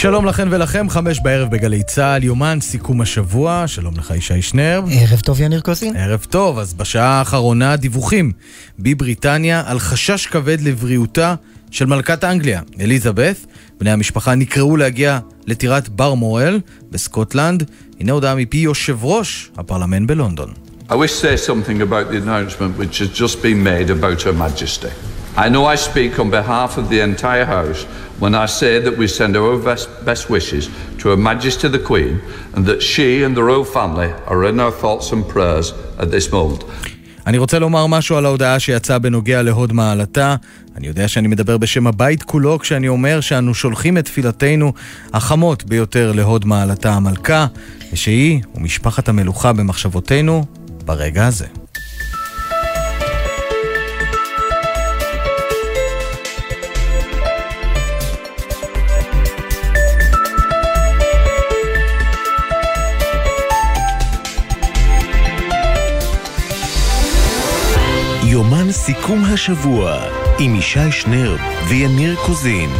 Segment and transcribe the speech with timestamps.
[0.00, 4.82] שלום לכן ולכם, חמש בערב בגלי צה"ל, יומן סיכום השבוע, שלום לך ישי שנר.
[4.90, 5.96] ערב טוב יניר קוסין.
[5.96, 8.32] ערב טוב, אז בשעה האחרונה דיווחים
[8.78, 11.34] בבריטניה על חשש כבד לבריאותה
[11.70, 13.36] של מלכת אנגליה, אליזבת.
[13.80, 17.70] בני המשפחה נקראו להגיע לטירת בר מורל בסקוטלנד.
[18.00, 20.52] הנה הודעה מפי יושב ראש הפרלמנט בלונדון.
[20.88, 24.32] I wish to say something about the announcement which has just been made about Her
[24.32, 25.17] Majesty.
[25.44, 27.80] I know I speak on behalf of the entire House
[28.18, 30.64] when I say that we send our best, best wishes
[30.98, 32.20] to Her Majesty the Queen
[32.54, 36.32] and that she and the royal family are in our thoughts and prayers at this
[36.32, 36.64] moment.
[37.26, 40.36] אני רוצה לומר משהו על ההודעה שיצאה בנוגע להוד מעלתה.
[40.76, 44.72] אני יודע שאני מדבר בשם הבית כולו כשאני אומר שאנו שולחים את תפילתנו
[45.12, 47.46] החמות ביותר להוד מעלתה המלכה,
[47.92, 50.44] ושהיא ומשפחת המלוכה במחשבותינו
[50.84, 51.46] ברגע הזה.
[68.38, 70.02] יומן סיכום השבוע
[70.38, 71.36] עם ישי שנר
[71.68, 72.70] ויניר קוזין.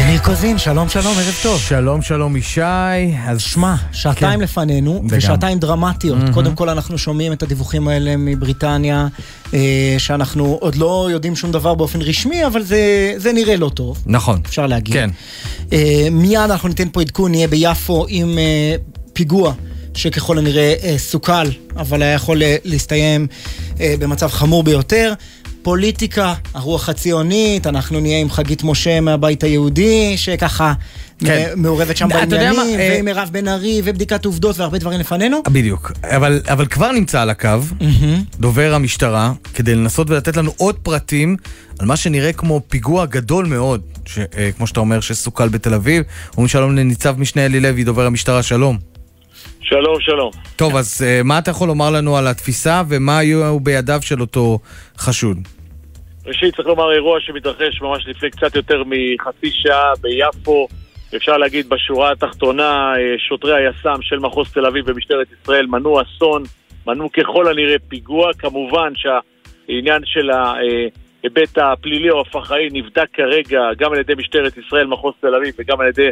[0.00, 1.60] יניר קוזין, שלום שלום, ערב טוב.
[1.60, 2.60] שלום שלום ישי,
[3.26, 4.44] אז שמע, שעתיים כן.
[4.44, 5.18] לפנינו, וגם.
[5.18, 6.18] ושעתיים דרמטיות.
[6.34, 9.06] קודם כל אנחנו שומעים את הדיווחים האלה מבריטניה,
[9.54, 14.02] אה, שאנחנו עוד לא יודעים שום דבר באופן רשמי, אבל זה, זה נראה לא טוב.
[14.06, 14.40] נכון.
[14.46, 14.94] אפשר להגיד.
[14.94, 15.10] כן.
[15.72, 18.74] אה, מיד אנחנו ניתן פה עדכון, נהיה ביפו עם אה,
[19.12, 19.52] פיגוע.
[19.98, 23.26] שככל הנראה אה, סוכל, אבל היה יכול אה, להסתיים
[23.80, 25.12] אה, במצב חמור ביותר.
[25.62, 30.72] פוליטיקה, הרוח הציונית, אנחנו נהיה עם חגית משה מהבית היהודי, שככה
[31.18, 31.48] כן.
[31.56, 35.42] מעורבת שם בעניינים, ועם מירב בן ארי, ובדיקת עובדות והרבה דברים לפנינו.
[35.48, 37.48] בדיוק, אבל, אבל כבר נמצא על הקו
[38.40, 41.36] דובר המשטרה כדי לנסות ולתת לנו עוד פרטים
[41.78, 44.18] על מה שנראה כמו פיגוע גדול מאוד, ש,
[44.56, 46.02] כמו שאתה אומר, שסוכל בתל אביב.
[46.32, 48.97] אומרים שלום לניצב משנה אלי לוי, דובר המשטרה, שלום.
[49.68, 50.30] שלום, שלום.
[50.56, 54.58] טוב, אז אה, מה אתה יכול לומר לנו על התפיסה ומה היו בידיו של אותו
[54.98, 55.36] חשוד?
[56.26, 60.68] ראשית, צריך לומר אירוע שמתרחש ממש לפני קצת יותר מחצי שעה ביפו.
[61.16, 66.42] אפשר להגיד בשורה התחתונה, אה, שוטרי היס"מ של מחוז תל אביב במשטרת ישראל מנעו אסון,
[66.86, 68.30] מנעו ככל הנראה פיגוע.
[68.38, 75.14] כמובן שהעניין של ההיבט הפלילי או הפח"עי נבדק כרגע גם על ידי משטרת ישראל, מחוז
[75.20, 76.10] תל אביב, וגם על ידי אה,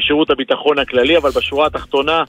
[0.00, 2.24] שירות הביטחון הכללי, אבל בשורה התחתונה,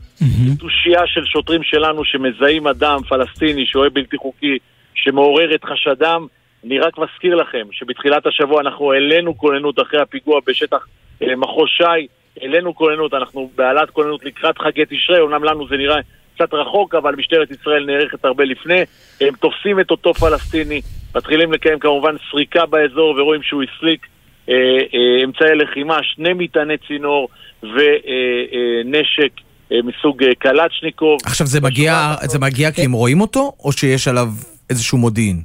[0.59, 4.57] תושייה של שוטרים שלנו שמזהים אדם פלסטיני, שוהה בלתי חוקי,
[4.95, 6.27] שמעורר את חשדם.
[6.65, 10.87] אני רק מזכיר לכם שבתחילת השבוע אנחנו העלינו כוננות אחרי הפיגוע בשטח
[11.23, 12.07] אה, מחוז ש"י,
[12.41, 15.97] העלינו כוננות, אנחנו בהעלאת כוננות לקראת חגי תשרי, אומנם לנו זה נראה
[16.35, 18.81] קצת רחוק, אבל משטרת ישראל נערכת הרבה לפני.
[19.21, 20.81] הם תופסים את אותו פלסטיני,
[21.15, 24.07] מתחילים לקיים כמובן סריקה באזור ורואים שהוא הסליק
[24.49, 24.55] אה,
[24.93, 27.29] אה, אמצעי לחימה, שני מטעני צינור
[27.63, 29.31] ונשק
[29.71, 31.19] אה, מסוג אה, קלצ'ניקוב.
[31.25, 34.27] עכשיו, זה מגיע, זה מגיע כי הם רואים אותו, או שיש עליו
[34.69, 35.41] איזשהו מודיעין?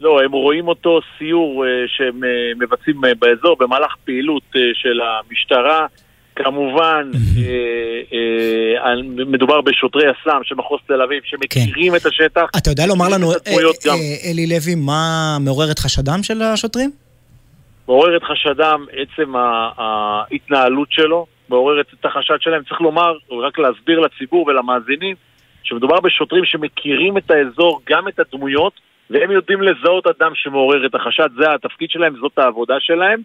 [0.00, 2.20] לא, הם רואים אותו סיור אה, שהם
[2.58, 4.42] מבצעים באזור במהלך פעילות
[4.74, 5.86] של המשטרה.
[6.36, 7.42] כמובן, אה,
[8.12, 12.42] אה, על- מדובר בשוטרי יס"מ של מחוז תל אביב שמכירים את השטח.
[12.56, 13.32] אתה יודע לומר לנו,
[14.30, 15.00] אלי לוי, מה
[15.40, 16.90] מעורר את חשדם של השוטרים?
[17.88, 19.32] מעורר את חשדם עצם
[19.78, 22.62] ההתנהלות שלו, מעוררת את החשד שלהם.
[22.62, 25.16] צריך לומר, רק להסביר לציבור ולמאזינים,
[25.62, 28.72] שמדובר בשוטרים שמכירים את האזור, גם את הדמויות,
[29.10, 33.20] והם יודעים לזהות אדם שמעורר את החשד, זה התפקיד שלהם, זאת העבודה שלהם.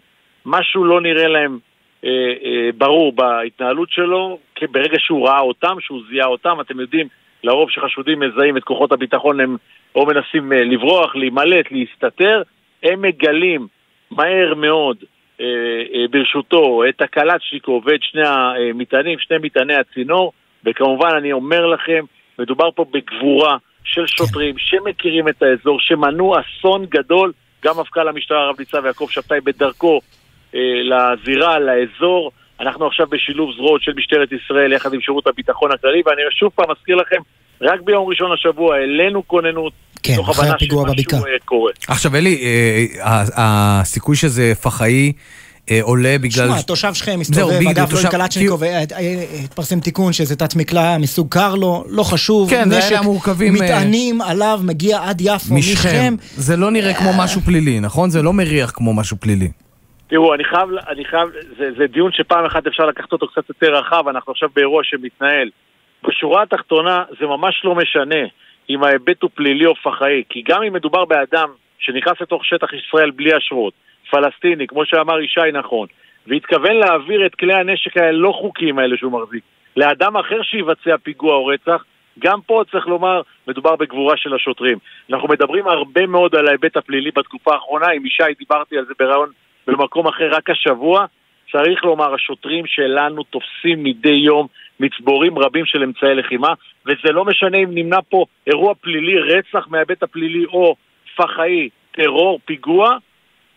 [0.46, 1.58] משהו לא נראה להם
[2.04, 2.10] אה,
[2.44, 7.08] אה, ברור בהתנהלות שלו, כי ברגע שהוא ראה אותם, שהוא זיהה אותם, אתם יודעים,
[7.44, 9.56] לרוב שחשודים מזהים את כוחות הביטחון, הם
[9.94, 12.42] או מנסים אה, לברוח, להימלט, להסתתר,
[12.82, 13.66] הם מגלים
[14.10, 14.96] מהר מאוד
[16.10, 20.32] ברשותו את הקלצ'ניקוב ואת שני המטענים, שני מטעני הצינור,
[20.64, 22.04] וכמובן אני אומר לכם,
[22.38, 27.32] מדובר פה בגבורה של שוטרים שמכירים את האזור, שמנעו אסון גדול,
[27.64, 30.00] גם מפכ"ל המשטרה הרב ניצב יעקב שבתאי בדרכו
[30.54, 32.32] אה, לזירה, לאזור.
[32.60, 36.70] אנחנו עכשיו בשילוב זרועות של משטרת ישראל יחד עם שירות הביטחון הכללי, ואני שוב פעם
[36.70, 37.20] מזכיר לכם,
[37.62, 39.72] רק ביום ראשון השבוע העלינו כוננות,
[40.02, 41.20] כן, אחרי הפיגוע בבקעה.
[41.20, 41.72] אה, קורה.
[41.88, 45.12] עכשיו, אלי, אה, ה- הסיכוי שזה פח"עי
[45.70, 46.48] אה, עולה בגלל...
[46.48, 50.98] שמע, תושב שכם מסתובב, אגב, לא עם קלצ'ניקוב, אה, אה, התפרסם תיקון שזה תת מקלע
[50.98, 55.58] מסוג קרלו, לא חשוב, כן, זה נשק, אה, מטענים עליו, מגיע עד יפו, משכם.
[55.60, 56.14] משכם.
[56.36, 58.10] זה לא נראה כמו משהו פלילי, נכון?
[58.10, 59.48] זה לא מריח כמו משהו פלילי.
[60.08, 61.28] תראו, אני חייב, אני חייב,
[61.58, 65.48] זה, זה דיון שפעם אחת אפשר לקחת אותו קצת יותר רחב, אנחנו עכשיו באירוע שמתנהל.
[66.08, 68.24] בשורה התחתונה זה ממש לא משנה
[68.70, 73.10] אם ההיבט הוא פלילי או פח"עי, כי גם אם מדובר באדם שנכנס לתוך שטח ישראל
[73.10, 73.74] בלי אשרות,
[74.10, 75.86] פלסטיני, כמו שאמר ישי נכון,
[76.26, 79.44] והתכוון להעביר את כלי הנשק הלא חוקיים האלה שהוא מחזיק
[79.76, 81.84] לאדם אחר שיבצע פיגוע או רצח,
[82.18, 84.78] גם פה צריך לומר, מדובר בגבורה של השוטרים.
[85.10, 89.28] אנחנו מדברים הרבה מאוד על ההיבט הפלילי בתקופה האחרונה, עם ישי דיברתי על זה בריאיון
[89.66, 91.06] במקום אחר רק השבוע.
[91.52, 94.46] צריך לומר, השוטרים שלנו תופסים מדי יום
[94.82, 96.52] מצבורים רבים של אמצעי לחימה,
[96.86, 100.74] וזה לא משנה אם נמנע פה אירוע פלילי, רצח מההיבט הפלילי או
[101.16, 102.96] פח"עי, טרור, פיגוע,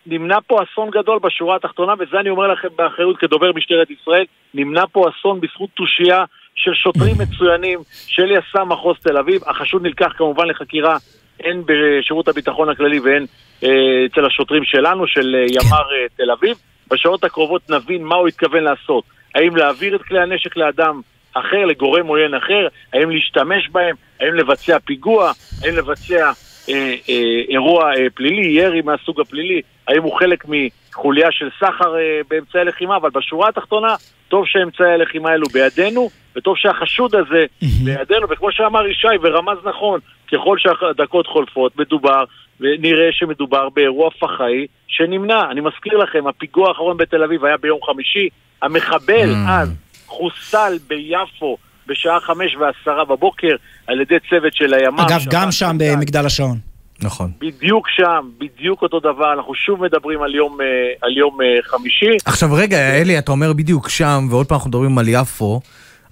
[0.06, 4.24] נמנע פה אסון גדול בשורה התחתונה, וזה אני אומר לכם באחריות כדובר משטרת ישראל,
[4.54, 6.24] נמנע פה אסון בזכות תושייה
[6.54, 9.40] של שוטרים מצוינים של יס"מ מחוז תל אביב.
[9.46, 10.96] החשוד נלקח כמובן לחקירה
[11.40, 13.24] הן בשירות הביטחון הכללי והן
[13.64, 16.56] אה, אצל השוטרים שלנו, של אה, ימ"ר אה, תל אביב.
[16.90, 19.04] בשעות הקרובות נבין מה הוא התכוון לעשות.
[19.34, 21.00] האם להעביר את כלי הנשק לאדם
[21.40, 25.32] אחר, לגורם עוין אחר, האם להשתמש בהם, האם לבצע פיגוע,
[25.64, 26.32] האם לבצע
[26.68, 32.20] אה, אה, אירוע אה, פלילי, ירי מהסוג הפלילי, האם הוא חלק מחוליה של סחר אה,
[32.30, 33.94] באמצעי לחימה, אבל בשורה התחתונה,
[34.28, 37.44] טוב שאמצעי הלחימה האלו בידינו, וטוב שהחשוד הזה
[37.84, 40.00] בידינו, וכמו שאמר ישי ורמז נכון,
[40.32, 42.24] ככל שהדקות חולפות, מדובר,
[42.60, 45.50] ונראה שמדובר באירוע פח"עי שנמנע.
[45.50, 48.28] אני מזכיר לכם, הפיגוע האחרון בתל אביב היה ביום חמישי,
[48.62, 49.74] המחבל אז
[50.06, 51.56] חוסל ביפו
[51.86, 53.56] בשעה חמש ועשרה בבוקר
[53.86, 55.06] על ידי צוות של הימ"ר.
[55.06, 56.58] אגב, גם שם במגדל השעון.
[57.02, 57.30] נכון.
[57.40, 60.66] בדיוק שם, בדיוק אותו דבר, אנחנו שוב מדברים על יום, אה,
[61.02, 62.16] על יום אה, חמישי.
[62.24, 65.60] עכשיו רגע, אלי, אתה אומר בדיוק שם, ועוד פעם אנחנו מדברים על יפו.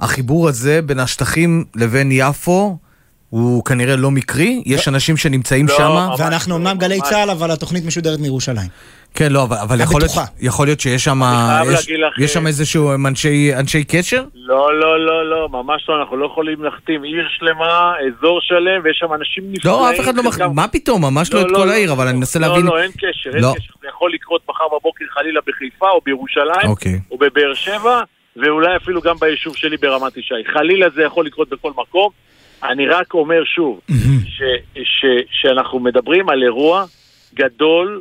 [0.00, 2.78] החיבור הזה בין השטחים לבין יפו
[3.30, 4.62] הוא כנראה לא מקרי?
[4.66, 6.08] יש אנשים שנמצאים לא, שם?
[6.18, 7.00] ואנחנו לא, אמנם גלי.
[7.00, 8.68] צה"ל, אבל התוכנית משודרת מירושלים.
[9.14, 10.12] כן, לא, אבל, אבל יכול, להיות.
[10.40, 11.20] יכול להיות שיש שם,
[11.72, 11.88] יש,
[12.18, 14.24] יש שם אה, איזשהו אנשי, אנשי קשר?
[14.34, 18.96] לא, לא, לא, לא, ממש לא, אנחנו לא יכולים להחתים עיר שלמה, אזור שלם, ויש
[18.98, 19.76] שם אנשים נפלאים.
[19.76, 20.34] לא, אף אחד לא מח...
[20.34, 22.66] חלקם- מה פתאום, ממש לא, את כל העיר, אבל אני מנסה להבין...
[22.66, 23.52] לא, לא, אין קשר, אין לא.
[23.56, 23.72] קשר.
[23.82, 27.00] זה יכול לקרות מחר בבוקר חלילה בחיפה או בירושלים, אוקיי.
[27.10, 28.00] או בבאר שבע,
[28.36, 30.34] ואולי אפילו גם ביישוב שלי ברמת ישי.
[30.54, 32.10] חלילה זה יכול לקרות בכל מקום.
[32.64, 33.80] אני רק אומר שוב,
[34.26, 34.42] ש,
[34.84, 36.84] ש, שאנחנו מדברים על אירוע
[37.34, 38.00] גדול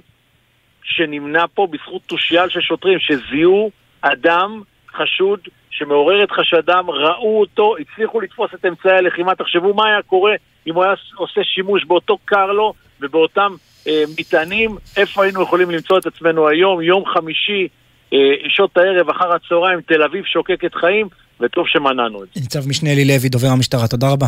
[0.83, 3.71] שנמנע פה בזכות תושייה של שוטרים שזיהו
[4.01, 4.61] אדם
[4.95, 5.39] חשוד
[5.71, 9.35] שמעורר את חשדם, ראו אותו, הצליחו לתפוס את אמצעי הלחימה.
[9.35, 10.33] תחשבו מה היה קורה
[10.67, 13.55] אם הוא היה עושה שימוש באותו קרלו ובאותם
[13.87, 17.67] אה, מטענים, איפה היינו יכולים למצוא את עצמנו היום, יום חמישי,
[18.13, 18.17] אה,
[18.49, 21.07] שעות הערב, אחר הצהריים, תל אביב שוקקת חיים,
[21.39, 22.41] וטוב שמנענו את זה.
[22.41, 24.27] ניצב משנה אלי לוי, דובר המשטרה, תודה רבה.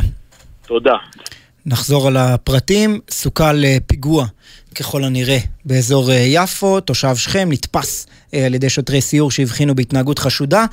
[0.67, 0.95] תודה.
[1.65, 4.25] נחזור על הפרטים, סוכל אה, פיגוע
[4.75, 10.19] ככל הנראה באזור אה, יפו, תושב שכם נתפס אה, על ידי שוטרי סיור שהבחינו בהתנהגות
[10.19, 10.66] חשודה,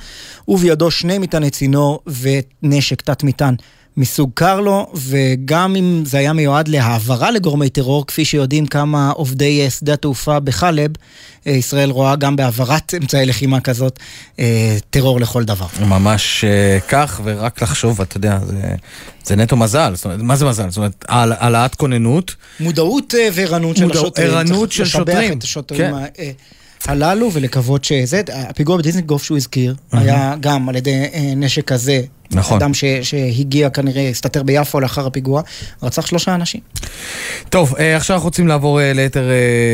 [0.47, 3.55] ובידו שני מטעני צינור ונשק תת-מטען
[3.97, 9.69] מסוג קרלו, וגם אם זה היה מיועד להעברה לגורמי טרור, כפי שיודעים כמה עובדי אה,
[9.69, 10.91] שדה התעופה בחלב,
[11.47, 13.99] אה, ישראל רואה גם בהעברת אמצעי לחימה כזאת
[14.39, 15.65] אה, טרור לכל דבר.
[15.81, 16.45] ממש
[16.87, 18.61] כך, ורק לחשוב, אתה יודע, זה,
[19.23, 19.91] זה נטו מזל.
[19.95, 20.69] זאת אומרת, מה זה מזל?
[20.69, 24.27] זאת אומרת, העל- העלאת כוננות, מודעות וערנות של השוטרים.
[24.29, 25.79] ערנות צריך של שוטרים, לשבח את השוטרים
[26.13, 26.31] כן.
[26.87, 32.01] הללו ולקוות שזה, הפיגוע בדיזנגוף שהוא הזכיר, היה גם על ידי אה, נשק כזה.
[32.31, 32.57] נכון.
[32.61, 35.41] אדם ש- שהגיע כנראה, הסתתר ביפו לאחר הפיגוע,
[35.83, 36.61] רצח שלושה אנשים.
[37.49, 39.29] טוב, אה, עכשיו אנחנו רוצים לעבור אה, ליתר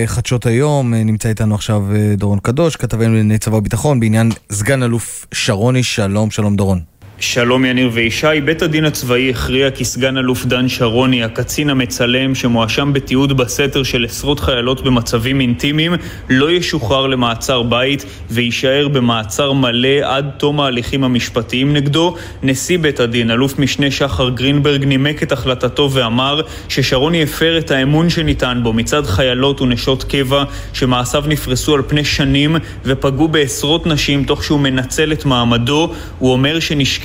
[0.05, 0.93] חדשות היום.
[0.93, 1.83] נמצא איתנו עכשיו
[2.17, 5.83] דורון קדוש, כתבנו לענייני צבא וביטחון, בעניין סגן אלוף שרוני.
[5.83, 6.88] שלום, שלום דורון.
[7.21, 12.93] שלום יניר וישי, בית הדין הצבאי הכריע כי סגן אלוף דן שרוני, הקצין המצלם שמואשם
[12.93, 15.93] בתיעוד בסתר של עשרות חיילות במצבים אינטימיים,
[16.29, 22.15] לא ישוחרר למעצר בית ויישאר במעצר מלא עד תום ההליכים המשפטיים נגדו.
[22.43, 28.09] נשיא בית הדין, אלוף משנה שחר גרינברג, נימק את החלטתו ואמר ששרוני הפר את האמון
[28.09, 34.43] שניתן בו מצד חיילות ונשות קבע שמעשיו נפרסו על פני שנים ופגעו בעשרות נשים תוך
[34.43, 35.93] שהוא מנצל את מעמדו.
[36.19, 36.59] הוא אומר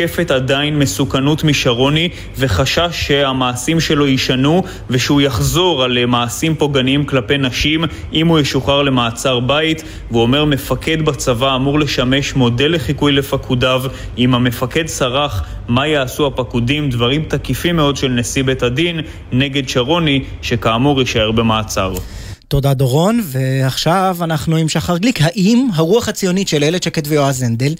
[0.04, 2.08] שנשקפת עדיין מסוכנות משרוני
[2.38, 9.40] וחשש שהמעשים שלו יישנו ושהוא יחזור על מעשים פוגעניים כלפי נשים אם הוא ישוחרר למעצר
[9.40, 13.82] בית והוא אומר מפקד בצבא אמור לשמש מודל לחיקוי לפקודיו
[14.18, 19.00] אם המפקד סרח מה יעשו הפקודים דברים תקיפים מאוד של נשיא בית הדין
[19.32, 21.94] נגד שרוני שכאמור יישאר במעצר.
[22.48, 25.18] תודה דורון, ועכשיו אנחנו עם שחר גליק.
[25.22, 27.74] האם הרוח הציונית של איילת שקד ויועז הנדל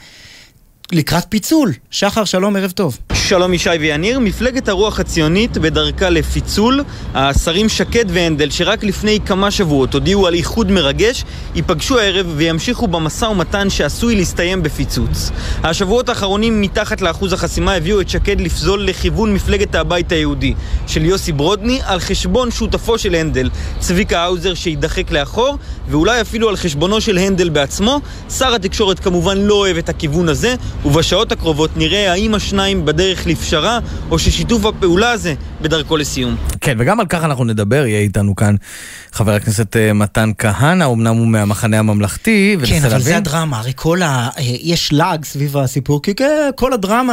[0.92, 1.72] לקראת פיצול?
[1.90, 2.98] שחר, שלום, ערב טוב.
[3.12, 6.84] שלום ישי ויניר, מפלגת הרוח הציונית בדרכה לפיצול.
[7.14, 11.24] השרים שקד והנדל, שרק לפני כמה שבועות הודיעו על איחוד מרגש,
[11.54, 15.30] ייפגשו הערב וימשיכו במשא ומתן שעשוי להסתיים בפיצוץ.
[15.62, 20.54] השבועות האחרונים מתחת לאחוז החסימה הביאו את שקד לפזול לכיוון מפלגת הבית היהודי
[20.86, 26.56] של יוסי ברודני על חשבון שותפו של הנדל, צביקה האוזר שיידחק לאחור, ואולי אפילו על
[26.56, 28.00] חשבונו של הנדל בעצמו.
[28.38, 33.78] שר התקשורת כמובן לא אוהב את הכיוון הזה, ובשעות הקרובות נראה האם השניים בדרך לפשרה,
[34.10, 36.36] או ששיתוף הפעולה הזה בדרכו לסיום.
[36.60, 38.54] כן, וגם על כך אנחנו נדבר, יהיה איתנו כאן
[39.12, 44.02] חבר הכנסת אה, מתן כהנא, אמנם הוא מהמחנה הממלכתי, כן, אבל זה הדרמה, הרי כל
[44.02, 44.28] ה...
[44.38, 46.14] אה, יש לעג סביב הסיפור, כי
[46.54, 47.12] כל הדרמה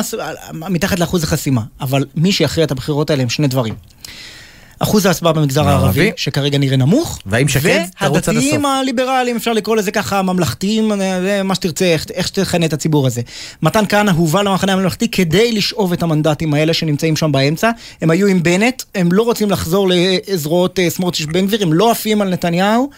[0.54, 3.74] מתחת לאחוז החסימה, אבל מי שיכריע את הבחירות האלה הם שני דברים.
[4.84, 7.20] אחוז ההצבעה במגזר הערבי, שכרגע נראה נמוך.
[7.26, 8.28] והאם שקד תרוץ עד הסוף.
[8.28, 10.92] והדתיים הליברליים, אפשר לקרוא לזה ככה, הממלכתיים,
[11.44, 13.22] מה שתרצה, איך, איך שתכנה את הציבור הזה.
[13.62, 17.72] מתן כהנא הובא למחנה הממלכתי כדי לשאוב את המנדטים האלה שנמצאים שם באמצע.
[18.02, 21.92] הם היו עם בנט, הם לא רוצים לחזור לזרועות אה, סמוטריץ' בן גביר, הם לא
[21.92, 22.90] עפים על נתניהו.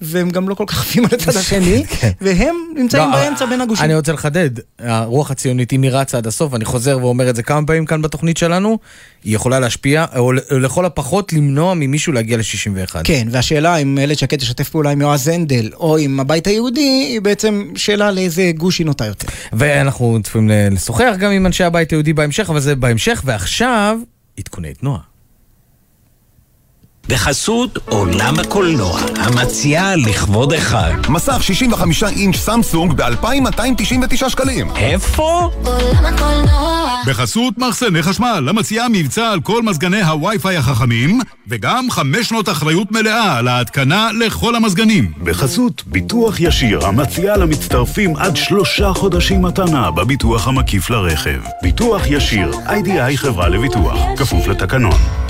[0.00, 2.10] והם גם לא כל כך עפים על הצד השני, כן.
[2.20, 3.84] והם נמצאים לא, באמצע בין הגושים.
[3.84, 7.42] אני רוצה לחדד, הרוח הציונית, אם היא רצה עד הסוף, אני חוזר ואומר את זה
[7.42, 8.78] כמה פעמים כאן בתוכנית שלנו,
[9.24, 12.96] היא יכולה להשפיע, או לכל הפחות למנוע ממישהו להגיע ל-61.
[13.04, 17.20] כן, והשאלה אם איילת שקד תשתף פעולה עם יועז הנדל, או עם הבית היהודי, היא
[17.20, 19.28] בעצם שאלה לאיזה גוש היא נוטה יותר.
[19.52, 23.98] ואנחנו צפויים לשוחח גם עם אנשי הבית היהודי בהמשך, אבל זה בהמשך, ועכשיו,
[24.38, 25.09] עדכוני תנועה.
[27.08, 30.92] בחסות עולם הקולנוע, המציעה לכבוד החג.
[31.08, 34.70] מסך 65 אינץ' סמסונג ב-2,299 שקלים.
[34.76, 35.50] איפה?
[35.64, 37.02] עולם הקולנוע.
[37.06, 43.38] בחסות מחסני חשמל, המציעה מבצע על כל מזגני הווי-פיי החכמים, וגם חמש שנות אחריות מלאה
[43.38, 45.12] על ההתקנה לכל המזגנים.
[45.22, 51.40] בחסות ביטוח ישיר, המציעה למצטרפים עד שלושה חודשים מתנה בביטוח המקיף לרכב.
[51.62, 55.29] ביטוח ישיר, איי-די-איי חברה לביטוח, כפוף לתקנון.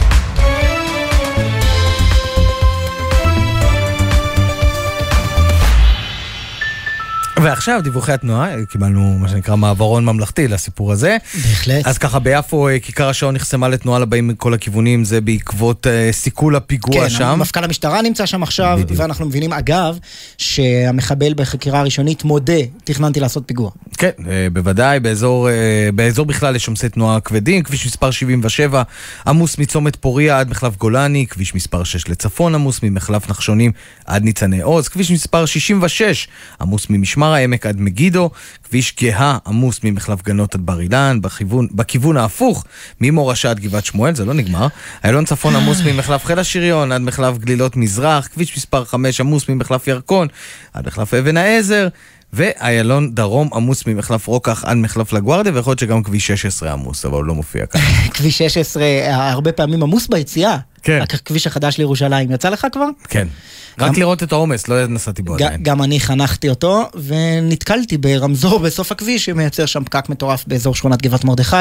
[7.43, 11.17] ועכשיו דיווחי התנועה, קיבלנו מה שנקרא מעברון ממלכתי לסיפור הזה.
[11.35, 11.87] בהחלט.
[11.87, 16.57] אז ככה ביפו אה, כיכר השעון נחסמה לתנועה לבאים מכל הכיוונים, זה בעקבות uh, סיכול
[16.57, 17.33] הפיגוע כן, שם.
[17.35, 19.01] כן, מפכ"ל המשטרה נמצא שם עכשיו, בדיוק.
[19.01, 19.99] ואנחנו מבינים אגב,
[20.39, 23.71] שהמחבל בחקירה הראשונית מודה, תכננתי לעשות פיגוע.
[23.99, 28.83] כן, uh, בוודאי, באזור, uh, באזור בכלל יש עומסי תנועה כבדים, כביש מספר 77
[29.27, 33.73] עמוס מצומת פוריה עד מחלף גולני, כביש מספר 6 לצפון עמוס ממחלף נחשונים
[34.05, 36.29] עד ניצני עוז, כביש מספר 66
[36.61, 38.31] עמוס ממשמר משמר העמק עד מגידו,
[38.65, 42.65] כביש גאה עמוס ממחלף גנות עד בר אילן, בכיוון, בכיוון ההפוך,
[43.01, 44.67] ממורשה עד גבעת שמואל, זה לא נגמר.
[45.05, 49.87] איילון צפון עמוס ממחלף חיל השריון עד מחלף גלילות מזרח, כביש מספר 5 עמוס ממחלף
[49.87, 50.29] ירקון
[50.75, 51.89] עד מחלף אבן העזר.
[52.33, 57.15] ואיילון דרום עמוס ממחלף רוקח עד מחלף לגוארדיה, ויכול להיות שגם כביש 16 עמוס, אבל
[57.15, 57.81] הוא לא מופיע כאן.
[58.15, 60.57] כביש 16 הרבה פעמים עמוס ביציאה.
[60.83, 61.03] כן.
[61.03, 62.89] הכביש החדש לירושלים, יצא לך כבר?
[63.09, 63.29] כן.
[63.79, 65.63] רק לראות את העומס, לא נסעתי בו עדיין.
[65.63, 71.25] גם אני חנכתי אותו, ונתקלתי ברמזור בסוף הכביש שמייצר שם פקק מטורף באזור שכונת גבעת
[71.25, 71.57] מרדכי.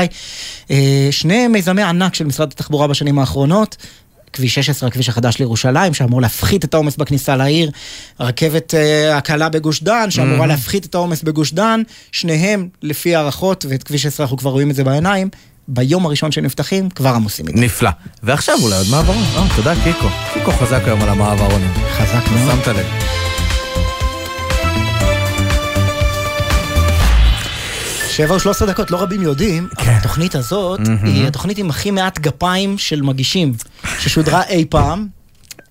[0.71, 3.77] אה, שני מיזמי ענק של משרד התחבורה בשנים האחרונות.
[4.33, 7.71] כביש 16, הכביש החדש לירושלים, שאמור להפחית את העומס בכניסה לעיר,
[8.19, 10.47] רכבת uh, הקלה בגוש דן, שאמורה mm-hmm.
[10.47, 11.81] להפחית את העומס בגוש דן,
[12.11, 15.29] שניהם, לפי הערכות, ואת כביש 16 אנחנו כבר רואים את זה בעיניים,
[15.67, 17.59] ביום הראשון שנפתחים כבר עמוסים מדי.
[17.61, 17.89] נפלא.
[18.23, 19.23] ועכשיו אולי עוד מעברון.
[19.35, 20.07] אה, תודה קיקו.
[20.33, 21.73] קיקו חזק היום על המעברונים.
[21.91, 22.55] חזק מאוד.
[22.55, 22.85] שמת לב.
[28.19, 29.91] שבע או שלוש עשרה דקות, לא רבים יודעים, כן.
[29.91, 33.53] התוכנית הזאת היא התוכנית עם הכי מעט גפיים של מגישים
[33.99, 35.07] ששודרה אי פעם.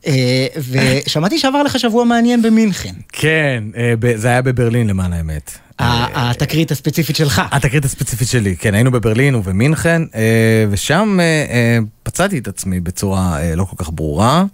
[0.07, 2.95] אה, ושמעתי שעבר לך שבוע מעניין במינכן.
[3.13, 5.59] כן, אה, זה היה בברלין למען האמת.
[5.79, 7.43] התקרית הספציפית שלך.
[7.51, 11.19] התקרית הספציפית שלי, כן, היינו בברלין ובמינכן, אה, ושם
[12.03, 14.45] פצעתי את עצמי בצורה לא כל כך ברורה,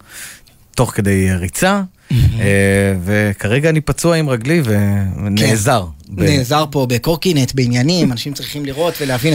[0.74, 1.82] תוך כדי ריצה.
[2.12, 5.84] אה, וכרגע אני פצוע עם רגלי ונעזר.
[6.16, 9.34] כן, נעזר פה בקורקינט, בעניינים, אנשים צריכים לראות ולהבין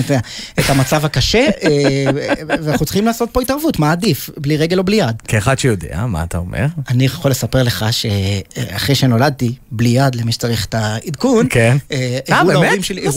[0.60, 2.06] את המצב הקשה, אה,
[2.48, 5.22] ואנחנו צריכים לעשות פה התערבות, מה עדיף, בלי רגל או בלי יד?
[5.28, 6.66] כאחד שיודע, מה אתה אומר?
[6.90, 11.78] אני יכול לספר לך שאחרי שנולדתי, בלי יד, למי שצריך את העדכון, כן.
[11.92, 13.12] אה, הראו להורים שלי, לו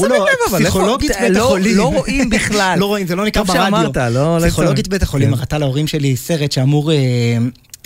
[0.50, 1.76] פסיכולוגית בית לא- החולים.
[1.76, 2.78] לא רואים בכלל.
[2.80, 3.64] לא רואים, זה לא נקרא ברדיו.
[3.64, 4.38] שאמרת, לא...
[4.40, 5.34] פסיכולוגית בית החולים כן.
[5.34, 6.98] הראתה להורים שלי סרט שאמור אה,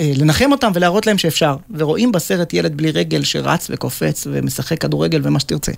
[0.01, 1.57] לנחם אותם ולהראות להם שאפשר.
[1.71, 5.73] ורואים בסרט ילד בלי רגל שרץ וקופץ ומשחק כדורגל ומה שתרצה.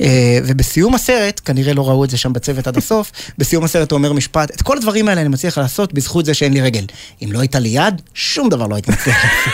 [0.00, 3.96] אה, ובסיום הסרט, כנראה לא ראו את זה שם בצוות עד הסוף, בסיום הסרט הוא
[3.96, 6.84] אומר משפט, את כל הדברים האלה אני מצליח לעשות בזכות זה שאין לי רגל.
[7.24, 9.52] אם לא הייתה לי יד, שום דבר לא הייתי מצליח לעשות.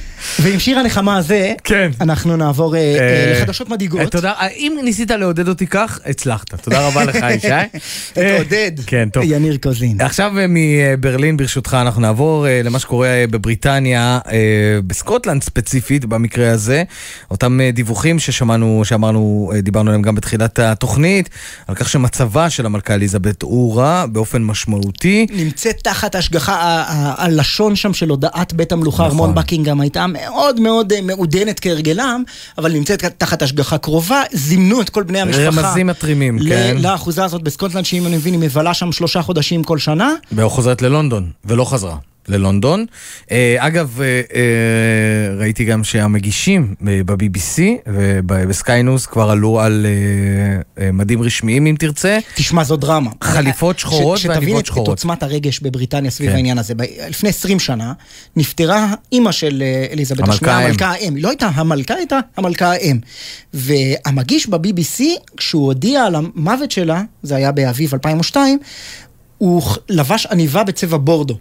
[0.38, 1.90] ועם שיר הנחמה הזה, כן.
[2.00, 4.10] אנחנו נעבור אה, אה, אה, לחדשות מדאיגות.
[4.10, 6.54] תודה, אם ניסית לעודד אותי כך, הצלחת.
[6.54, 7.78] תודה רבה לך, ישי.
[8.12, 8.72] תעודד.
[8.86, 9.22] כן, טוב.
[9.26, 10.00] יניר קוזין.
[10.00, 14.18] עכשיו מברלין, ברשותך, אנחנו נעבור למה שקורה בבריטניה,
[14.86, 16.82] בסקוטלנד ספציפית, במקרה הזה.
[17.30, 21.28] אותם דיווחים ששמענו, שאמרנו, דיברנו עליהם גם בתחילת התוכנית,
[21.66, 25.26] על כך שמצבה של המלכה אליזבת הוא רע באופן משמעותי.
[25.30, 26.84] נמצאת תחת השגחה,
[27.18, 29.18] הלשון שם של הודעת בית המלוכה, נכון.
[29.18, 32.22] ארמון בקינגהם הייתה מאוד מאוד אה, מעודנת כהרגלם,
[32.58, 35.48] אבל נמצאת תחת השגחה קרובה, זימנו את כל בני המשפחה.
[35.68, 36.76] רמזים מתרימים, ל- כן.
[36.80, 40.12] לאחוזה הזאת בסקוטלנד, שאם אני מבין, היא מבלה שם שלושה חודשים כל שנה.
[40.32, 41.96] והיא חוזרת ללונדון, ולא חזרה.
[42.28, 42.86] ללונדון.
[43.30, 44.40] אה, אגב, אה, אה,
[45.38, 49.86] ראיתי גם שהמגישים ב-BBC ובסקיינוס כבר עלו על
[50.92, 52.18] מדים רשמיים, אם תרצה.
[52.34, 53.10] תשמע, זו דרמה.
[53.24, 54.88] חליפות שחורות ש- שתבין ועניבות את- את שחורות.
[54.88, 56.36] עוצמת הרגש בבריטניה סביב כן.
[56.36, 56.74] העניין הזה.
[57.10, 57.92] לפני 20 שנה
[58.36, 59.62] נפטרה אימא של
[59.92, 60.58] אליזבת השנייה.
[60.58, 61.14] המלכה האם.
[61.14, 62.98] היא לא הייתה המלכה, הייתה המלכה האם.
[63.54, 65.02] והמגיש ב-BBC,
[65.36, 68.58] כשהוא הודיע על המוות שלה, זה היה באביב 2002,
[69.38, 71.38] הוא לבש עניבה בצבע בורדו.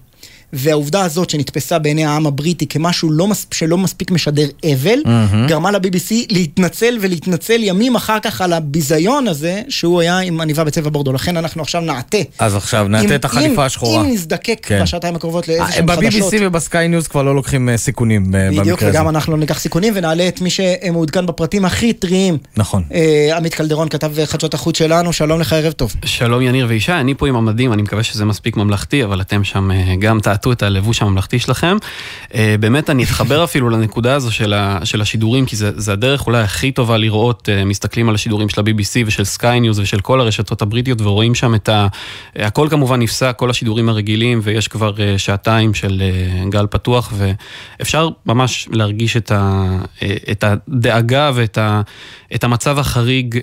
[0.53, 3.45] והעובדה הזאת שנתפסה בעיני העם הבריטי כמשהו לא מס...
[3.51, 5.47] שלא מספיק משדר אבל, מהמם.
[5.47, 10.89] גרמה ל-BBC להתנצל ולהתנצל ימים אחר כך על הביזיון הזה שהוא היה עם עניבה בצבע
[10.89, 11.13] בורדו.
[11.13, 12.17] לכן אנחנו עכשיו נעטה.
[12.39, 14.01] אז עכשיו נעטה אם- את החליפה אם- השחורה.
[14.01, 14.79] אם נזדקק כן.
[14.83, 15.85] בשעתיים הקרובות לאיזה אה, חדשות.
[15.85, 18.97] ב-BBC ובסקיי ניוז כבר לא לוקחים אה, סיכונים אה, בדיוק, במקרה הזה.
[18.99, 22.37] וגם אנחנו ניקח סיכונים ונעלה את מי שמעודכן בפרטים הכי טריים.
[22.57, 22.83] נכון.
[22.93, 25.93] אה, עמית קלדרון כתב חדשות החוץ שלנו, שלום לך, ערב טוב.
[26.05, 29.69] שלום יניר וישי, אני פה עם המדים, אני מקווה שזה מספיק ממלכתי, אבל אתם שם
[29.99, 31.77] גם תעטו את הלבוש הממלכתי שלכם.
[32.35, 36.27] אה, באמת, אני אתחבר אפילו לנקודה הזו של, ה, של השידורים, כי זה, זה הדרך
[36.27, 40.21] אולי הכי טובה לראות, אה, מסתכלים על השידורים של ה-BBC ושל סקיי ניוז ושל כל
[40.21, 41.87] הרשתות הבריטיות, ורואים שם את ה...
[42.35, 46.03] הכל כמובן נפסק, כל השידורים הרגילים, ויש כבר אה, שעתיים של
[46.49, 49.67] גל פתוח, ואפשר ממש להרגיש את, ה,
[50.31, 51.81] את הדאגה ואת ה,
[52.35, 53.39] את המצב החריג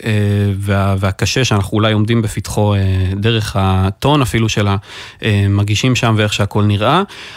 [0.58, 2.74] וה, והקשה שאנחנו אולי עומדים בפתחו
[3.16, 4.68] דרך הטון אפילו של
[5.20, 6.89] המגישים שם ואיך שהכל נראה.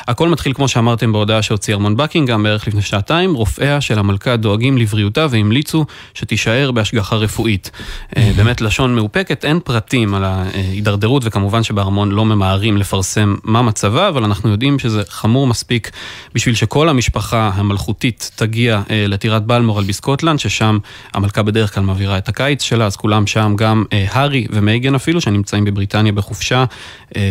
[0.07, 4.77] הכל מתחיל, כמו שאמרתם, בהודעה שהוציא ארמון בקינגהם בערך לפני שעתיים, רופאיה של המלכה דואגים
[4.77, 7.71] לבריאותה והמליצו שתישאר בהשגחה רפואית.
[8.17, 14.07] אה, באמת לשון מאופקת, אין פרטים על ההידרדרות, וכמובן שבארמון לא ממהרים לפרסם מה מצבה,
[14.07, 15.91] אבל אנחנו יודעים שזה חמור מספיק
[16.33, 20.77] בשביל שכל המשפחה המלכותית תגיע אה, לטירת בלמורל בסקוטלנד, ששם
[21.13, 25.21] המלכה בדרך כלל מעבירה את הקיץ שלה, אז כולם שם, גם אה, הארי ומייגן אפילו,
[25.21, 26.65] שנמצאים בבריטניה בחופשה,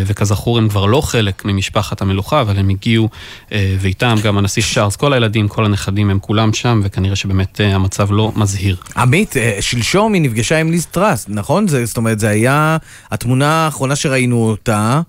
[0.06, 3.08] וכזכור הם כבר לא חלק ממשפחת המלוכה, אבל הם הגיעו,
[3.52, 7.74] אה, ואיתם גם הנסיך צ'ארלס, כל הילדים, כל הנכדים, הם כולם שם, וכנראה שבאמת אה,
[7.74, 8.76] המצב לא מזהיר.
[8.96, 11.68] עמית, אה, שלשום היא נפגשה עם ליז טראסט, נכון?
[11.68, 12.76] זה, זאת אומרת, זה היה
[13.10, 15.00] התמונה האחרונה שראינו אותה,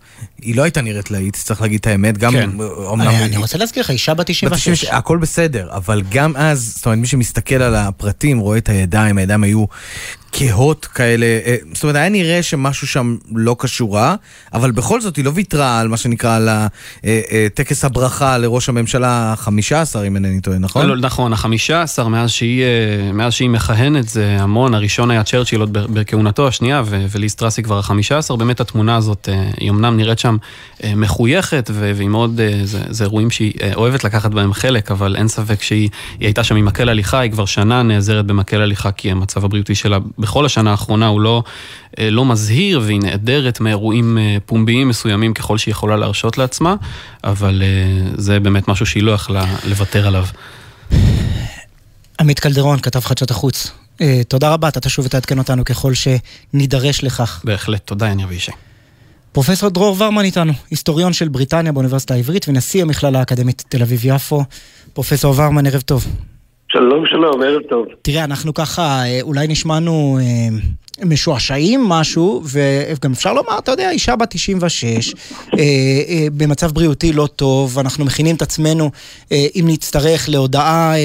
[0.42, 2.32] היא לא הייתה נראית להיט, צריך להגיד את האמת, גם...
[2.34, 2.50] כן.
[2.60, 4.46] אומנם- אני אני רוצה להזכיר לך, אישה בת 96.
[4.46, 8.70] בת 96, הכל בסדר, אבל גם אז, זאת אומרת, מי שמסתכל על הפרטים, רואה את
[8.70, 9.66] הידיים, הידיים היו
[10.34, 14.16] כהות כאלה, אה, זאת אומרת, היה נראה שמשהו שם לא קשורה,
[14.54, 16.68] אבל בכל זאת היא לא ויתרה על מה שנקרא, על אה,
[17.06, 20.86] אה, טקס הברכה לראש הממשלה ה-15, אם אינני טועה, נכון?
[20.86, 22.32] לא, נכון, החמישה עשר מאז
[23.14, 28.18] מאז שהיא מכהנת זה המון, הראשון היה צ'רצ'יל עוד בכהונתו השנייה וליז טראסי כבר החמישה
[28.18, 30.38] עשר, באמת התמונה הזאת, היא אמנם נראית שם
[30.96, 35.90] מחויכת והיא מאוד, זה, זה אירועים שהיא אוהבת לקחת בהם חלק, אבל אין ספק שהיא
[36.20, 39.76] היא הייתה שם עם מקל הליכה, היא כבר שנה נעזרת במקל הליכה כי המצב הבריאותי
[39.76, 41.44] שלה בכל השנה האחרונה הוא לא,
[42.00, 46.76] אה, לא מזהיר והיא נעדרת מאירועים אה, פומביים מסוימים ככל שהיא יכולה להרשות לעצמה,
[47.24, 50.26] אבל אה, זה באמת משהו שהיא לא יכלה לוותר עליו.
[52.20, 53.72] עמית קלדרון, כתב חדשות החוץ.
[54.28, 57.42] תודה רבה, אתה תשוב ותעדכן אותנו ככל שנידרש לכך.
[57.44, 58.52] בהחלט, תודה יניר וישי.
[59.32, 64.44] פרופסור דרור ורמן איתנו, היסטוריון של בריטניה באוניברסיטה העברית ונשיא המכללה האקדמית תל אביב-יפו.
[64.94, 66.08] פרופסור ורמן, ערב טוב.
[66.74, 67.86] שלום, שלום, ערב טוב.
[68.02, 74.16] תראה, אנחנו ככה, אה, אולי נשמענו אה, משועשעים משהו, וגם אפשר לומר, אתה יודע, אישה
[74.16, 78.92] בת 96, אה, אה, במצב בריאותי לא טוב, אנחנו מכינים את עצמנו,
[79.32, 80.96] אה, אם נצטרך, להודעה אה,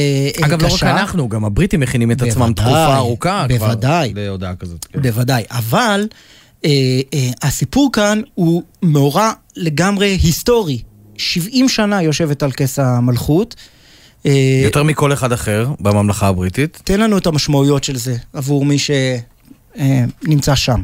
[0.40, 0.90] אה, אגב, לא רק קשה.
[0.90, 3.58] אנחנו, גם הבריטים מכינים את עצמם בוודאי, תקופה ארוכה כבר.
[3.58, 4.12] בוודאי.
[4.16, 4.84] להודעה כזאת.
[4.84, 5.02] כן.
[5.02, 6.06] בוודאי, אבל
[6.64, 6.70] אה,
[7.14, 10.82] אה, הסיפור כאן הוא מאורע לגמרי היסטורי.
[11.16, 13.54] 70 שנה יושבת על כס המלכות.
[14.26, 16.82] אה, יותר מכל אחד אחר בממלכה הבריטית.
[16.84, 20.80] תן לנו את המשמעויות של זה עבור מי שנמצא שם.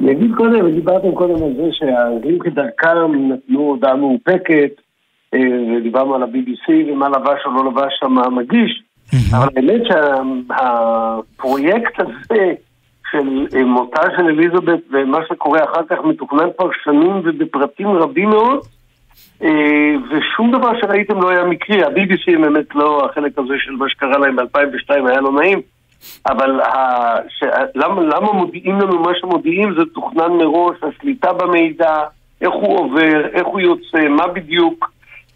[0.00, 4.70] אני אגיד קודם, דיברתם קודם על זה שהאנגלים כדרכם נתנו הודעה מאופקת,
[5.34, 5.40] אה,
[5.76, 8.82] ודיברנו על ה-BBC ומה לבש או לא לבש שם המגיש,
[9.32, 9.82] אבל האמת
[10.48, 12.52] שהפרויקט הזה
[13.10, 18.58] של אה, מותה של אליזבת ומה שקורה אחר כך מתוכנן כבר שנים ובפרטים רבים מאוד,
[18.58, 18.60] אה,
[20.10, 21.82] ושום דבר שראיתם לא היה מקרי.
[21.82, 25.60] ה-BBC באמת לא, החלק הזה של מה שקרה להם ב-2002 היה לא נעים,
[26.26, 26.76] אבל ה...
[27.28, 27.44] ש...
[27.74, 31.94] למה, למה מודיעים לנו מה שמודיעים זה תוכנן מראש, השליטה במידע,
[32.40, 34.90] איך הוא עובר, איך הוא יוצא, מה בדיוק.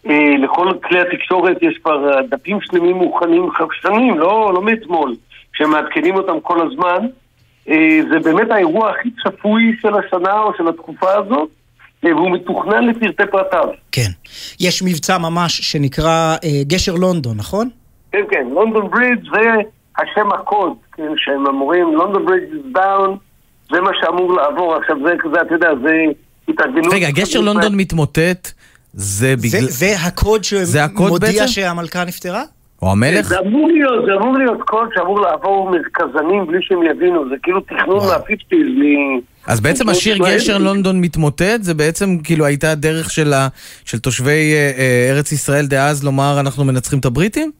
[0.09, 3.49] אה, לכל כלי התקשורת יש כבר דפים שלמים מוכנים
[3.81, 5.15] שנים, לא, לא מאתמול,
[5.53, 7.07] שמעדכנים אותם כל הזמן.
[7.69, 11.49] אה, זה באמת האירוע הכי צפוי של השנה או של התקופה הזאת.
[12.03, 13.65] והוא מתוכנן לפרטי פרטיו.
[13.91, 14.11] כן.
[14.59, 17.69] יש מבצע ממש שנקרא אה, גשר לונדון, נכון?
[18.11, 19.49] כן, כן, לונדון ברידג' זה
[19.97, 23.09] השם הקוד, כן, שהם אמורים, לונדון ברידג' is down,
[23.71, 24.75] זה מה שאמור לעבור.
[24.75, 25.93] עכשיו זה כזה, אתה יודע, זה
[26.47, 26.93] התארגנות...
[26.93, 28.51] רגע, גשר לונדון מתמוטט,
[28.93, 29.61] זה בגלל...
[29.61, 32.43] זה, זה הקוד שמודיע שהמלכה נפטרה?
[32.81, 33.27] או המלך?
[33.27, 37.61] זה אמור להיות, זה אמור להיות קוד שאמור לעבור מרכזנים בלי שהם יבינו, זה כאילו
[37.61, 39.19] תכנון מהפיפטיז מ...
[39.47, 43.47] אז בעצם השיר גשר לונדון מתמוטט, זה בעצם כאילו הייתה דרך של, ה,
[43.85, 47.51] של תושבי אה, אה, ארץ ישראל דאז לומר אנחנו מנצחים את הבריטים?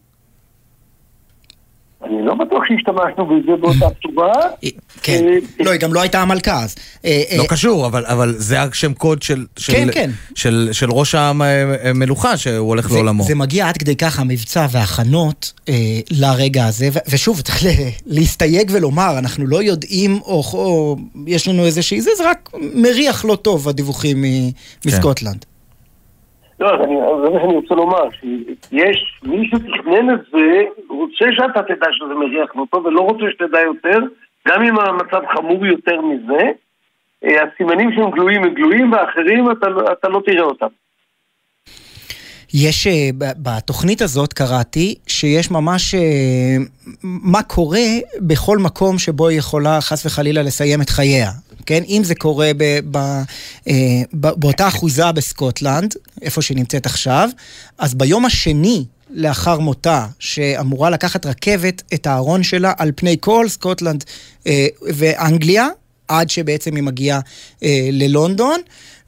[2.03, 4.33] אני לא בטוח שהשתמשנו בזה באותה צורה.
[5.03, 5.23] כן,
[5.59, 6.75] לא, היא גם לא הייתה המלכה אז.
[7.37, 10.09] לא קשור, אבל זה השם קוד של כן, כן.
[10.71, 13.23] של ראש המלוכה שהוא הולך לעולמו.
[13.23, 15.53] זה מגיע עד כדי כך המבצע וההכנות
[16.11, 17.63] לרגע הזה, ושוב, צריך
[18.05, 20.95] להסתייג ולומר, אנחנו לא יודעים, או
[21.27, 24.23] יש לנו איזושהי, זה רק מריח לא טוב, הדיווחים
[24.85, 25.45] מסקוטלנד.
[26.61, 26.77] לא,
[27.23, 32.55] זה מה שאני רוצה לומר, שיש מי שתכנן את זה, רוצה שאתה תדע שזה מריח
[32.55, 33.99] לא ולא רוצה שתדע יותר,
[34.47, 36.43] גם אם המצב חמור יותר מזה,
[37.25, 40.67] אה, הסימנים שהם גלויים הם גלויים, ואחרים אתה, אתה לא תראה אותם.
[42.53, 46.57] יש, אה, בתוכנית הזאת קראתי, שיש ממש אה,
[47.03, 47.87] מה קורה
[48.19, 51.31] בכל מקום שבו היא יכולה חס וחלילה לסיים את חייה.
[51.65, 51.83] כן?
[51.87, 53.73] אם זה קורה ב, ב, אה,
[54.13, 57.29] ב, באותה אחוזה בסקוטלנד, איפה שהיא נמצאת עכשיו,
[57.77, 64.03] אז ביום השני לאחר מותה, שאמורה לקחת רכבת את הארון שלה על פני כל סקוטלנד
[64.47, 65.67] אה, ואנגליה,
[66.07, 67.19] עד שבעצם היא מגיעה
[67.63, 68.59] אה, ללונדון,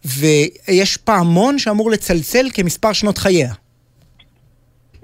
[0.05, 3.53] ויש פעמון שאמור לצלצל כמספר שנות חייה.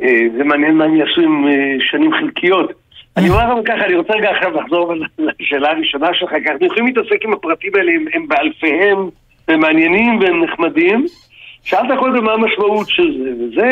[0.01, 0.07] אה,
[0.37, 1.45] זה מעניין מה הם יעשו עם
[1.91, 2.78] שנים חלקיות.
[3.19, 6.85] אני אומר לכם ככה, אני רוצה רגע עכשיו לחזור לשאלה הראשונה שלך, כי אנחנו יכולים
[6.85, 9.09] להתעסק עם הפרטים האלה, הם, הם באלפיהם,
[9.47, 11.05] הם מעניינים והם נחמדים.
[11.63, 13.67] שאלת קודם מה המשמעות של זה, וזה,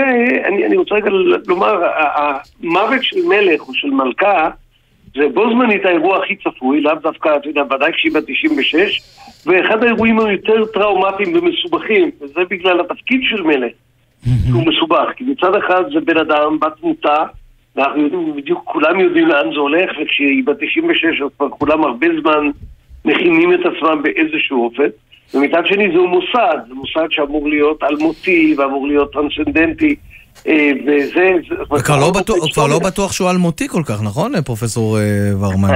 [0.46, 1.10] אני, אני רוצה רגע
[1.48, 4.50] לומר, המוות של מלך או של מלכה
[5.16, 9.02] זה בו זמנית האירוע הכי צפוי, לאו דווקא, אתה יודע, ודאי כשהיא בת 96,
[9.46, 13.72] ואחד האירועים היותר טראומטיים ומסובכים, וזה בגלל התפקיד של מלך,
[14.48, 17.24] שהוא מסובך, כי מצד אחד זה בן אדם, בת תמותה,
[17.78, 22.08] ואנחנו יודעים בדיוק, כולם יודעים לאן זה הולך, וכשהיא בת 96 אז כבר כולם הרבה
[22.22, 22.50] זמן
[23.06, 24.88] מכינים את עצמם באיזשהו אופן.
[25.34, 29.96] ומצד שני זהו מוסד, זה מוסד שאמור להיות אלמותי ואמור להיות טרנסצנדנטי.
[30.48, 31.32] אה, וזה...
[31.84, 35.70] כבר לא, בטוח, כבר לא בטוח שהוא אלמותי כל כך, נכון, פרופסור אה, ורמן?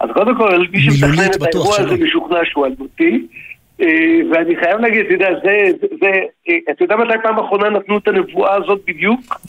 [0.00, 3.26] אז קודם כל, מי שמתכנן את האירוע הזה משוכנע שהוא אלמותי.
[3.82, 3.88] אה,
[4.30, 6.10] ואני חייב להגיד, אתה יודע, זה, זה,
[6.48, 9.40] אה, אתה יודע מתי פעם אחרונה נתנו את הנבואה הזאת בדיוק?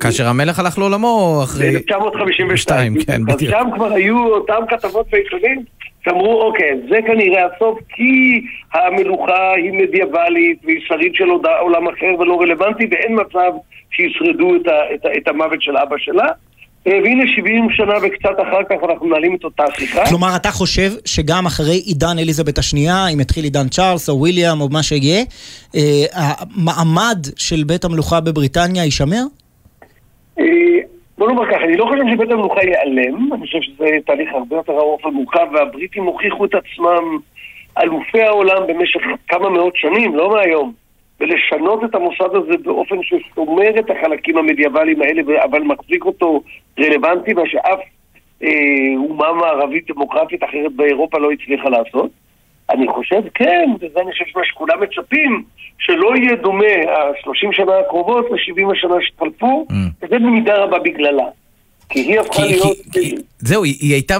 [0.00, 1.68] כאשר המלך הלך לעולמו אחרי...
[1.68, 3.54] 1952, כן, בדיוק.
[3.54, 5.62] אז שם כבר היו אותם כתבות בעיתונים
[6.04, 8.40] שאמרו, אוקיי, זה כנראה הסוף כי
[8.72, 13.52] המלוכה היא מדיאבלית והיא שריד של עולם אחר ולא רלוונטי ואין מצב
[13.90, 16.28] שישרדו את, ה, את, ה, את המוות של אבא שלה.
[16.86, 20.06] אה, והנה 70 שנה וקצת אחר כך אנחנו מנהלים את אותה שיחה.
[20.08, 24.68] כלומר, אתה חושב שגם אחרי עידן אליזבת השנייה, אם יתחיל עידן צ'ארלס או וויליאם או
[24.68, 25.24] מה שיהיה,
[25.76, 25.80] אה,
[26.14, 29.22] המעמד של בית המלוכה בבריטניה יישמר?
[30.38, 30.44] אה,
[31.18, 34.72] בוא נאמר ככה, אני לא חושב שבית המלוכה ייעלם, אני חושב שזה תהליך הרבה יותר
[34.72, 37.18] ארוך ומורכב, והבריטים הוכיחו את עצמם
[37.82, 40.79] אלופי העולם במשך כמה מאות שנים, לא מהיום.
[41.20, 46.42] ולשנות את המוסד הזה באופן ששומר את החלקים המדיאבליים האלה, אבל מחזיק אותו
[46.78, 47.78] רלוונטי, מה שאף
[48.42, 48.48] אה,
[48.96, 52.10] אומה מערבית דמוקרטית אחרת באירופה לא הצליחה לעשות.
[52.70, 55.42] אני חושב, כן, וזה אני חושב שמה שכולם מצפים,
[55.78, 59.74] שלא יהיה דומה ה-30 שנה הקרובות ל-70 השנה שחלפו, mm.
[60.02, 61.26] וזה במידה רבה בגללה.
[61.88, 62.76] כי היא הפכה להיות...
[62.92, 64.16] כי, זהו, היא, היא הייתה...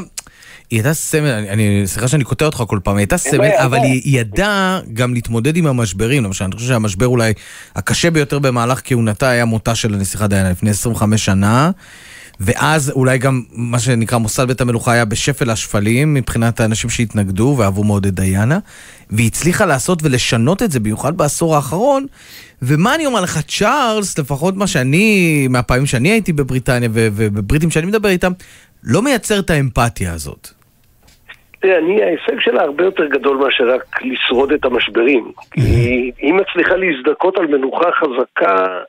[0.70, 4.00] היא הייתה סמל, אני, סליחה שאני קוטע אותך כל פעם, היא הייתה סמל, אבל היא,
[4.04, 7.32] היא ידעה גם להתמודד עם המשברים, למשל, אני חושב שהמשבר אולי
[7.76, 11.70] הקשה ביותר במהלך כהונתה היה מותה של הנסיכה דיינה לפני 25 שנה.
[12.40, 17.84] ואז אולי גם מה שנקרא מוסד בית המלוכה היה בשפל השפלים מבחינת האנשים שהתנגדו ואהבו
[17.84, 18.58] מאוד את דיינה,
[19.10, 22.06] והיא הצליחה לעשות ולשנות את זה, במיוחד בעשור האחרון.
[22.62, 28.08] ומה אני אומר לך, צ'ארלס, לפחות מה שאני, מהפעמים שאני הייתי בבריטניה ובבריטים שאני מדבר
[28.08, 28.32] איתם,
[28.82, 30.59] לא מייצר את האמפתיה הזאת.
[31.60, 35.32] תראה, אני, ההישג שלה הרבה יותר גדול מאשר רק לשרוד את המשברים.
[35.50, 38.80] כי היא מצליחה להזדכות על מנוחה חזקה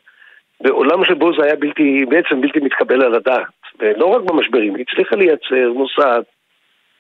[0.62, 3.46] בעולם שבו זה היה בלתי, בעצם בלתי מתקבל על הדעת.
[3.80, 6.22] ולא רק במשברים, היא הצליחה לייצר מוסד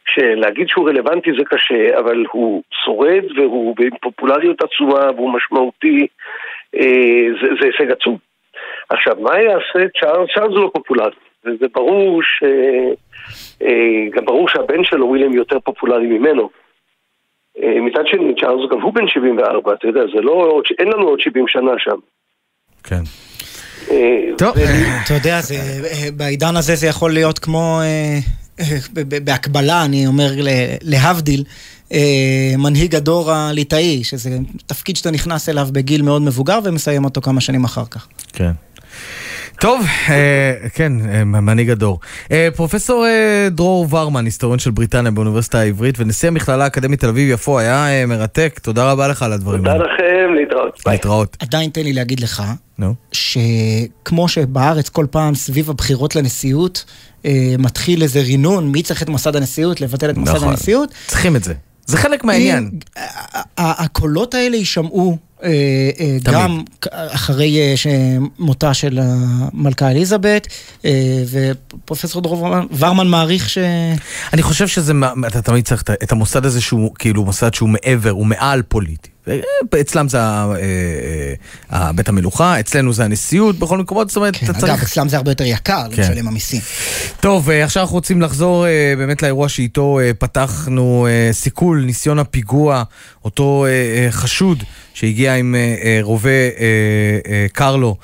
[0.07, 6.07] שלהגיד שהוא רלוונטי זה קשה, אבל הוא שורד והוא עם פופולריות עצומה והוא משמעותי,
[6.75, 8.17] אה, זה, זה הישג עצום.
[8.89, 10.29] עכשיו, מה יעשה צ'ארלס?
[10.35, 12.43] צ'ארלס לא פופולרי, וזה ברור ש...
[12.43, 12.93] אה,
[14.15, 16.49] גם ברור שהבן שלו, וויליאם, יותר פופולרי ממנו.
[17.63, 20.61] אה, מצד שני, צ'ארלס גם הוא בן 74, אתה יודע, זה לא...
[20.79, 21.95] אין לנו עוד 70 שנה שם.
[22.83, 23.03] כן.
[24.37, 24.53] טוב,
[25.05, 25.55] אתה יודע, זה,
[26.17, 27.79] בעידן הזה זה יכול להיות כמו,
[29.23, 30.31] בהקבלה, אני אומר
[30.81, 31.43] להבדיל,
[32.57, 34.29] מנהיג הדור הליטאי, שזה
[34.65, 38.07] תפקיד שאתה נכנס אליו בגיל מאוד מבוגר ומסיים אותו כמה שנים אחר כך.
[38.33, 38.51] כן.
[39.61, 39.85] טוב,
[40.73, 40.93] כן,
[41.25, 41.99] מנהיג הדור.
[42.55, 43.05] פרופסור
[43.51, 48.59] דרור ורמן, היסטוריון של בריטניה באוניברסיטה העברית ונשיא המכללה האקדמית תל אביב-יפו, היה מרתק.
[48.63, 49.77] תודה רבה לך על הדברים האלה.
[49.77, 50.79] תודה לכם, להתראות.
[50.87, 51.37] להתראות.
[51.39, 52.43] עדיין תן לי להגיד לך,
[53.11, 56.85] שכמו שבארץ כל פעם סביב הבחירות לנשיאות,
[57.59, 60.89] מתחיל איזה רינון, מי צריך את מוסד הנשיאות, לבטל את מוסד הנשיאות.
[61.07, 61.53] צריכים את זה.
[61.85, 62.71] זה חלק מהעניין.
[63.57, 65.17] הקולות האלה יישמעו
[66.23, 67.75] גם אחרי
[68.39, 70.47] מותה של המלכה אליזבת,
[71.31, 73.57] ופרופסור דרור ורמן מעריך ש...
[74.33, 74.93] אני חושב שזה,
[75.27, 79.09] אתה תמיד צריך את המוסד הזה שהוא כאילו מוסד שהוא מעבר, הוא מעל פוליטי.
[79.81, 80.19] אצלם זה
[81.95, 84.73] בית המלוכה, אצלנו זה הנשיאות, בכל מקומות, זאת אומרת, אתה צריך...
[84.73, 86.61] אגב, אצלם זה הרבה יותר יקר למשלם המיסים.
[87.19, 88.65] טוב, עכשיו אנחנו רוצים לחזור
[88.97, 92.83] באמת לאירוע שאיתו פתחנו סיכול, ניסיון הפיגוע,
[93.25, 93.65] אותו
[94.11, 95.55] חשוד שהגיע עם
[96.01, 96.29] רובה
[97.53, 97.95] קרלו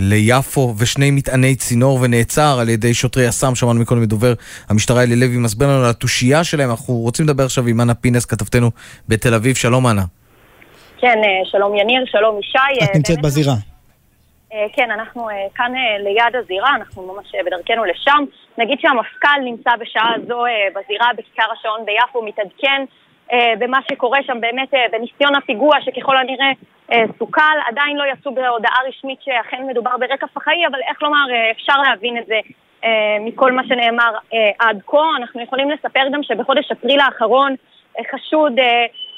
[0.00, 4.32] ליפו ושני מטעני צינור ונעצר על ידי שוטרי יס"מ, שמענו מקודם מדובר
[4.68, 8.24] המשטרה אלי לוי, מסביר לנו על התושייה שלהם, אנחנו רוצים לדבר עכשיו עם אנה פינס,
[8.24, 8.70] כתבתנו
[9.08, 10.02] בתל אביב, שלום אנה.
[11.00, 12.84] כן, שלום יניר, שלום ישי.
[12.84, 13.54] את נמצאת בזירה.
[14.72, 15.72] כן, אנחנו כאן
[16.04, 18.24] ליד הזירה, אנחנו ממש בדרכנו לשם.
[18.58, 22.84] נגיד שהמפכ"ל נמצא בשעה זו בזירה בכיכר השעון ביפו, מתעדכן
[23.58, 26.50] במה שקורה שם באמת בניסיון הפיגוע שככל הנראה
[27.18, 32.18] סוכל, עדיין לא יצאו בהודעה רשמית שאכן מדובר ברקע פח"עי, אבל איך לומר, אפשר להבין
[32.18, 32.40] את זה
[33.20, 34.10] מכל מה שנאמר
[34.58, 35.02] עד כה.
[35.16, 37.54] אנחנו יכולים לספר גם שבחודש אפריל האחרון
[38.10, 38.52] חשוד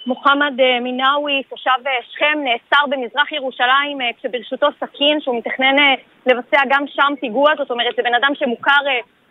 [0.07, 1.71] מוחמד מינאווי, תושב
[2.11, 5.77] שכם, נעצר במזרח ירושלים כשברשותו סכין שהוא מתכנן
[6.27, 8.81] לבצע גם שם פיגוע, זאת אומרת זה בן אדם שמוכר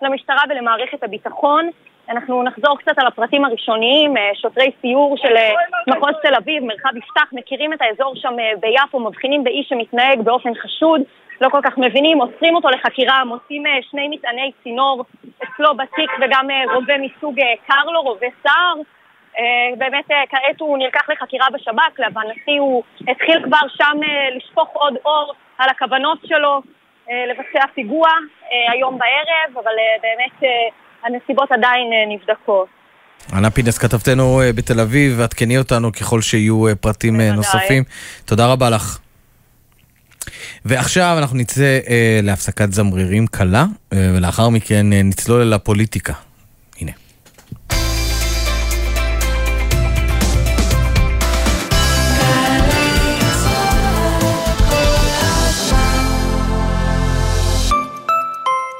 [0.01, 1.69] למשטרה ולמערכת הביטחון.
[2.09, 5.35] אנחנו נחזור קצת על הפרטים הראשוניים, שוטרי סיור של
[5.87, 11.01] מחוז תל אביב, מרחב יפתח, מכירים את האזור שם ביפו, מבחינים באיש שמתנהג באופן חשוד,
[11.41, 15.05] לא כל כך מבינים, עוצרים אותו לחקירה, מוצאים שני מטעני צינור
[15.43, 18.73] אצלו בתיק וגם רובה מסוג קרלו, רובה סער.
[19.77, 23.97] באמת כעת הוא נלקח לחקירה בשב"כ, להבנתי הוא התחיל כבר שם
[24.35, 26.61] לשפוך עוד אור על הכוונות שלו
[27.27, 28.09] לבצע פיגוע
[28.71, 30.51] היום בערב, אבל באמת
[31.03, 32.67] הנסיבות עדיין נבדקות.
[33.33, 37.83] ענה פינס, כתבתנו בתל אביב, ועדכני אותנו ככל שיהיו פרטים נוספים.
[38.25, 38.99] תודה רבה לך.
[40.65, 46.13] ועכשיו אנחנו נצא אה, להפסקת זמרירים קלה, אה, ולאחר מכן אה, נצלול אל הפוליטיקה.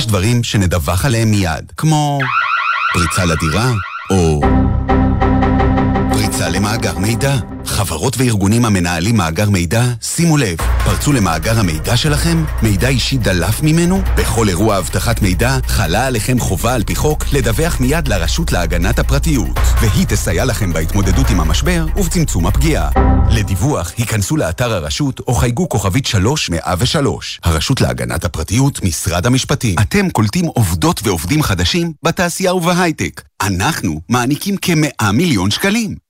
[0.00, 2.18] יש דברים שנדווח עליהם מיד, כמו
[2.92, 3.70] פריצה לדירה,
[4.10, 4.40] או
[6.12, 7.36] פריצה למאגר מידע.
[7.66, 12.44] חברות וארגונים המנהלים מאגר מידע, שימו לב, פרצו למאגר המידע שלכם?
[12.62, 14.02] מידע אישי דלף ממנו?
[14.16, 19.58] בכל אירוע אבטחת מידע חלה עליכם חובה על פי חוק לדווח מיד לרשות להגנת הפרטיות,
[19.80, 22.90] והיא תסייע לכם בהתמודדות עם המשבר ובצמצום הפגיעה.
[23.30, 27.40] לדיווח, היכנסו לאתר הרשות או חייגו כוכבית 3103.
[27.44, 29.74] הרשות להגנת הפרטיות, משרד המשפטים.
[29.80, 33.22] אתם קולטים עובדות ועובדים חדשים בתעשייה ובהייטק.
[33.42, 36.09] אנחנו מעניקים כמאה מיליון שקלים.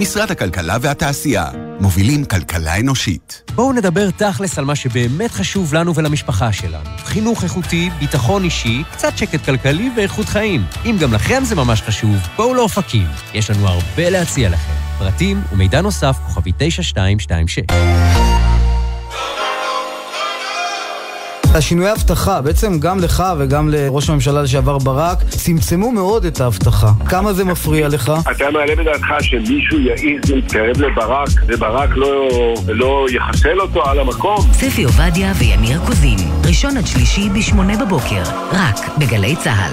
[0.00, 1.50] משרד הכלכלה והתעשייה.
[1.80, 3.42] מובילים כלכלה אנושית.
[3.54, 6.90] בואו נדבר תכלס על מה שבאמת חשוב לנו ולמשפחה שלנו.
[6.98, 10.64] חינוך איכותי, ביטחון אישי, קצת שקט כלכלי ואיכות חיים.
[10.84, 13.06] אם גם לכם זה ממש חשוב, בואו לאופקים.
[13.34, 14.72] יש לנו הרבה להציע לכם.
[14.98, 18.49] פרטים ומידע נוסף, כוכבי 9226.
[21.54, 26.90] השינויי אבטחה, בעצם גם לך וגם לראש הממשלה לשעבר ברק, צמצמו מאוד את האבטחה.
[27.08, 28.12] כמה זה מפריע לך?
[28.30, 32.28] אתה מעלה בדעתך שמישהו יעז להתקרב לברק, וברק לא,
[32.68, 34.38] לא יחסל אותו על המקום?
[34.52, 39.72] ספי עובדיה ויניר קוזין, ראשון עד שלישי בשמונה בבוקר, רק בגלי צה"ל.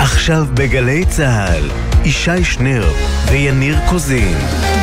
[0.00, 1.62] עכשיו בגלי צה"ל,
[2.04, 2.84] ישי שנר
[3.30, 4.77] ויניר קוזין.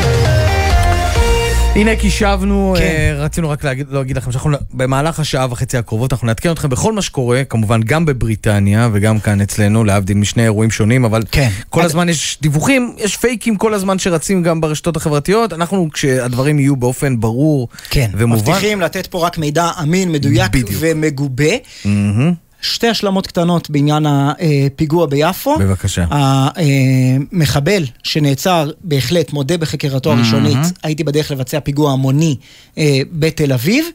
[1.75, 2.83] הנה כי שבנו, כן.
[2.83, 6.93] אה, רצינו רק להגיד, להגיד לכם שאנחנו במהלך השעה וחצי הקרובות אנחנו נעדכן אתכם בכל
[6.93, 11.49] מה שקורה, כמובן גם בבריטניה וגם כאן אצלנו, להבדיל משני אירועים שונים, אבל כן.
[11.69, 16.75] כל הזמן יש דיווחים, יש פייקים כל הזמן שרצים גם ברשתות החברתיות, אנחנו כשהדברים יהיו
[16.75, 18.51] באופן ברור כן, ומובן.
[18.51, 21.53] מבטיחים לתת פה רק מידע אמין, מדויק ומגובה.
[21.85, 22.44] מהמם.
[22.65, 25.57] שתי השלמות קטנות בעניין הפיגוע ביפו.
[25.59, 26.05] בבקשה.
[26.09, 30.69] המחבל שנעצר בהחלט מודה בחקירתו הראשונית, מהמם.
[30.83, 32.35] הייתי בדרך לבצע פיגוע המוני
[32.77, 33.85] אה, בתל אביב.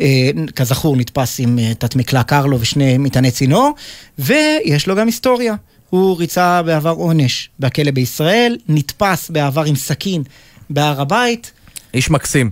[0.00, 3.72] אה, כזכור, נתפס עם אה, תת מקלע קרלו ושני מטעני צינור,
[4.18, 5.54] ויש לו גם היסטוריה.
[5.90, 10.22] הוא ריצה בעבר עונש בכלא בישראל, נתפס בעבר עם סכין
[10.70, 11.52] בהר הבית.
[11.94, 12.50] איש מקסים.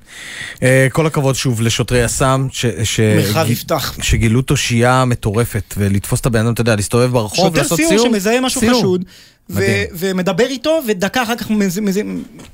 [0.63, 3.97] אה, כל הכבוד שוב לשוטרי יס"מ, ש- ש- מרחב ג- יפתח.
[4.03, 8.07] שגילו תושייה מטורפת, ולתפוס את הבן אדם, אתה יודע, להסתובב ברחוב, שוטר לעשות סיור סיור.
[8.07, 8.79] שמזהה משהו סיור.
[8.79, 9.05] חשוד,
[9.51, 9.63] ו-.
[9.93, 12.01] ומדבר איתו, ודקה אחר כך מז- מז-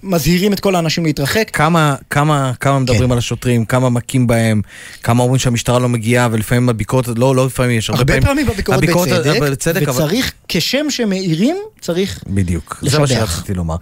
[0.03, 1.51] מזהירים את כל האנשים להתרחק.
[1.53, 4.61] כמה, כמה, כמה מדברים על השוטרים, כמה מכים בהם,
[5.03, 8.47] כמה אומרים שהמשטרה לא מגיעה, ולפעמים הביקורת, לא, לא לפעמים, יש הרבה הרבה פעמים, פעמים
[8.47, 13.31] בביקורת הביקורת- בצדק, בצדק, אבל- וצריך, כשם שמאירים, צריך בדיוק, זה מה לשבח.
[13.35, 13.77] שרציתי לומר.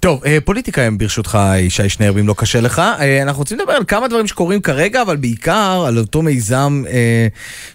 [0.00, 2.78] טוב, אה, פוליטיקה הם ברשותך, ישי שנר, אם לא קשה לך.
[2.78, 7.26] אה, אנחנו רוצים לדבר על כמה דברים שקורים כרגע, אבל בעיקר על אותו מיזם אה,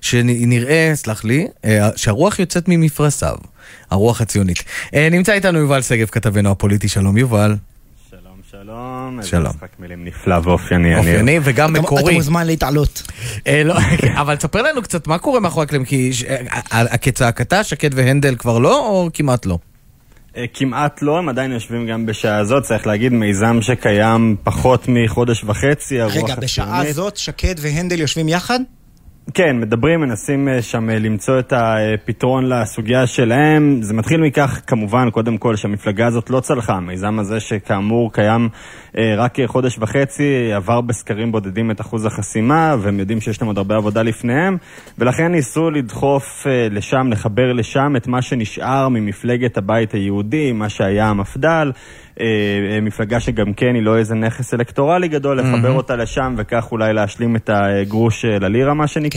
[0.02, 1.47] שנראה, סלח לי,
[1.95, 3.36] שהרוח יוצאת ממפרשיו,
[3.91, 4.63] הרוח הציונית.
[4.93, 7.56] אה, נמצא איתנו יובל שגב, כתבנו הפוליטי, שלום יובל.
[8.51, 9.47] שלום, איזה שלום.
[9.47, 10.88] משחק מילים נפלא ואופייני.
[10.95, 12.03] אני- אופייני וגם אתה- מקורי.
[12.03, 13.03] אתה מוזמן להתעלות.
[13.47, 13.75] אה, לא,
[14.21, 18.60] אבל תספר לנו קצת מה קורה מאחורי הקלעים, כי ש- אה, כצעקתה, שקד והנדל כבר
[18.60, 19.58] לא, או כמעט לא?
[20.38, 25.43] אה, כמעט לא, הם עדיין יושבים גם בשעה הזאת, צריך להגיד, מיזם שקיים פחות מחודש
[25.43, 26.95] וחצי, הרוח רגע, בשעה הציונית.
[26.95, 28.60] זאת שקד והנדל יושבים יחד?
[29.34, 33.82] כן, מדברים, מנסים אה, שם אה, למצוא את הפתרון לסוגיה שלהם.
[33.82, 36.74] זה מתחיל מכך, כמובן, קודם כל, שהמפלגה הזאת לא צלחה.
[36.74, 38.50] המיזם הזה, שכאמור קיים
[38.98, 43.58] אה, רק חודש וחצי, עבר בסקרים בודדים את אחוז החסימה, והם יודעים שיש להם עוד
[43.58, 44.58] הרבה עבודה לפניהם,
[44.98, 51.72] ולכן ניסו לדחוף לשם, לחבר לשם את מה שנשאר ממפלגת הבית היהודי, מה שהיה המפד"ל.
[52.82, 55.72] מפלגה שגם כן היא לא איזה נכס אלקטורלי גדול, לחבר.
[55.72, 59.16] אותה לשם וכך אולי להשלים את הגרוש ללירה מה שנקרא,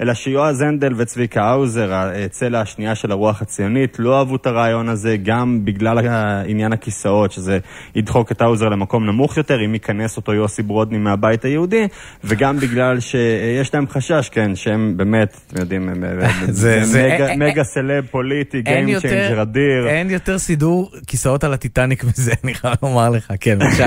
[0.00, 1.92] אלא שיועז הנדל וצביקה האוזר,
[2.24, 5.98] הצלע השנייה של הרוח הציונית, לא אהבו את הרעיון הזה גם בגלל
[6.46, 7.58] עניין הכיסאות, שזה
[7.94, 11.86] ידחוק את האוזר למקום נמוך יותר, אם ייכנס אותו יוסי ברודני מהבית היהודי,
[12.24, 16.04] וגם בגלל שיש להם חשש, כן, שהם באמת, אתם יודעים, הם-
[16.48, 19.88] זה- זה מגה- אה, מגה סלב פוליטי, יותר- Changer אדיר.
[19.88, 23.32] אין יותר סידור כיסאות על הטיטניק מזה, אני חייב לומר לך.
[23.40, 23.86] כן, בבקשה.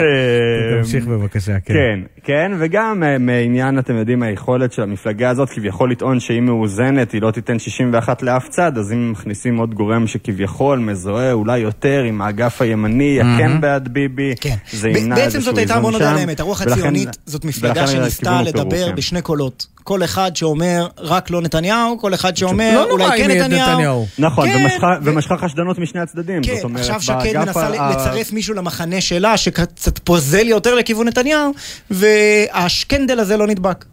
[0.77, 1.73] תמשיך בבקשה, כן.
[1.73, 7.11] כן, כן, וגם אה, מעניין, אתם יודעים, היכולת של המפלגה הזאת כביכול לטעון שהיא מאוזנת,
[7.11, 12.03] היא לא תיתן 61 לאף צד, אז אם מכניסים עוד גורם שכביכול מזוהה אולי יותר
[12.03, 13.19] עם האגף הימני.
[13.21, 14.33] הכן בעד ביבי,
[14.71, 17.17] זה ב- ימנע בעצם איזשהו זאת הייתה, איזון בוא נודה על שם, האמת, הרוח הציונית
[17.25, 18.95] זאת מפלגה שניסתה לדבר כן.
[18.95, 19.67] בשני קולות.
[19.83, 24.05] כל אחד שאומר רק לא נתניהו, כל אחד לא שאומר נורא אולי כן יהיה נתניהו.
[24.19, 28.31] נכון, כן, ומשכה- ומשכה חשדנות משני הצדדים, כן, זאת אומרת, עכשיו שקד מנסה ה- לצרף
[28.33, 31.51] מישהו למחנה שלה, שקצת פוזל יותר לכיוון נתניהו,
[31.91, 33.85] והשקנדל הזה לא נדבק.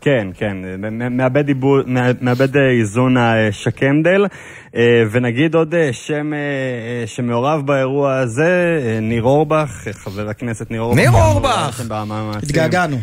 [0.00, 0.56] כן, כן,
[1.10, 1.84] מאבד, עיבוד,
[2.20, 4.26] מאבד אה, איזון השקנדל,
[4.76, 4.80] אה,
[5.12, 10.70] ונגיד עוד אה, שם אה, אה, שמעורב באירוע הזה, אה, ניר אורבך, אה, חבר הכנסת
[10.70, 10.98] ניר אורבך.
[10.98, 11.82] ניר אורבך!
[12.42, 12.96] התגעגענו.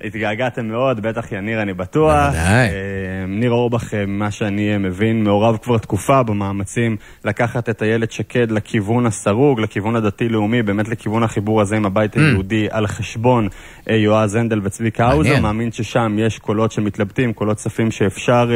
[0.00, 2.26] התגעגעתם מאוד, בטח יניר אני בטוח.
[2.26, 2.68] בוודאי.
[2.68, 8.12] אה, ניר אורבך, אה, ממה שאני אה, מבין, מעורב כבר תקופה במאמצים לקחת את איילת
[8.12, 13.48] שקד לכיוון הסרוג, לכיוון הדתי-לאומי, באמת לכיוון החיבור הזה עם הבית היהודי על חשבון
[13.86, 15.40] יועז הנדל וצביקה האוזר.
[15.40, 18.50] מאמין ששם יש קולות שמתלבטים, קולות צפים שאפשר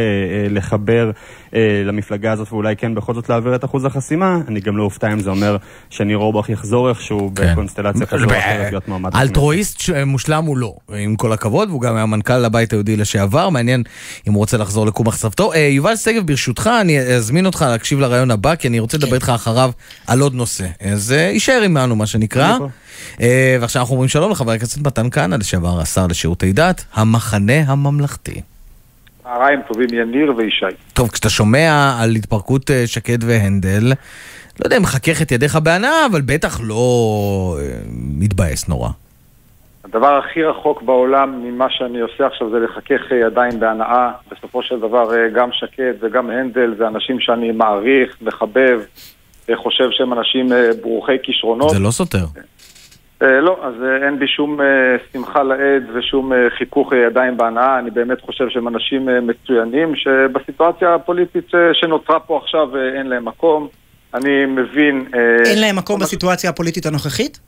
[0.51, 1.11] לחבר
[1.55, 4.38] אה, למפלגה הזאת ואולי כן בכל זאת להעביר את אחוז החסימה.
[4.49, 5.57] אני גם לא אופתע אם זה אומר
[5.90, 9.11] שניר אורבך יחזור איכשהו בקונסטלציה כזו או אחרת להיות מועמד.
[9.11, 9.22] לכנסת.
[9.22, 13.82] אלטרואיסט מושלם הוא לא, עם כל הכבוד, והוא גם היה מנכ"ל הבית היהודי לשעבר, מעניין
[14.28, 15.53] אם הוא רוצה לחזור לקום מחשבתו.
[15.53, 19.32] אה, יובל שגב, ברשותך, אני אזמין אותך להקשיב לרעיון הבא, כי אני רוצה לדבר איתך
[19.34, 19.70] אחריו
[20.07, 20.66] על עוד נושא.
[20.80, 22.59] אז אה, יישאר עמנו, מה שנקרא.
[23.20, 28.40] אה, ועכשיו אנחנו אומרים שלום לחבר הכנסת מתן כהנא, לשעבר השר לשירותי דת, המחנה הממלכתי.
[29.29, 30.66] צהריים טובים יניר וישי.
[30.93, 33.87] טוב, כשאתה שומע על התפרקות אה, שקד והנדל,
[34.61, 37.79] לא יודע אם מחכך את ידיך בהנאה, אבל בטח לא אה,
[38.18, 38.89] מתבאס נורא.
[39.85, 44.11] הדבר הכי רחוק בעולם ממה שאני עושה עכשיו זה לחכך אה, ידיים בהנאה.
[44.33, 48.81] בסופו של דבר גם שקד וגם הנדל זה אנשים שאני מעריך, מחבב,
[49.55, 50.49] חושב שהם אנשים
[50.83, 51.70] ברוכי כישרונות.
[51.70, 52.24] זה לא סותר.
[53.23, 54.66] אה, לא, אז אה, אין בי שום אה,
[55.12, 57.79] שמחה לאיד ושום חיכוך ידיים בהנאה.
[57.79, 63.69] אני באמת חושב שהם אנשים מצוינים, שבסיטואציה הפוליטית שנוצרה פה עכשיו אין להם מקום.
[64.14, 65.07] אני מבין...
[65.47, 67.41] אין להם מקום בסיטואציה הפוליטית הנוכחית?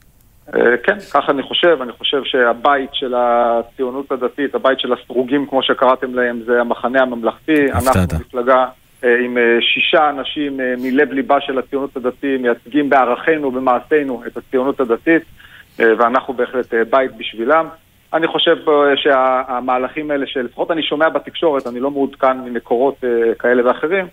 [0.83, 1.79] כן, ככה אני חושב.
[1.83, 7.73] אני חושב שהבית של הציונות הדתית, הבית של הסרוגים, כמו שקראתם להם, זה המחנה הממלכתי.
[7.73, 8.67] אנחנו מפלגה
[9.03, 15.23] עם שישה אנשים מלב ליבה של הציונות הדתית, מייצגים בערכינו ובמעשינו את הציונות הדתית,
[15.99, 17.67] ואנחנו בהחלט אה, בית בשבילם.
[18.15, 23.67] אני חושב אה, שהמהלכים האלה, שלפחות אני שומע בתקשורת, אני לא מעודכן ממקורות אה, כאלה
[23.67, 24.07] ואחרים,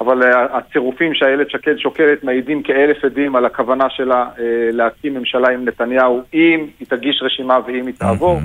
[0.00, 5.48] אבל אה, הצירופים שאיילת שקד שוקלת מעידים כאלף עדים על הכוונה שלה אה, להקים ממשלה
[5.48, 8.38] עם נתניהו, אם היא תגיש רשימה ואם היא תעבור.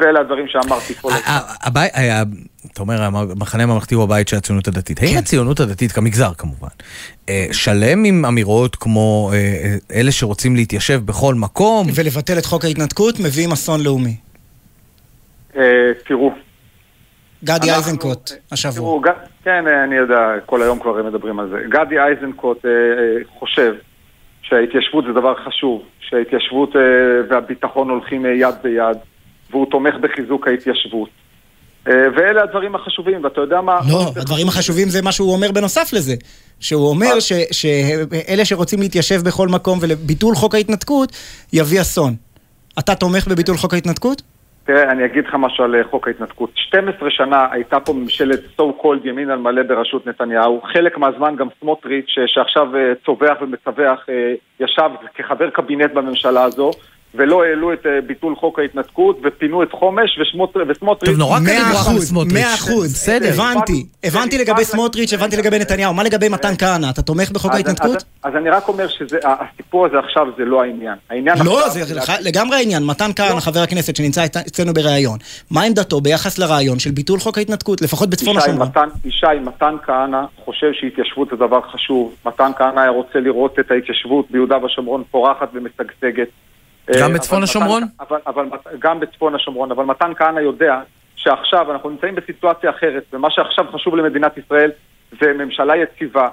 [0.00, 1.82] ואלה הדברים שאמרתי כל הזמן.
[1.94, 2.22] היה-
[2.72, 5.02] אתה אומר, המחנה הממלכתי הוא הבית של הציונות הדתית.
[5.02, 6.68] האם הציונות הדתית, כמגזר כמובן,
[7.28, 11.86] אה, שלם עם אמירות כמו אה, אה, אלה שרוצים להתיישב בכל מקום?
[11.94, 14.16] ולבטל את חוק ההתנתקות מביאים אסון לאומי.
[15.56, 15.62] אה,
[16.08, 16.32] תראו.
[17.44, 19.00] גדי איזנקוט, השבוע.
[19.44, 20.16] כן, אה, אני יודע,
[20.46, 21.56] כל היום כבר מדברים על זה.
[21.68, 23.72] גדי איזנקוט אה, אה, חושב
[24.42, 26.80] שההתיישבות זה דבר חשוב, שההתיישבות אה,
[27.30, 28.96] והביטחון הולכים אה, יד ביד,
[29.52, 31.08] והוא תומך בחיזוק ההתיישבות.
[31.88, 33.78] אה, ואלה הדברים החשובים, ואתה יודע מה...
[33.92, 36.14] לא, הדברים החשובים זה מה שהוא אומר בנוסף לזה.
[36.60, 41.12] שהוא אומר ש- שאלה שרוצים להתיישב בכל מקום ולביטול חוק ההתנתקות
[41.52, 42.14] יביא אסון.
[42.78, 44.22] אתה תומך בביטול חוק ההתנתקות?
[44.64, 46.50] תראה, אני אגיד לך משהו על אה, חוק ההתנתקות.
[46.54, 50.60] 12 שנה הייתה פה ממשלת so called ימין על מלא בראשות נתניהו.
[50.72, 56.70] חלק מהזמן גם סמוטריץ', שעכשיו אה, צווח ומצווח, אה, ישב כחבר קבינט בממשלה הזו.
[57.14, 61.08] ולא העלו את אה, ביטול חוק ההתנתקות, ופינו את חומש, וסמוטריץ'...
[61.10, 62.32] טוב, נורא קל לברוח על סמוטריץ'.
[62.34, 62.92] מאה אחוז.
[62.92, 63.28] בסדר.
[63.28, 63.86] הבנתי.
[64.04, 65.94] הבנתי לגבי סמוטריץ', הבנתי לגבי נתניהו.
[65.94, 66.86] מה לגבי מתן כהנא?
[66.90, 68.04] אתה תומך בחוק ההתנתקות?
[68.22, 70.94] אז, אני רק אומר שהסיפור הזה עכשיו זה לא העניין.
[71.10, 71.68] העניין לא.
[71.68, 71.80] זה
[72.20, 72.84] לגמרי העניין.
[72.84, 75.18] מתן כהנא, חבר הכנסת שנמצא אצ- אצלנו בריאיון,
[75.50, 78.68] מה עמדתו ביחס לרעיון של ביטול חוק ההתנתקות, לפחות בצפון השומרון?
[79.04, 82.14] ישי, מתן כהנא חושב שהתיישבות זה דבר חשוב.
[82.26, 86.28] מתן כהנא היה רוצה לראות את ההתיישבות ביהודה ושומרון פורחת ומשגשגת.
[87.00, 87.82] גם אה, בצפון אבל השומרון?
[87.82, 88.46] מתן- אבל, אבל,
[88.78, 90.74] גם בצפון השומרון, אבל מתן כהנא יודע
[91.16, 94.70] שעכשיו אנחנו נמצאים בסיטואציה אחרת, ומה שעכשיו חשוב למדינת ישראל
[95.20, 96.28] זה ממשלה יציבה.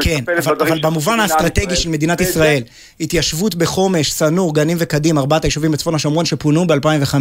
[0.00, 1.76] כן, אבל, אבל במובן האסטרטגי.
[1.76, 2.62] של מדינת ישראל,
[3.00, 7.14] התיישבות בחומש, שא-נור, גנים וקדים, ארבעת היישובים בצפון השומרון שפונו ב-2005,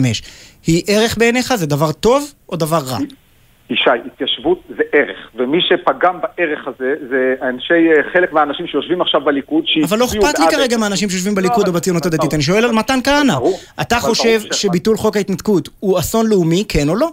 [0.68, 1.56] היא ערך בעיניך?
[1.56, 2.98] זה דבר טוב או דבר רע?
[3.70, 9.22] ישי, התיישבות זה ערך, ומי שפגם בערך הזה זה אנשי, אה, חלק מהאנשים שיושבים עכשיו
[9.22, 12.44] בליכוד, אבל לא שהצביעו אכפת לי כרגע מהאנשים שיושבים בליכוד לא, או בציונות הדתית, אני
[12.44, 13.34] שואל על מתן כהנא.
[13.82, 17.10] אתה חושב שביטול חוק ההתנתקות הוא אסון לאומי, כן או לא?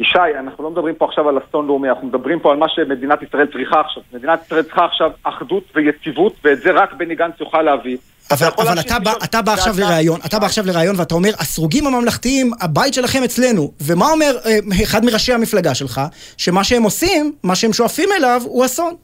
[0.00, 3.22] ישי, אנחנו לא מדברים פה עכשיו על אסון לאומי, אנחנו מדברים פה על מה שמדינת
[3.22, 4.02] ישראל צריכה עכשיו.
[4.12, 7.96] מדינת ישראל צריכה עכשיו אחדות ויציבות, ואת זה רק בני גנץ יוכל להביא.
[8.30, 11.86] אבל, אבל אתה, בא, אתה בא עכשיו לראיון, אתה בא עכשיו לראיון ואתה אומר, הסרוגים
[11.86, 13.72] הממלכתיים, הבית שלכם אצלנו.
[13.80, 16.00] ומה אומר אה, אחד מראשי המפלגה שלך?
[16.36, 18.94] שמה שהם עושים, מה שהם שואפים אליו, הוא אסון.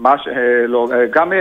[0.00, 0.28] מה ש...
[0.28, 1.38] אה, לא, אה, גם אה,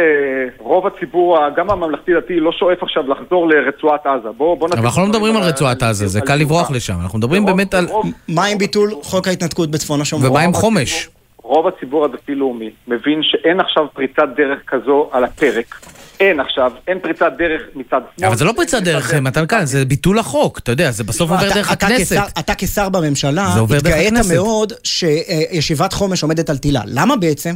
[0.57, 4.29] רוב הציבור, גם הממלכתי-דתי, לא שואף עכשיו לחזור לרצועת עזה.
[4.37, 6.93] בוא, בוא אבל אנחנו לא מדברים על רצועת עזה, זה קל לברוח לשם.
[7.03, 7.85] אנחנו מדברים באמת על...
[8.27, 10.31] מה עם ביטול חוק ההתנתקות בצפון השומרון?
[10.31, 11.09] ומה עם חומש?
[11.43, 15.75] רוב הציבור הדתי-לאומי מבין שאין עכשיו פריצת דרך כזו על הפרק.
[16.19, 18.27] אין עכשיו, אין פריצת דרך מצד שמאל.
[18.27, 21.45] אבל זה לא פריצת דרך, מתן כהנא, זה ביטול החוק, אתה יודע, זה בסוף עובר
[21.47, 22.17] אתה- דרך אתה הכנסת.
[22.39, 24.13] אתה כשר בממשלה, זה עובר התגאית.
[24.35, 26.81] מאוד שישיבת חומש עומדת על תילה.
[26.85, 27.55] למה בעצם?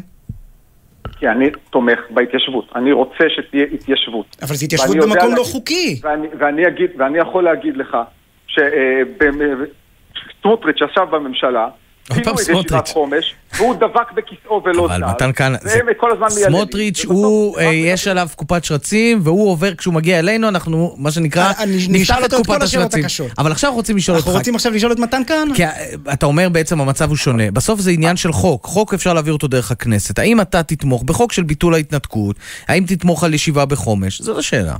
[1.20, 2.70] כי אני תומך בהתיישבות.
[2.76, 4.38] אני רוצה שתהיה התיישבות.
[4.42, 6.00] אבל זו התיישבות במקום לא חוקי.
[6.04, 7.98] ואני, ואני, אגיד, ואני יכול להגיד לך
[10.42, 11.68] שסמוטריץ' ישב בממשלה
[12.10, 12.88] עוד פעם פינו את ישיבת.
[12.88, 15.04] חומש, והוא דבק בכיסאו ולא אבל זז.
[15.10, 15.80] מתן כהנא, זה-.
[16.30, 21.50] סמוטריץ', הוא, אה, יש עליו קופת שרצים, והוא עובר, כשהוא מגיע אלינו, אנחנו, מה שנקרא,
[21.50, 23.04] נפתח נשאל את קופת השרצים.
[23.38, 25.56] אבל עכשיו רוצים לשאול אותך, אנחנו רוצים עכשיו לשאול את מתן כהנא.
[25.56, 25.70] כי אה,
[26.14, 27.52] אתה אומר בעצם המצב הוא שונה.
[27.52, 28.66] בסוף זה עניין של חוק.
[28.66, 30.20] חוק אפשר להעביר אותו דרך הכנסת.
[30.20, 32.36] האם אתה תתמוך בחוק של ביטול ההתנתקות?
[32.68, 34.22] האם תתמוך על ישיבה בחומש?
[34.22, 34.76] זאת השאלה.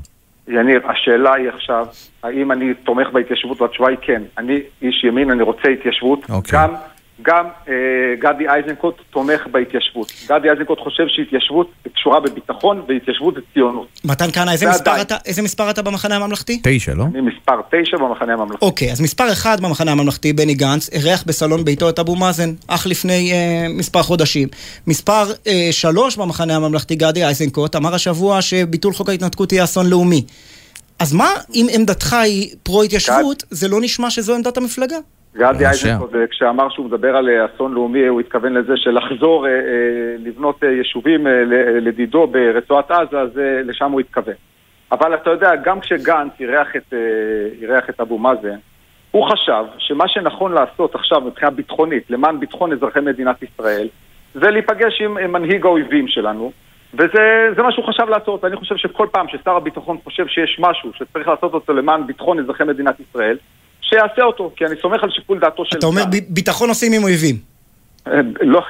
[0.48, 1.86] יניר, השאלה היא עכשיו,
[2.24, 4.22] האם אני תומך בהתיישבות, והתשובה היא כן.
[4.38, 6.20] אני איש ימין, אני רוצה התיישבות.
[6.30, 6.60] אוקיי.
[6.60, 6.74] גם,
[7.22, 7.74] גם אה,
[8.20, 10.12] גדי איזנקוט תומך בהתיישבות.
[10.30, 13.88] גדי איזנקוט חושב שהתיישבות קשורה בביטחון, והתיישבות זה ציונות.
[14.04, 14.82] מתן כהנא, איזה ועדיין.
[14.82, 16.60] מספר אתה- איזה מספר אתה במחנה הממלכתי?
[16.64, 17.04] תשע, לא?
[17.04, 18.66] אני מספר תשע במחנה הממלכתי.
[18.66, 22.88] אוקיי, אז מספר אחד במחנה הממלכתי, בני גנץ, אירח בסלון ביתו את אבו מאזן, אך
[22.88, 23.38] לפני אה,
[23.70, 24.48] מספר חודשים.
[24.88, 30.24] מספר אה, שלוש במחנה הממלכתי, גדי איזנקוט, אמר השבוע שביטול חוק ההתנתקות יהיה אסון לאומי.
[31.00, 34.96] אז מה אם עמדתך היא פרו-התיישבות, זה לא נשמע שזו עמדת המפלגה?
[35.38, 35.66] גדי.
[35.66, 39.60] איזנקוט, אה, כשאמר שהוא מדבר על אה, אסון לאומי, הוא התכוון לזה שלחזור, אה, אה,
[40.20, 41.28] לבנות יישובים
[41.82, 43.30] לדידו ברצועת עזה, אז
[43.64, 44.34] לשם הוא התכוון.
[44.92, 46.94] אבל אתה יודע, גם כשגנץ אירח את,
[47.62, 48.58] אירח את אבו מאזן,
[49.12, 53.88] הוא חשב שמה שנכון לעשות עכשיו מבחינה ביטחונית, למען ביטחון אזרחי מדינת ישראל,
[54.34, 56.52] זה להיפגש עם מנהיג האויבים שלנו,
[56.94, 58.46] וזה זה מה שהוא חשב לעשות.
[58.46, 62.64] אני חושב שכל פעם ששר הביטחון חושב שיש משהו שצריך לעשות אותו למען ביטחון אזרחי
[62.64, 63.38] מדינת ישראל,
[63.90, 65.78] שיעשה אותו, כי אני סומך על שיקול דעתו של...
[65.78, 66.10] אתה אומר צה"ל.
[66.12, 67.36] ב- ביטחון עושים עם אויבים.
[68.08, 68.62] אה, לא,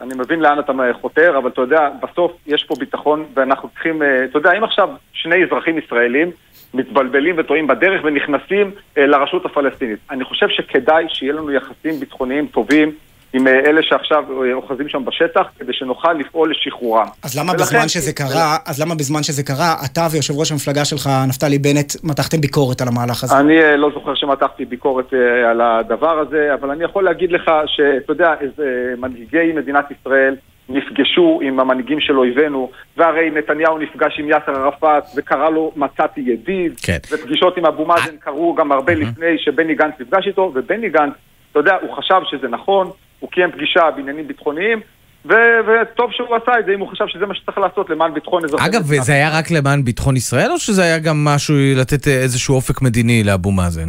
[0.00, 4.24] אני מבין לאן אתה חותר, אבל אתה יודע, בסוף יש פה ביטחון ואנחנו צריכים, אה,
[4.24, 6.30] אתה יודע, אם עכשיו שני אזרחים ישראלים
[6.74, 12.92] מתבלבלים וטועים בדרך ונכנסים אה, לרשות הפלסטינית, אני חושב שכדאי שיהיה לנו יחסים ביטחוניים טובים
[13.32, 17.06] עם אה, אלה שעכשיו אה, אוחזים שם בשטח, כדי שנוכל לפעול לשחרורם.
[17.24, 20.84] אז למה ולכן- בזמן שזה קרה, אז למה בזמן שזה קרה, אתה ויושב ראש המפלגה
[20.84, 23.38] שלך, נפתלי בנט, מתחתם ביקורת על המהלך הזה?
[23.38, 25.12] אני אה, לא זוכר שמתחתי ביקורת
[25.50, 28.64] על הדבר הזה, אבל אני יכול להגיד לך שאתה יודע, איזה
[28.98, 30.36] מנהיגי מדינת ישראל
[30.68, 36.72] נפגשו עם המנהיגים של אויבינו, והרי נתניהו נפגש עם יאסר ערפאת וקרא לו מצאתי ידיד,
[36.82, 36.98] כן.
[37.12, 41.12] ופגישות עם אבו מאזן קרו גם הרבה לפני שבני גנץ נפגש איתו, ובני גנץ,
[41.52, 42.90] אתה יודע, הוא חשב שזה נכון,
[43.20, 44.80] הוא קיים פגישה בעניינים ביטחוניים,
[45.24, 48.44] ו- וטוב שהוא עשה את זה אם הוא חשב שזה מה שצריך לעשות למען ביטחון
[48.44, 52.12] אזרחי אגב, וזה היה רק למען ביטחון ישראל, או שזה היה גם משהו לתת אה,
[52.12, 53.88] איזשהו אופק מדיני לאבו מאזן?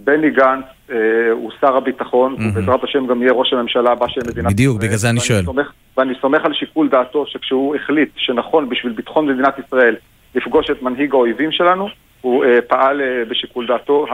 [0.00, 0.96] בני גנץ אה,
[1.32, 4.86] הוא שר הביטחון, ובעזרת השם גם יהיה ראש הממשלה הבא של מדינת בדיוק, ישראל.
[4.86, 5.44] בגלל זה אני שואל.
[5.44, 9.96] סומך, ואני סומך על שיקול דעתו שכשהוא החליט שנכון בשביל ביטחון מדינת ישראל
[10.34, 11.88] לפגוש את מנהיג האויבים שלנו,
[12.20, 14.06] הוא אה, פעל אה, בשיקול דעתו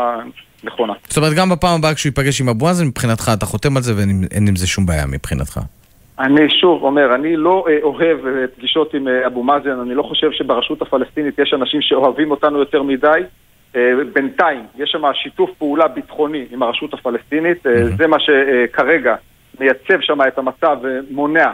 [0.64, 0.92] הנכונה.
[1.08, 3.96] זאת אומרת, גם בפעם הבאה כשהוא ייפגש עם אבו מאזן, מבחינתך אתה חותם על זה
[3.96, 5.60] ואין אין עם זה שום בעיה מבחינתך.
[6.18, 10.02] אני שוב אומר, אני לא אה, אוהב אה, פגישות עם אה, אבו מאזן, אני לא
[10.02, 13.20] חושב שברשות הפלסטינית יש אנשים שאוהבים אותנו יותר מדי.
[14.12, 19.14] בינתיים יש שם שיתוף פעולה ביטחוני עם הרשות הפלסטינית, אה, זה מה שכרגע
[19.60, 21.50] מייצב שם את המצב ומונע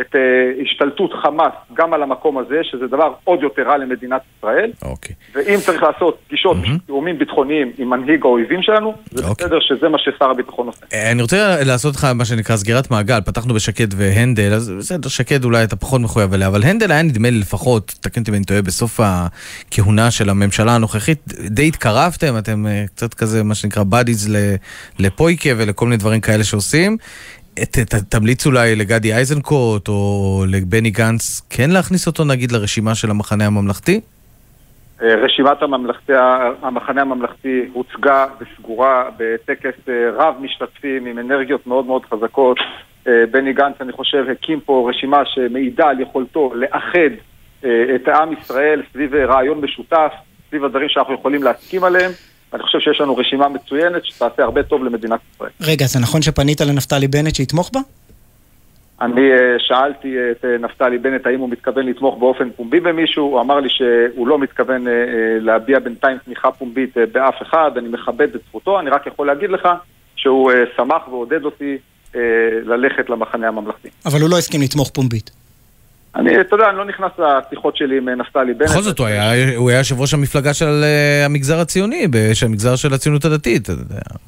[0.00, 0.20] את אה,
[0.62, 4.70] השתלטות חמאס גם על המקום הזה, שזה דבר עוד יותר רע למדינת ישראל.
[4.82, 5.16] אוקיי.
[5.34, 9.46] ואם צריך לעשות פגישות בשביל תיאומים ביטחוניים עם מנהיג האויבים שלנו, זה אוקיי.
[9.46, 10.86] בסדר שזה מה ששר הביטחון עושה.
[10.92, 15.44] אה, אני רוצה לעשות לך מה שנקרא סגירת מעגל, פתחנו בשקד והנדל, אז בסדר, שקד
[15.44, 18.44] אולי אתה פחות מחויב אליה, אבל הנדל היה נדמה לי לפחות, תקן אותי אם אני
[18.44, 24.36] טועה, בסוף הכהונה של הממשלה הנוכחית, די התקרבתם, אתם אה, קצת כזה, מה שנקרא, בדיז
[24.98, 26.96] לפויקה ולכל מיני דברים כאלה שעושים.
[27.54, 33.10] ת- ת- תמליץ אולי לגדי איזנקוט או לבני גנץ כן להכניס אותו נגיד לרשימה של
[33.10, 34.00] המחנה הממלכתי?
[35.02, 36.12] אה, רשימת הממלכתי,
[36.62, 42.58] המחנה הממלכתי הוצגה וסגורה בטקס אה, רב משתתפים עם אנרגיות מאוד מאוד חזקות.
[43.06, 47.10] אה, בני גנץ, אני חושב, הקים פה רשימה שמעידה על יכולתו לאחד
[47.94, 50.12] את העם ישראל סביב רעיון משותף,
[50.48, 52.10] סביב הדברים שאנחנו יכולים להסכים עליהם.
[52.54, 55.50] אני חושב שיש לנו רשימה מצוינת שתעשה הרבה טוב למדינת ישראל.
[55.60, 57.80] רגע, זה נכון שפנית לנפתלי בנט שיתמוך בה?
[59.00, 63.40] אני אה, שאלתי את אה, נפתלי בנט האם הוא מתכוון לתמוך באופן פומבי במישהו, הוא
[63.40, 64.92] אמר לי שהוא לא מתכוון אה,
[65.40, 69.68] להביע בינתיים תמיכה פומבית באף אחד, אני מכבד את זכותו, אני רק יכול להגיד לך
[70.16, 71.78] שהוא שמח ועודד אותי
[72.64, 73.88] ללכת למחנה הממלכתי.
[74.06, 75.43] אבל הוא לא הסכים לתמוך פומבית.
[76.16, 78.70] אני, אתה יודע, אני לא נכנס לשיחות שלי עם אה, נפתלי בנט.
[78.70, 82.76] בכל זאת, הוא היה, הוא היה יושב ראש המפלגה של אה, המגזר הציוני, של המגזר
[82.76, 83.68] של הציונות הדתית.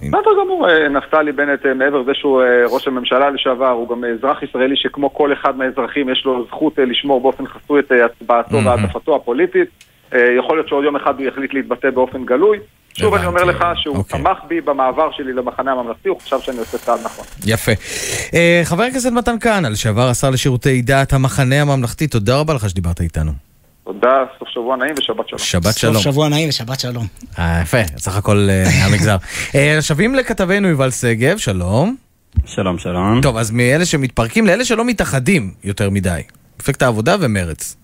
[0.00, 4.76] בסדר גמור, אה, נפתלי בנט, מעבר לזה שהוא ראש הממשלה לשעבר, הוא גם אזרח ישראלי
[4.76, 9.68] שכמו כל אחד מהאזרחים יש לו זכות לשמור באופן חסוי את הצבעתו והעדפתו הפוליטית.
[10.38, 12.58] יכול להיות שעוד יום אחד הוא יחליט להתבטא באופן גלוי.
[13.00, 16.78] שוב אני אומר לך שהוא תמך בי במעבר שלי למחנה הממלכתי, הוא חשב שאני עושה
[16.78, 17.24] צעד נכון.
[17.46, 17.72] יפה.
[18.34, 23.00] אה, חבר הכנסת מתן כהנא, לשעבר השר לשירותי דת המחנה הממלכתי, תודה רבה לך שדיברת
[23.00, 23.32] איתנו.
[23.84, 25.38] תודה, סוף שבוע נעים ושבת שלום.
[25.38, 25.94] שבת שלום.
[25.94, 27.06] סוף שבוע נעים ושבת שלום.
[27.38, 29.16] אה, יפה, סך הכל אה, המגזר.
[29.54, 31.96] אה, שבים לכתבנו יובל שגב, שלום.
[32.46, 33.20] שלום, שלום.
[33.22, 36.20] טוב, אז מאלה שמתפרקים לאלה שלא מתאחדים יותר מדי.
[36.60, 37.76] מפלגת העבודה ומרץ.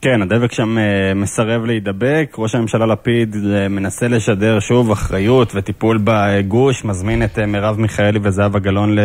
[0.00, 0.82] כן, הדבק שם אה,
[1.14, 7.46] מסרב להידבק, ראש הממשלה לפיד אה, מנסה לשדר שוב אחריות וטיפול בגוש, מזמין את אה,
[7.46, 8.96] מרב מיכאלי וזהבה גלאון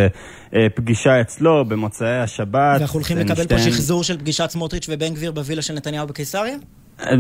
[0.54, 2.78] לפגישה אצלו במוצאי השבת.
[2.80, 6.56] ואנחנו הולכים לקבל פה שתיהן- שחזור של פגישת סמוטריץ' ובן גביר בווילה של נתניהו בקיסריה?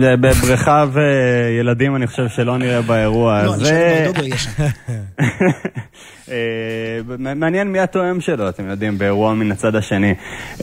[0.01, 3.65] בבריכה וילדים אני חושב שלא נראה באירוע לא, אני הזה.
[3.65, 4.51] שואל ברדוגו יהיה שם.
[6.31, 10.13] אה, מעניין מי התואם שלו, אתם יודעים, באירוע מן הצד השני.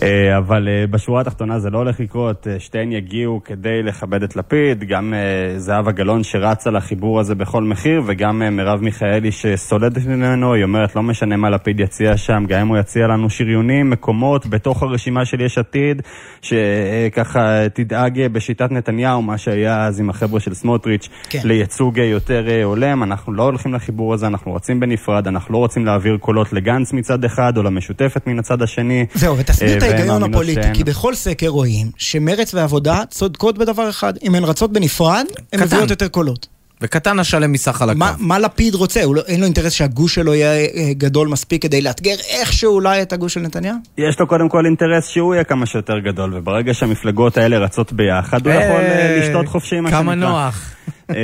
[0.02, 4.84] אה, אבל אה, בשורה התחתונה זה לא הולך לקרות, שתיהן יגיעו כדי לכבד את לפיד,
[4.84, 5.14] גם
[5.56, 11.02] זהבה גלאון שרצה לחיבור הזה בכל מחיר, וגם מרב מיכאלי שסולדת ממנו, היא אומרת, לא
[11.02, 15.40] משנה מה לפיד יציע שם, גם אם הוא יציע לנו שריונים, מקומות בתוך הרשימה של
[15.40, 16.02] יש עתיד,
[16.42, 21.38] שככה תדאג בשיטת נתניהו, מה שהיה אז עם החבר'ה של סמוטריץ', כן.
[21.44, 23.02] לייצוג יותר הולם.
[23.02, 27.24] אנחנו לא הולכים לחיבור הזה, אנחנו רצים בנפרד, אנחנו לא רוצים להעביר קולות לגנץ מצד
[27.24, 29.06] אחד, או למשותפת מן הצד השני.
[29.14, 33.90] זהו, ותסביר אה, את ההיגיון הפוליטי, שהן- כי בכל סקר רואים שמרץ ועבודה צודקות בדבר
[33.90, 35.60] אחד, אם הן רצות בנפרד, הן.
[35.62, 36.46] מביאות יותר קולות.
[36.80, 37.98] וקטן השלם מסך חלקיו.
[37.98, 39.04] מה, מה לפיד רוצה?
[39.04, 43.02] הוא לא, אין לו אינטרס שהגוש שלו יהיה אה, גדול מספיק כדי לאתגר איכשהו אולי
[43.02, 43.76] את הגוש של נתניהו?
[43.98, 48.46] יש לו קודם כל אינטרס שהוא יהיה כמה שיותר גדול, וברגע שהמפלגות האלה רצות ביחד,
[48.46, 50.02] הוא אה, יכול אה, לשתות חופשי, מה שנקרא.
[50.02, 50.70] כמה נוח.
[51.10, 51.16] אה,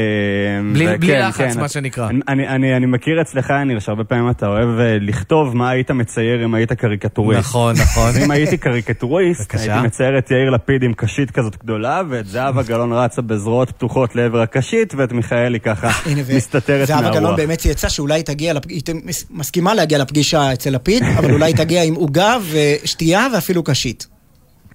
[0.72, 2.08] בלי- וכן, בלי לחץ, כן, מה שנקרא.
[2.08, 5.90] אני- אני, אני, אני מכיר אצלך, ניר, שהרבה פעמים אתה אוהב אה, לכתוב מה היית
[5.90, 7.40] מצייר אם היית קריקטוריסט.
[7.40, 8.12] נכון, נכון.
[8.24, 9.54] אם הייתי קריקטוריסט.
[9.54, 14.16] הייתי מצייר את יאיר לפיד עם קשית כזאת גדולה, ואת זהבה גלאון רצה בזרועות פתוחות
[14.16, 17.16] לעבר הקשית, ואת מיכאלי ככה ו- מסתתרת זהבה מהרוח.
[17.18, 18.82] גלאון באמת צייצה שאולי היא תגיע, היא
[19.30, 24.06] מסכימה להגיע לפגישה אצל לפיד, אבל אולי היא תגיע עם עוגה ושתייה ואפילו קשית.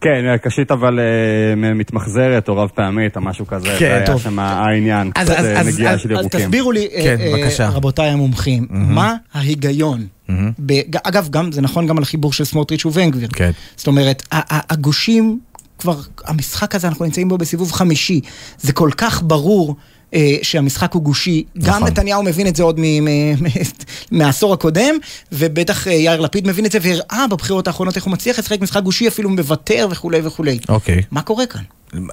[0.01, 1.05] כן, הקשית אבל אה,
[1.75, 4.19] מתמחזרת או רב פעמית או משהו כזה, כן, זה היה.
[4.19, 6.39] שם העניין, אז, קצת אז, אה, אז, נגיעה אז, של אז ירוקים.
[6.39, 7.63] תסבירו לי, כן, אה, בבקשה.
[7.63, 10.05] אה, רבותיי המומחים, מה ההיגיון?
[10.59, 10.73] ב,
[11.03, 13.29] אגב, גם, זה נכון גם על החיבור של סמוטריץ' ובן גביר.
[13.33, 13.51] כן.
[13.75, 15.39] זאת אומרת, ה- ה- הגושים,
[15.79, 18.21] כבר, המשחק הזה, אנחנו נמצאים בו בסיבוב חמישי.
[18.59, 19.75] זה כל כך ברור.
[20.13, 21.87] אה, שהמשחק הוא גושי, גם נכון.
[21.87, 22.79] נתניהו מבין את זה עוד
[24.11, 24.95] מהעשור הקודם,
[25.31, 28.83] ובטח אה, יאיר לפיד מבין את זה, והראה בבחירות האחרונות איך הוא מצליח לשחק משחק
[28.83, 30.59] גושי, אפילו מוותר וכולי וכולי.
[30.69, 31.01] אוקיי.
[31.11, 31.61] מה קורה כאן?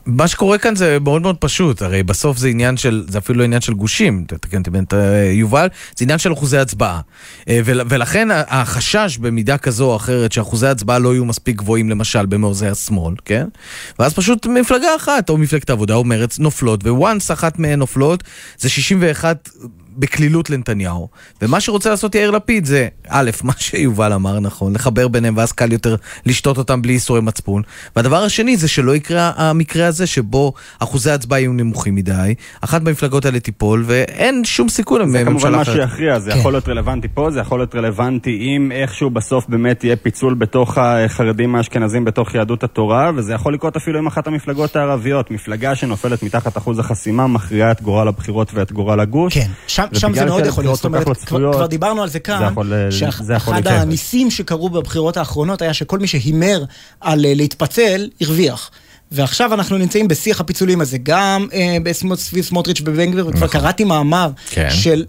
[0.07, 3.45] מה שקורה כאן זה מאוד מאוד פשוט, הרי בסוף זה עניין של, זה אפילו לא
[3.45, 4.85] עניין של גושים, תתקן אותי בן
[5.33, 7.01] יובל, זה עניין של אחוזי הצבעה.
[7.49, 12.27] אה, ול- ולכן החשש במידה כזו או אחרת שאחוזי הצבעה לא יהיו מספיק גבוהים למשל
[12.27, 13.47] במעוזי השמאל, כן?
[13.99, 18.25] ואז פשוט מפלגה אחת, או מפלגת העבודה או מרץ, נופלות, וואנס אחת מהן נופלות,
[18.59, 19.49] זה 61
[19.97, 21.09] בקלילות לנתניהו.
[21.43, 25.73] ומה שרוצה לעשות יאיר לפיד זה, א', מה שיובל אמר נכון, לחבר ביניהם ואז קל
[25.73, 27.63] יותר לשתות אותם בלי ייסורי מצפון.
[27.97, 33.25] והדבר השני זה שלא יקרה המקרה הזה שבו אחוזי ההצבעה יהיו נמוכים מדי, אחת במפלגות
[33.25, 35.77] האלה תיפול, ואין שום סיכון זה לממשלה כמובן מה אחרת.
[35.77, 36.39] שיכריע, זה כן.
[36.39, 40.79] יכול להיות רלוונטי פה, זה יכול להיות רלוונטי אם איכשהו בסוף באמת יהיה פיצול בתוך
[40.79, 45.31] החרדים האשכנזים בתוך יהדות התורה, וזה יכול לקרות אפילו עם אחת המפלגות הערביות.
[45.31, 49.35] מפלגה שנופלת מתחת אחוז החסימה מכריעה את גורל הבחירות ואת גורל הגוש.
[49.35, 49.51] כן,
[49.93, 52.91] שם, שם זה מאוד יכול להיות, זאת אומרת, כבר, כבר דיברנו על זה כאן, אה,
[52.91, 53.67] שאחד.
[53.67, 56.65] הניסים שקרו בבחירות האחרונות היה שכל מי שהימר
[57.01, 58.71] על אה, להתפצל, הרוויח.
[59.13, 61.77] ועכשיו אנחנו נמצאים בשיח הפיצולים הזה, גם אה,
[62.15, 64.69] סביב סמוטריץ' ובן גביר, וכבר קראתי מאמר כן.
[64.71, 65.05] של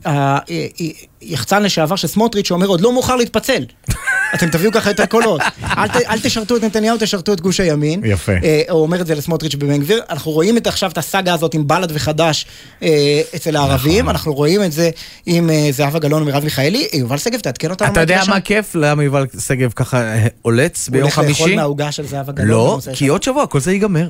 [1.29, 3.63] היחצן לשעבר של סמוטריץ', שאומר, עוד לא מאוחר להתפצל.
[4.35, 5.41] אתם תביאו ככה את הקולות.
[5.77, 8.01] אל, ת, אל תשרתו את נתניהו, תשרתו את גוש הימין.
[8.05, 8.31] יפה.
[8.43, 10.01] אה, הוא אומר את זה לסמוטריץ' ובן גביר.
[10.09, 12.45] אנחנו רואים את עכשיו את הסאגה הזאת עם בל"ד וחד"ש
[12.83, 12.89] אה,
[13.35, 14.09] אצל הערבים, נכון.
[14.09, 14.89] אנחנו רואים את זה
[15.25, 16.87] עם אה, זהבה גלאון ומרב מיכאלי.
[16.93, 17.91] יובל שגב, תעדכן אותנו.
[17.91, 18.39] אתה יודע מה.
[18.41, 18.75] כיף?
[18.75, 21.55] למה יובל שגב ככה אה, עולץ הוא ביום הולך לאכול חמישי?
[21.55, 22.79] מהעוגה של זהבה גלאון.
[22.87, 24.09] לא, כי עוד שבוע כל זה ייגמר.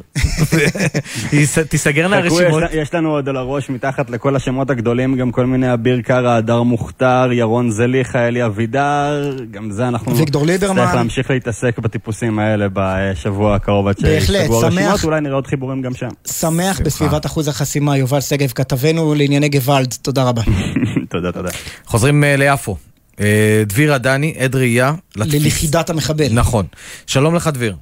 [1.33, 2.63] יס- תיסגרנה הרשימות.
[2.71, 6.35] יש, יש לנו עוד על הראש מתחת לכל השמות הגדולים גם כל מיני אביר קארה,
[6.35, 10.79] הדר מוכתר, ירון זליכה, אלי אבידר, גם זה אנחנו אביגדור ליברמן.
[10.79, 14.63] נצטרך להמשיך להתעסק בטיפוסים האלה בשבוע הקרוב עד שיסגרו.
[14.63, 16.07] הרשימות, אולי נראה עוד חיבורים גם שם.
[16.27, 19.93] שמח בסביבת אחוז החסימה, יובל שגב, כתבנו לענייני גוואלד.
[20.01, 20.41] תודה רבה.
[21.11, 21.49] תודה, תודה.
[21.85, 22.77] חוזרים אה, ליפו.
[23.19, 24.93] אה, דביר עדני, עד ראייה.
[25.15, 26.27] ללכידת המחבל.
[26.31, 26.65] נכון.
[27.07, 27.75] שלום לך דביר.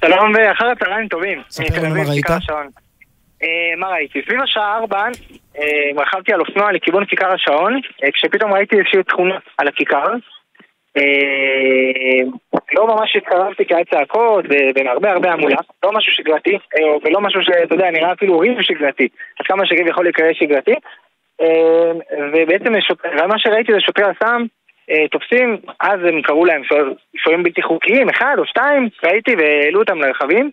[0.00, 1.42] שלום ואחר הצהריים טובים.
[1.50, 2.30] ספר לנו מה ראית.
[3.42, 4.18] אה, מה ראיתי?
[4.26, 5.08] סביב השעה 4 אה,
[5.96, 10.06] רכבתי על אופנוע לכיוון כיכר השעון, אה, כשפתאום ראיתי איזושהי תכונה על הכיכר.
[10.96, 12.24] אה,
[12.74, 17.20] לא ממש התקרבתי כי היה צעקות ו- והרבה הרבה המולה, לא משהו שגרתי, אה, ולא
[17.20, 19.08] משהו שאתה יודע, נראה אפילו ריב שגרתי,
[19.40, 20.74] עד כמה שריב יכול להיקרא שגרתי.
[21.40, 21.92] אה,
[22.32, 22.72] ובעצם
[23.28, 24.42] מה שראיתי זה שוטרי הסם
[24.90, 26.62] אה, תופסים, אז הם קראו להם
[27.16, 30.50] שוהים בלתי חוקיים, אחד או שתיים, ראיתי והעלו אותם לרכבים.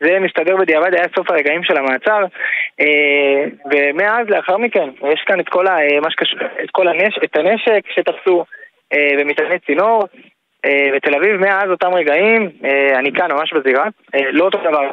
[0.00, 2.24] זה מסתדר בדיעבד, היה סוף הרגעים של המעצר,
[2.80, 7.18] אה, ומאז לאחר מכן יש כאן את כל, ה, אה, מה שקשור, את כל הנש,
[7.24, 8.44] את הנשק שתפסו,
[8.92, 10.04] אה, במטעני צינור.
[10.96, 12.50] בתל אביב, מאז אותם רגעים,
[12.94, 13.84] אני כאן ממש בזירה,
[14.32, 14.90] לא אותו דבר.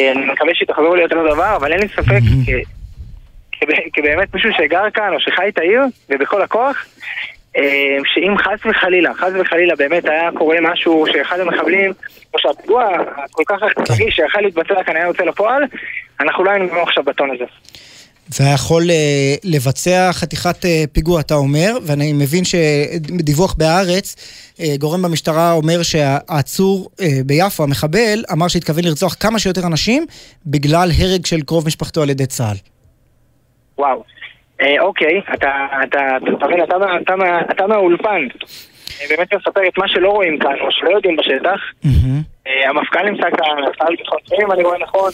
[0.00, 2.20] אני מקווה שיתחברו להיות אותו דבר, אבל אין לי ספק,
[3.92, 6.86] כבאמת מישהו שגר כאן או שחי את העיר, ובכל הכוח,
[8.04, 11.92] שאם חס וחלילה, חס וחלילה באמת היה קורה משהו שאחד המחבלים,
[12.34, 12.84] או שהפיגוע
[13.16, 13.56] הכל כך
[13.90, 15.62] רגיש שיכול להתבצע כאן היה יוצא לפועל,
[16.20, 17.44] אנחנו לא היינו גם עכשיו בטון הזה.
[18.28, 24.16] זה היה יכול אה, לבצע חתיכת אה, פיגוע, אתה אומר, ואני מבין שדיווח בהארץ,
[24.60, 30.06] אה, גורם במשטרה אומר שהעצור אה, ביפו, המחבל, אמר שהתכוון לרצוח כמה שיותר אנשים
[30.46, 32.56] בגלל הרג של קרוב משפחתו על ידי צה"ל.
[33.78, 34.04] וואו.
[34.60, 35.50] אה, אוקיי, אתה,
[35.84, 35.98] אתה,
[36.38, 38.20] אתה מבין, אתה, מה- אתה, מה- אתה מהאולפן.
[39.08, 41.60] באמת מספר את מה שלא רואים כאן, או שלא יודעים בשטח.
[42.46, 45.10] אה, המפכ"ל נמצא כאן, השר לביטחון פנים, אני רואה נכון.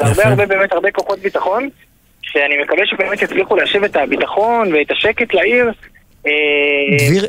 [0.00, 1.68] אה, הרבה הרבה באמת הרבה כוחות ביטחון,
[2.22, 5.70] שאני מקווה שבאמת יצליחו להשיב את הביטחון ואת השקט לעיר.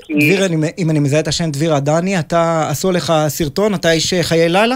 [0.09, 0.45] דביר,
[0.77, 4.75] אם אני מזהה את השם דביר עדני, אתה, עשו לך סרטון, אתה איש חיי לילה?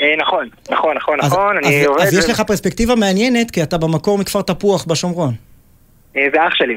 [0.00, 2.00] אה, נכון, נכון, נכון, אז, נכון, אני אז, עובד...
[2.00, 5.34] אז יש לך פרספקטיבה מעניינת, כי אתה במקור מכפר תפוח בשומרון.
[6.16, 6.76] אה, זה אח שלי.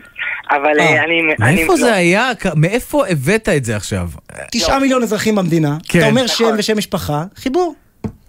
[0.51, 1.21] אבל אה, אה, אני...
[1.41, 1.77] אני- מאיפה לא.
[1.79, 2.31] זה היה?
[2.39, 4.07] כ- מאיפה הבאת את זה עכשיו?
[4.51, 5.99] תשעה מיליון אזרחים במדינה, כן.
[5.99, 6.47] אתה אומר נכון.
[6.49, 7.75] שם ושם משפחה, חיבור.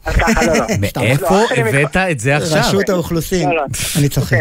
[0.07, 0.64] אז ככה, לא, לא.
[0.80, 2.59] מאיפה הבאת את זה עכשיו?
[2.59, 3.49] רשות האוכלוסין.
[3.49, 3.62] לא, לא.
[3.99, 4.38] אני צוחק.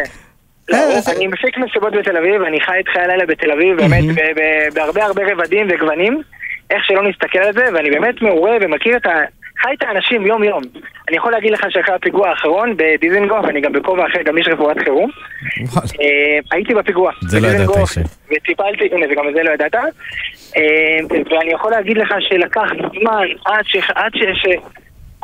[0.70, 0.78] לא,
[1.16, 4.04] אני מפיק מסיבות בתל אביב, אני חי את חיי הלילה בתל אביב, באמת
[4.74, 6.22] בהרבה הרבה רבדים וגוונים,
[6.72, 9.04] איך שלא נסתכל על זה, ואני באמת מעורה ומכיר את.
[9.62, 10.62] חי את האנשים יום-יום.
[11.10, 14.78] אני יכול להגיד לך שאחרי הפיגוע האחרון בדיזנגוף, אני גם בכובע אחר, גם איש רפואת
[14.84, 15.10] חירום,
[16.02, 17.12] אה, הייתי בפיגוע.
[17.22, 18.00] זה לא ידעת, בדיזנגוף, ישי.
[18.32, 19.76] וטיפלתי, הנה, וגם את זה לא ידעת.
[19.76, 19.82] אה,
[21.32, 23.78] ואני יכול להגיד לך שלקח זמן עד ש...
[23.96, 24.46] עד ש...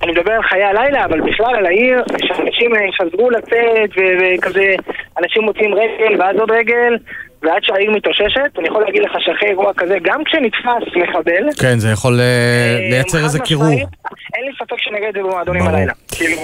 [0.03, 4.75] אני מדבר על חיי הלילה, אבל בכלל על העיר, שאנשים אה, חזרו לצאת, וכזה,
[5.23, 6.97] אנשים מוצאים רגל ואז עוד רגל,
[7.43, 11.89] ועד שהעיר מתאוששת, אני יכול להגיד לך שאחרי אירוע כזה, גם כשנתפס מחבל, כן, זה
[11.89, 13.67] יכול אה, לייצר חד איזה קירור.
[13.67, 15.61] אין לי ספק שנראה את זה במועדונים.
[15.61, 15.93] הלילה.
[16.11, 16.37] כאילו,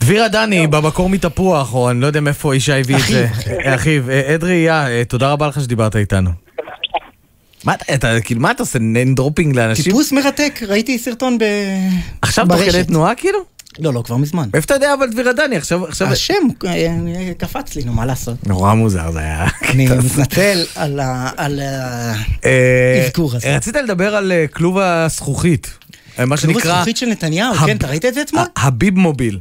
[0.00, 3.26] דביר עדני, במקור מתפוח, או אני לא יודע מאיפה ישי הביא את זה.
[3.74, 4.10] אחיו.
[4.10, 6.30] אה, עד ראייה, אה, תודה רבה לך שדיברת איתנו.
[7.64, 8.78] מה אתה, אתה, כאילו, מה אתה עושה?
[8.78, 9.84] name dropping לאנשים?
[9.84, 11.44] טיפוס מרתק, ראיתי סרטון ב...
[12.22, 12.86] עכשיו תוך כדי ברשת.
[12.86, 13.38] תנועה כאילו?
[13.78, 14.48] לא, לא, כבר מזמן.
[14.54, 15.56] איפה אתה יודע אבל דביר עדני?
[15.56, 15.84] עכשיו...
[15.84, 16.08] עכשיו...
[16.08, 16.34] השם
[16.66, 18.46] אה, קפץ לי, נו, מה לעשות?
[18.46, 19.46] נורא מוזר זה היה.
[19.68, 22.12] אני מתנצל על אה,
[23.04, 23.56] האזכור הזה.
[23.56, 25.70] רצית לדבר על אה, כלוב הזכוכית.
[26.18, 26.72] אה, מה כלוב שנקרא...
[26.72, 28.42] הזכוכית של נתניהו, כן, אתה ראית את זה אתמול?
[28.56, 29.38] הביב מוביל,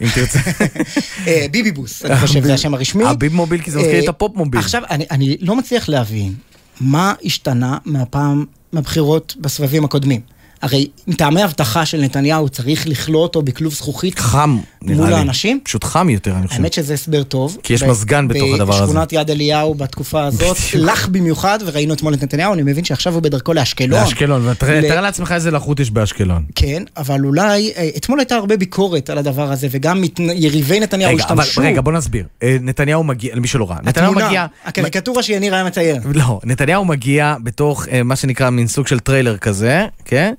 [0.00, 0.38] אם תרצה.
[1.26, 3.04] אה, ביביבוס, אני חושב, זה השם הרשמי.
[3.04, 4.60] הביב מוביל, כי זה מזכיר אה, את הפופ מוביל.
[4.60, 6.34] עכשיו, אני לא מצליח להבין
[6.80, 10.20] מה השתנה מהפעם, מהבחירות בסבבים הקודמים.
[10.66, 15.04] הרי מטעמי אבטחה של נתניהו צריך לכלוא אותו בכלוב זכוכית חם, נראה לי.
[15.04, 15.60] מול האנשים?
[15.64, 16.60] פשוט חם יותר, אני חושב.
[16.60, 17.58] האמת שזה הסבר טוב.
[17.62, 18.82] כי יש מזגן בתוך הדבר הזה.
[18.84, 23.22] בשכונת יד אליהו בתקופה הזאת, לח במיוחד, וראינו אתמול את נתניהו, אני מבין שעכשיו הוא
[23.22, 24.00] בדרכו לאשקלון.
[24.00, 26.44] לאשקלון, ותראה ל- תאר לעצמך איזה לחות יש באשקלון.
[26.54, 30.02] כן, אבל אולי, אה, אתמול הייתה הרבה ביקורת על הדבר הזה, וגם
[30.34, 31.60] יריבי נתניהו השתמשו.
[31.60, 32.24] רגע, בוא נסביר.
[32.42, 34.46] אה, נתניהו מגיע, למי שלא ראה, נתניהו מגיע...
[34.64, 35.96] הקריקטורה שיניר היה מצייר.
[36.14, 40.34] לא, נתניהו מגיע בתוך אה, מה שנקרא מין סוג של טריילר כזה, כן?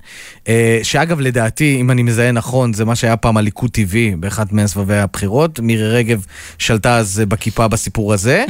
[0.48, 4.96] אה, שאגב, לדעתי, אם אני מזהה נכון, זה מה שהיה פעם הליכוד TV באחד מסבבי
[4.96, 5.60] הבחירות.
[5.60, 6.24] מירי רגב
[6.58, 8.44] שלטה אז בכיפה בסיפור הזה.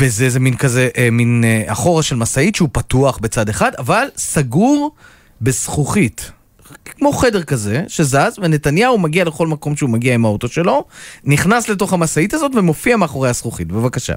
[0.00, 4.06] וזה איזה מין כזה, אה, מין אה, אחורה של משאית שהוא פתוח בצד אחד, אבל
[4.16, 4.94] סגור
[5.42, 6.30] בזכוכית.
[6.84, 10.84] כמו חדר כזה, שזז, ונתניהו מגיע לכל מקום שהוא מגיע עם האוטו שלו,
[11.24, 13.68] נכנס לתוך המשאית הזאת ומופיע מאחורי הזכוכית.
[13.68, 14.14] בבקשה.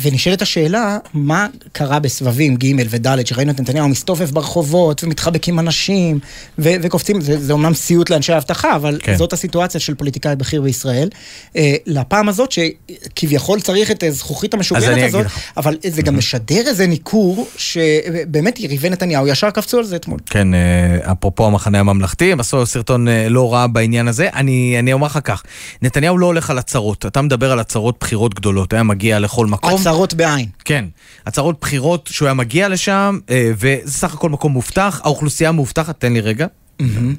[0.00, 6.18] ונשאלת השאלה, מה קרה בסבבים ג' וד', שראינו את נתניהו מסתובב ברחובות ומתחבק עם אנשים
[6.58, 9.16] ו- וקופצים, זה, זה אומנם סיוט לאנשי האבטחה, אבל כן.
[9.16, 11.08] זאת הסיטואציה של פוליטיקאי בכיר בישראל.
[11.56, 15.30] אה, לפעם הזאת, שכביכול צריך את הזכוכית אני הזאת, אגיד.
[15.56, 20.18] אבל זה גם משדר איזה ניכור, שבאמת יריבי נתניהו ישר קפצו על זה אתמול.
[20.26, 24.28] כן, אה, אפרופו המחנה הממלכתי, הם עשו סרטון אה, לא רע בעניין הזה.
[24.34, 25.42] אני, אני אומר לך כך,
[25.82, 27.06] נתניהו לא הולך על הצהרות.
[27.06, 29.80] אתה מדבר על הצהרות בחירות גדולות, היה מגיע לכל מקום.
[29.80, 30.46] הצהרות בעין.
[30.64, 30.84] כן,
[31.26, 35.00] הצהרות בחירות שהוא היה מגיע לשם, אה, וזה סך הכל מקום מובטח.
[35.04, 36.46] האוכלוסייה מאובטחת, תן לי רגע.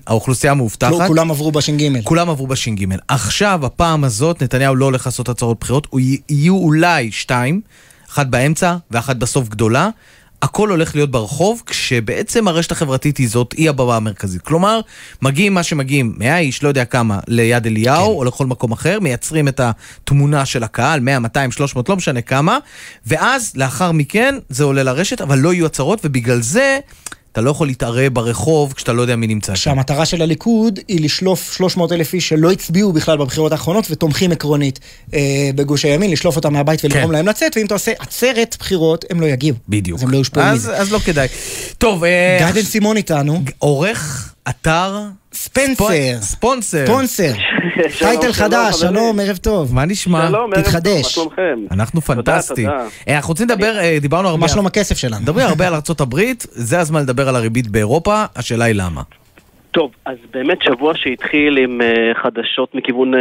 [0.07, 0.91] האוכלוסייה מאובטחת.
[0.93, 2.03] כלו- כולם עברו בש"ג.
[2.03, 2.85] כולם עברו בש"ג.
[3.07, 5.87] עכשיו, הפעם הזאת, נתניהו לא הולך לעשות הצהרות בחירות,
[6.29, 7.61] יהיו אולי שתיים,
[8.11, 9.89] אחת באמצע ואחת בסוף גדולה.
[10.41, 14.41] הכל הולך להיות ברחוב, כשבעצם הרשת החברתית היא זאת, היא הבמה המרכזית.
[14.41, 14.81] כלומר,
[15.21, 18.11] מגיעים מה שמגיעים, 100 איש, לא יודע כמה, ליד אליהו, כן.
[18.11, 22.57] או לכל מקום אחר, מייצרים את התמונה של הקהל, 100, 200, 300, לא משנה כמה,
[23.05, 26.79] ואז, לאחר מכן, זה עולה לרשת, אבל לא יהיו הצהרות, ובגלל זה
[27.31, 29.61] אתה לא יכול להתערב ברחוב כשאתה לא יודע מי נמצא שם.
[29.61, 34.79] שהמטרה של הליכוד היא לשלוף 300 אלף איש שלא הצביעו בכלל בבחירות האחרונות ותומכים עקרונית
[35.13, 37.11] אה, בגוש הימין, לשלוף אותם מהבית ולגרום כן.
[37.11, 39.57] להם לצאת, ואם אתה עושה עצרת בחירות, הם לא יגיעו.
[39.69, 39.97] בדיוק.
[39.97, 40.77] אז הם לא יושפעו מזה.
[40.77, 41.27] אז לא כדאי.
[41.77, 43.41] טוב, אה, בן סימון איתנו.
[43.57, 44.99] עורך אתר
[45.33, 45.73] ספנסר.
[45.75, 46.85] ספו- ספונסר.
[46.85, 47.31] ספונסר.
[47.99, 49.75] טייטל חדש, שלום, ערב טוב.
[49.75, 50.27] מה נשמע?
[50.27, 51.13] שלום, ערב טוב, מה תתחדש.
[51.13, 51.59] שלומכם?
[51.71, 52.01] אנחנו.
[52.01, 52.77] תודה.
[53.07, 54.41] אה, אנחנו רוצים לדבר, אה, דיברנו הרבה...
[54.41, 55.21] מה שלום הכסף שלנו?
[55.21, 59.01] מדברים הרבה על הברית, זה הזמן לדבר על הריבית באירופה, השאלה היא למה.
[59.71, 63.17] טוב, אז באמת שבוע שהתחיל עם uh, חדשות מכיוון uh,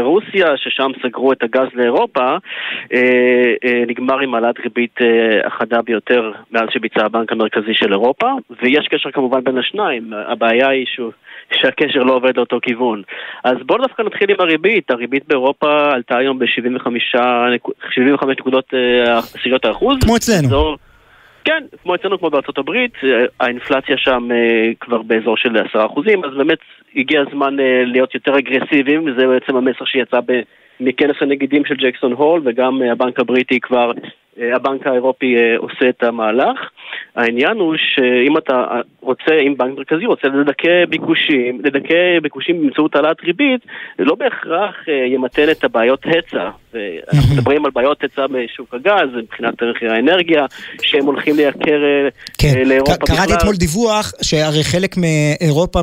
[0.00, 6.32] רוסיה, ששם סגרו את הגז לאירופה, uh, uh, נגמר עם העלאת ריבית uh, החדה ביותר
[6.52, 8.26] מאז שביצע הבנק המרכזי של אירופה,
[8.62, 11.12] ויש קשר כמובן בין השניים, הבעיה היא שהוא...
[11.60, 13.02] שהקשר לא עובד לאותו כיוון.
[13.44, 14.90] אז בואו דווקא נתחיל עם הריבית.
[14.90, 16.88] הריבית באירופה עלתה היום ב-75
[18.38, 19.98] נקודות אה, עשיריות האחוז.
[20.04, 20.46] כמו אצלנו.
[20.48, 20.76] אזור-
[21.44, 25.76] כן, כמו אצלנו, כמו בארצות הברית, אה, האינפלציה שם אה, כבר באזור של 10%,
[26.24, 26.58] אז באמת
[26.96, 30.20] הגיע הזמן אה, להיות יותר אגרסיביים, וזה בעצם המסר שיצא
[30.80, 33.92] מכנס הנגידים של ג'קסון הול, וגם הבנק הבריטי כבר,
[34.36, 36.70] הבנק האירופי עושה את המהלך.
[37.16, 38.64] העניין הוא שאם אתה
[39.00, 43.60] רוצה, אם בנק מרכזי רוצה לדכא ביקושים, לדכא ביקושים באמצעות העלאת ריבית,
[43.98, 46.50] זה לא בהכרח אה, ימתן את הבעיות היצע.
[46.74, 50.46] ואנחנו מדברים על בעיות היצע בשוק הגז, מבחינת ערך האנרגיה,
[50.82, 52.08] שהם הולכים לייקר אה,
[52.38, 55.80] כן, אה, לאירופה ק- קראתי אתמול דיווח שהרי חלק מאירופה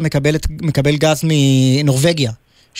[0.61, 2.31] מקבל גז מנורבגיה.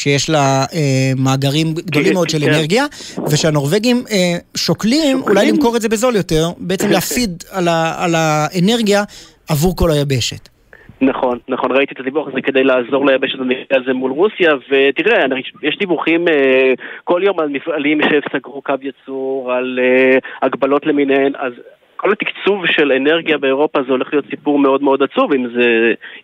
[0.02, 2.50] שיש לה אה, מאגרים גדולים מאוד של כן.
[2.50, 2.86] אנרגיה,
[3.32, 9.04] ושהנורבגים אה, שוקלים אולי למכור את זה בזול יותר, בעצם להפסיד על, ה, על האנרגיה
[9.50, 10.50] עבור כל היבשת.
[11.02, 15.26] נכון, נכון, ראיתי את הדיווח הזה כדי לעזור ליבשת הנושא הזה מול רוסיה, ותראה,
[15.64, 16.74] יש דיווחים אה,
[17.04, 21.54] כל יום על מפעלים שסגרו קו ייצור, על אה, הגבלות למיניהן, אז
[22.02, 25.66] כל התקצוב של אנרגיה באירופה זה הולך להיות סיפור מאוד מאוד עצוב, אם זה,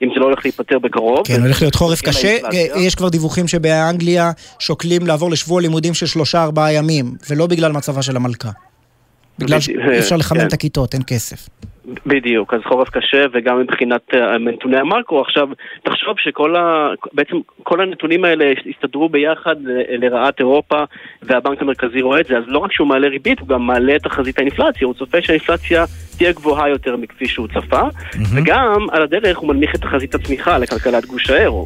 [0.03, 1.28] אם זה לא הולך להיפטר בקרוב.
[1.28, 2.28] כן, הולך להיות חורף קשה.
[2.28, 8.01] אה, יש כבר דיווחים שבאנגליה שוקלים לעבור לשבוע לימודים של שלושה-ארבעה ימים, ולא בגלל מצבה
[8.01, 8.49] של המלכה.
[9.39, 10.47] בגלל שאי אפשר לחמם כן.
[10.47, 11.49] את הכיתות, אין כסף.
[12.05, 15.21] בדיוק, אז חורף קשה וגם מבחינת אה, נתוני המקרו.
[15.21, 15.47] עכשיו,
[15.83, 16.89] תחשוב שכל ה...
[17.13, 20.83] בעצם כל הנתונים האלה הסתדרו ביחד ל- לרעת אירופה
[21.23, 24.03] והבנק המרכזי רואה את זה, אז לא רק שהוא מעלה ריבית, הוא גם מעלה את
[24.03, 25.86] תחזית האינפלציה, הוא צופה שהאינפלציה
[26.17, 27.81] תהיה גבוהה יותר מכפי שהוא צפה,
[28.36, 31.65] וגם על הדרך הוא מנמיך את תחזית הצמיחה לכלכלת גוש האירו.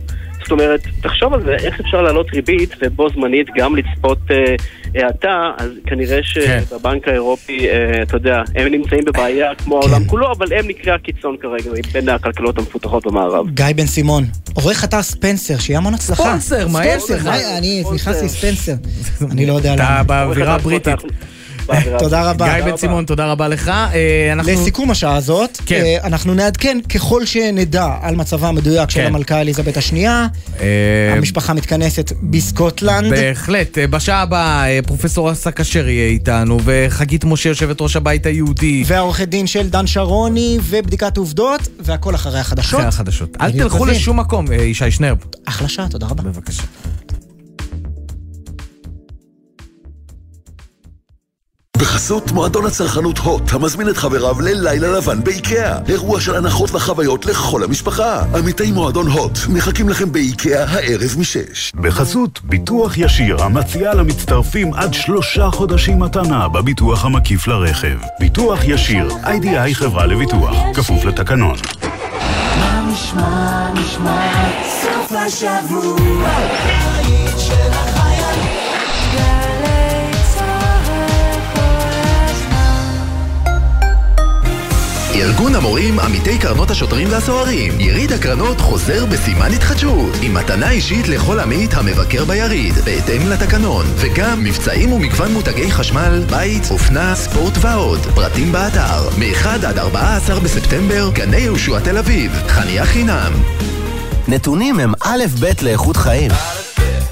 [0.50, 4.56] זאת אומרת, תחשוב על זה, איך אפשר להעלות ריבית ובו זמנית גם לצפות אה,
[4.95, 10.54] האטה, אז כנראה שבבנק האירופי, אה, אתה יודע, הם נמצאים בבעיה כמו העולם כולו, אבל
[10.54, 13.50] הם מקרה הקיצון כרגע בין הכלכלות המפותחות במערב.
[13.50, 14.24] גיא בן סימון,
[14.54, 16.24] עורך אתר ספנסר, שיהיה המון הצלחה.
[16.24, 17.36] ספונסר, מה יש ספנסר, לך?
[17.58, 18.74] אני נכנסתי ספנסר.
[19.32, 20.04] אני לא יודע אתה למה.
[20.04, 21.00] באווירה הבריטית.
[21.99, 22.55] תודה רבה.
[22.55, 23.67] גיא בן סימון, תודה רבה לך.
[23.67, 24.34] אה.
[24.43, 25.82] לסיכום השעה הזאת, כן.
[25.86, 29.05] אה, אנחנו נעדכן ככל שנדע על מצבה המדויק של כן.
[29.05, 30.28] המלכה אליזבת השנייה.
[30.59, 30.65] אה,
[31.17, 33.09] המשפחה מתכנסת בסקוטלנד.
[33.11, 38.84] בהחלט, בשעה הבאה אה, פרופסור אסא כשר יהיה איתנו, וחגית משה, יושבת ראש הבית היהודי.
[38.86, 42.80] והעורכת דין של דן שרוני, ובדיקת עובדות, והכל אחרי החדשות.
[42.80, 43.38] אחרי החדשות.
[43.41, 43.86] אל תלכו.
[43.86, 45.17] לשום מקום, ישי שנרב.
[45.45, 46.24] אחלה שעה, תודה רבה.
[46.24, 46.63] בבקשה.
[51.80, 55.78] בחסות מועדון הצרכנות הוט, המזמין את חבריו ללילה לבן באיקאה.
[55.90, 58.24] אירוע של הנחות וחוויות לכל המשפחה.
[58.38, 61.72] עמיתי מועדון הוט מחכים לכם באיקאה הערב משש.
[61.76, 67.98] בחסות ביטוח ישיר, המציעה למצטרפים עד שלושה חודשים מתנה בביטוח המקיף לרכב.
[68.20, 71.56] ביטוח ישיר, איי-די-איי חברה לביטוח, כפוף לתקנון.
[72.60, 74.32] מה נשמע, נשמע,
[74.82, 76.30] סוף השבוע,
[85.20, 87.80] ארגון המורים עמיתי קרנות השוטרים והסוהרים.
[87.80, 94.43] יריד הקרנות חוזר בסימן התחדשות, עם מתנה אישית לכל עמית המבקר ביריד, בהתאם לתקנון, וגם
[94.43, 97.99] מבצעים ומגוון מותגי חשמל, בית, אופנה, ספורט ועוד.
[97.99, 103.32] פרטים באתר, מ-1 עד 14 בספטמבר, גני יהושע תל אביב, חניה חינם.
[104.28, 106.32] נתונים הם א' ב' לאיכות חיים.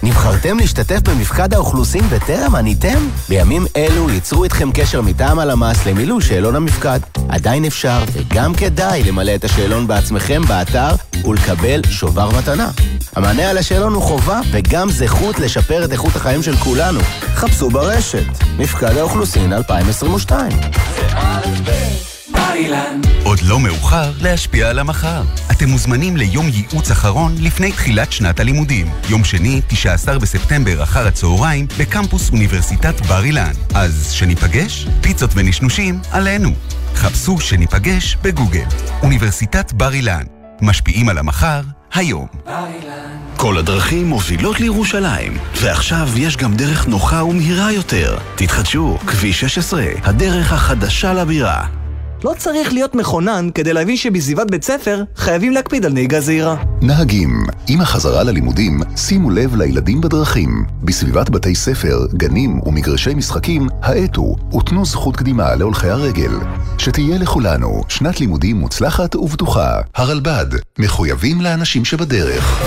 [0.03, 3.09] נבחרתם להשתתף במפקד האוכלוסין בטרם עניתם?
[3.29, 6.99] בימים אלו ייצרו איתכם קשר מטעם הלמ"ס למילוי שאלון המפקד.
[7.29, 10.95] עדיין אפשר וגם כדאי למלא את השאלון בעצמכם באתר
[11.25, 12.69] ולקבל שובר מתנה.
[13.15, 16.99] המענה על השאלון הוא חובה וגם זכות לשפר את איכות החיים של כולנו.
[17.35, 20.51] חפשו ברשת, מפקד האוכלוסין 2022.
[23.23, 25.23] עוד לא מאוחר להשפיע על המחר.
[25.51, 28.87] אתם מוזמנים ליום ייעוץ אחרון לפני תחילת שנת הלימודים.
[29.09, 33.51] יום שני, 19 בספטמבר אחר הצהריים, בקמפוס אוניברסיטת בר אילן.
[33.75, 36.49] אז שניפגש, פיצות ונשנושים עלינו.
[36.95, 38.65] חפשו שניפגש בגוגל.
[39.03, 40.23] אוניברסיטת בר אילן.
[40.61, 41.61] משפיעים על המחר,
[41.93, 42.27] היום.
[43.37, 48.17] כל הדרכים מובילות לירושלים, ועכשיו יש גם דרך נוחה ומהירה יותר.
[48.35, 51.76] תתחדשו, כביש 16, הדרך החדשה לבירה.
[52.23, 56.55] לא צריך להיות מכונן כדי להבין שבסביבת בית ספר חייבים להקפיד על נהיגה זהירה.
[56.81, 60.65] נהגים, עם החזרה ללימודים, שימו לב לילדים בדרכים.
[60.83, 66.31] בסביבת בתי ספר, גנים ומגרשי משחקים, האטו ותנו זכות קדימה להולכי הרגל.
[66.77, 69.81] שתהיה לכולנו שנת לימודים מוצלחת ובטוחה.
[69.95, 70.45] הרלב"ד,
[70.79, 72.61] מחויבים לאנשים שבדרך.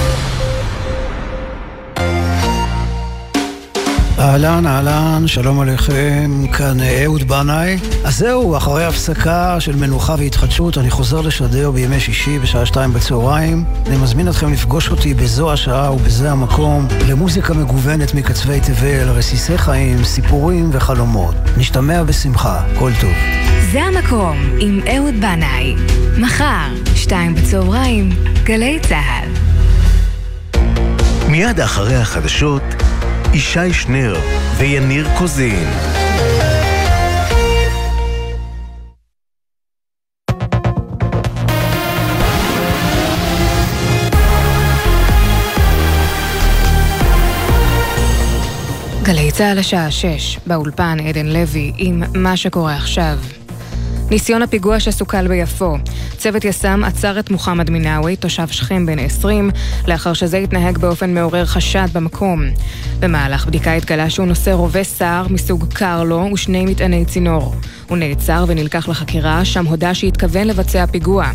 [4.20, 7.78] אהלן, אהלן, שלום עליכם, כאן אהוד בנאי.
[8.04, 13.64] אז זהו, אחרי הפסקה של מנוחה והתחדשות, אני חוזר לשדר בימי שישי בשעה שתיים בצהריים.
[13.86, 20.04] אני מזמין אתכם לפגוש אותי בזו השעה ובזה המקום, למוזיקה מגוונת מקצווי תבל, רסיסי חיים,
[20.04, 21.34] סיפורים וחלומות.
[21.56, 23.12] נשתמע בשמחה, כל טוב.
[23.72, 25.76] זה המקום עם אהוד בנאי.
[26.18, 28.08] מחר, שתיים בצהריים,
[28.44, 29.28] גלי צה"ל.
[31.28, 32.62] מיד אחרי החדשות,
[33.34, 34.16] ישי שנר
[34.58, 35.68] ויניר קוזין.
[49.02, 53.18] גלי צה"ל השעה 6, באולפן עדן לוי עם מה שקורה עכשיו.
[54.10, 55.76] ניסיון הפיגוע שסוכל ביפו.
[56.16, 59.50] צוות יס"מ עצר את מוחמד מינאווי, תושב שכם בן 20,
[59.88, 62.44] לאחר שזה התנהג באופן מעורר חשד במקום.
[63.00, 67.54] במהלך בדיקה התגלה שהוא נושא רובה סער מסוג קרלו ושני מטעני צינור.
[67.88, 71.30] הוא נעצר ונלקח לחקירה, שם הודה שהתכוון לבצע פיגוע.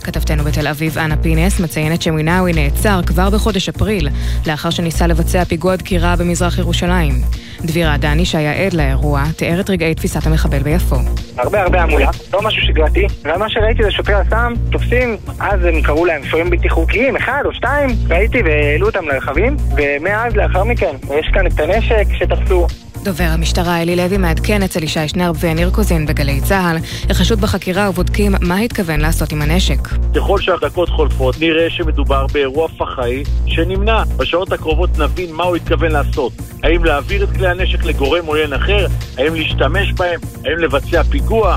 [0.00, 4.08] כתבתנו בתל אביב, אנה פינס, מציינת שמינאווי נעצר כבר בחודש אפריל,
[4.46, 7.22] לאחר שניסה לבצע פיגוע דקירה במזרח ירושלים.
[7.60, 10.96] דביר עדני, שהיה עד לאירוע, תיאר את רגעי תפיסת המחבל ביפו.
[11.36, 16.04] הרבה הרבה המולה, לא משהו שגרתי, ומה שראיתי זה שוטרי הסם תופסים, אז הם קראו
[16.04, 21.26] להם שוהים בלתי חוקיים, אחד או שתיים, ראיתי והעלו אותם לרכבים, ומאז לאחר מכן, יש
[21.32, 22.66] כאן את הנשק שתפסו.
[23.04, 26.76] דובר המשטרה אלי לוי מעדכן אצל ישי שנרב וניר קוזין בגלי צה"ל,
[27.10, 29.78] החשוד בחקירה ובודקים מה התכוון לעשות עם הנשק.
[30.16, 34.02] ככל שהדקות חולפות, נראה שמדובר באירוע פח"עי שנמנע.
[34.16, 36.32] בשעות הקרובות נבין מה הוא התכוון לעשות.
[36.62, 38.86] האם להעביר את כלי הנשק לגורם עוין אחר?
[39.18, 40.20] האם להשתמש בהם?
[40.44, 41.56] האם לבצע פיגוע?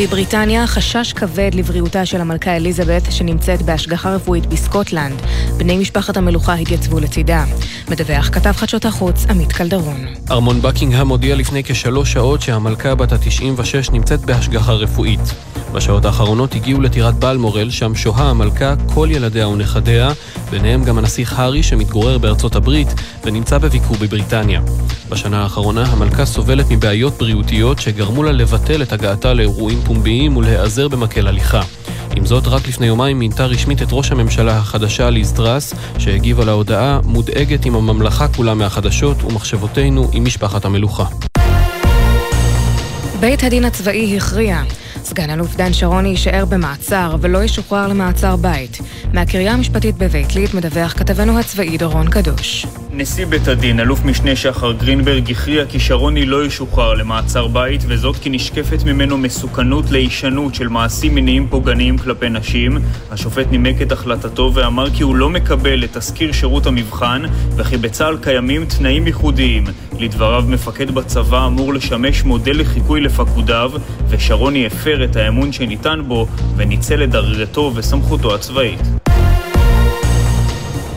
[0.00, 5.22] בבריטניה חשש כבד לבריאותה של המלכה אליזבת שנמצאת בהשגחה רפואית בסקוטלנד.
[5.56, 7.44] בני משפחת המלוכה התייצבו לצידה.
[7.90, 10.06] מדווח כתב חדשות החוץ עמית קלדרון.
[10.30, 15.20] ארמון בקינגהם הודיע לפני כשלוש שעות שהמלכה בת ה-96 נמצאת בהשגחה רפואית.
[15.72, 20.12] בשעות האחרונות הגיעו לטירת בלמורל, שם שוהה המלכה, כל ילדיה ונכדיה,
[20.50, 22.88] ביניהם גם הנסיך הארי שמתגורר בארצות הברית
[23.24, 24.60] ונמצא בביקור בבריטניה.
[25.08, 31.26] בשנה האחרונה המלכה סובלת מבעיות בריאותיות שגרמו לה לבטל את הגעתה לאירועים פומביים ולהיעזר במקל
[31.26, 31.60] הליכה.
[32.16, 35.34] עם זאת, רק לפני יומיים מינתה רשמית את ראש הממשלה החדשה ליז
[35.98, 41.04] שהגיבה להודעה מודאגת עם הממלכה כולה מהחדשות ומחשבותינו עם משפחת המלוכה.
[43.20, 44.62] בית הדין הצבאי הכריע.
[45.06, 48.78] סגן אלוף דן שרוני יישאר במעצר ולא ישוחרר למעצר בית.
[49.12, 52.66] מהקריה המשפטית בבית ליד מדווח כתבנו הצבאי דורון קדוש.
[52.90, 58.16] נשיא בית הדין, אלוף משנה שחר גרינברג, הכריע כי שרוני לא ישוחרר למעצר בית, וזאת
[58.16, 62.78] כי נשקפת ממנו מסוכנות להישנות של מעשים מיניים פוגעניים כלפי נשים.
[63.10, 67.22] השופט נימק את החלטתו ואמר כי הוא לא מקבל את תזכיר שירות המבחן,
[67.56, 69.64] וכי בצה"ל קיימים תנאים ייחודיים.
[70.00, 73.72] לדבריו, מפקד בצבא אמור לשמש מודל לחיקוי לפקודיו,
[74.08, 76.26] ושרוני הפר את האמון שניתן בו,
[76.56, 78.80] וניצל את דרגתו וסמכותו הצבאית.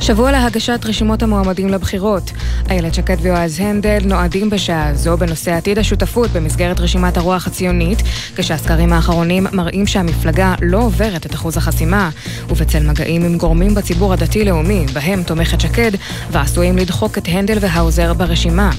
[0.02, 2.32] שבוע להגשת רשימות המועמדים לבחירות.
[2.70, 8.04] איילת שקד ויועז הנדל נועדים בשעה זו בנושא עתיד השותפות במסגרת רשימת הרוח הציונית,
[8.36, 12.10] כשהסקרים האחרונים מראים שהמפלגה לא עוברת את אחוז החסימה,
[12.50, 15.92] ובצל מגעים עם גורמים בציבור הדתי-לאומי, בהם תומכת שקד,
[16.32, 18.72] ועשויים לדחוק את הנדל והאוזר ברשימה.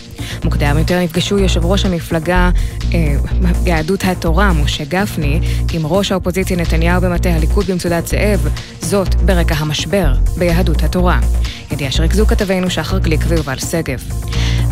[0.45, 2.51] מוקדם יותר נפגשו יושב ראש המפלגה
[2.95, 3.14] אה,
[3.66, 5.41] יהדות התורה, משה גפני,
[5.73, 8.49] עם ראש האופוזיציה נתניהו במטה הליכוד במצודת זאב,
[8.81, 11.09] זאת ברקע המשבר ביהדות התורה.
[11.72, 14.04] ידיעה שריכזו כתבינו שחר גליק ויובל שגב.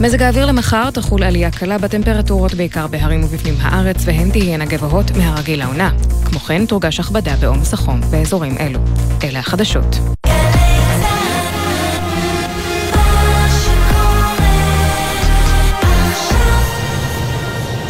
[0.01, 5.59] מזג האוויר למחר תחול עלייה קלה בטמפרטורות בעיקר בהרים ובפנים הארץ, והן תהיינה גבוהות מהרגיל
[5.59, 5.91] לעונה.
[6.25, 8.81] כמו כן תורגש הכבדה בעומס החום באזורים אלו.
[9.25, 10.18] אלה החדשות.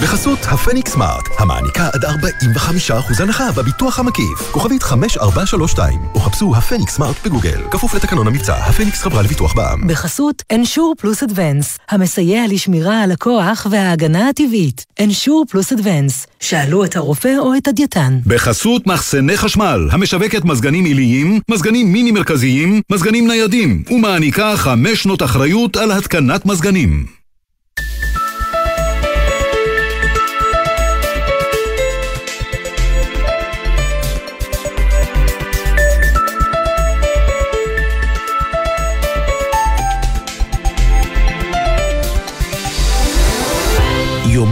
[0.02, 4.50] בחסות הפניקס סמארט, המעניקה עד 45% הנחה בביטוח המקיף.
[4.50, 7.60] כוכבית 5432, או חפשו הפניקס סמארט בגוגל.
[7.70, 9.88] כפוף לתקנון המבצע, הפניקס חברה לביטוח בע"מ.
[9.88, 14.84] בחסות אנשור פלוס אדוונס, המסייע לשמירה על הכוח וההגנה הטבעית.
[15.00, 18.18] אנשור פלוס אדוונס, שאלו את הרופא או את הדייתן.
[18.26, 25.76] בחסות מחסני חשמל, המשווקת מזגנים עיליים, מזגנים מיני מרכזיים, מזגנים ניידים, ומעניקה חמש שנות אחריות
[25.76, 27.17] על התקנת מזגנים.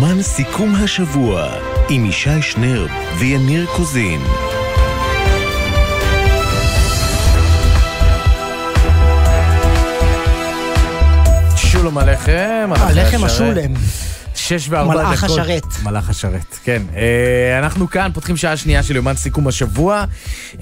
[0.01, 1.49] יומן סיכום השבוע
[1.89, 4.21] עם ישי שנרב ויניר קוזין.
[11.57, 12.71] שולם עליכם.
[12.77, 13.73] הלחם השולם.
[14.49, 15.07] שש וארבע דקות.
[15.07, 15.65] מלאך השרת.
[15.83, 16.83] מלאך השרת, כן.
[16.97, 20.05] אה, אנחנו כאן פותחים שעה שנייה של יומן סיכום השבוע.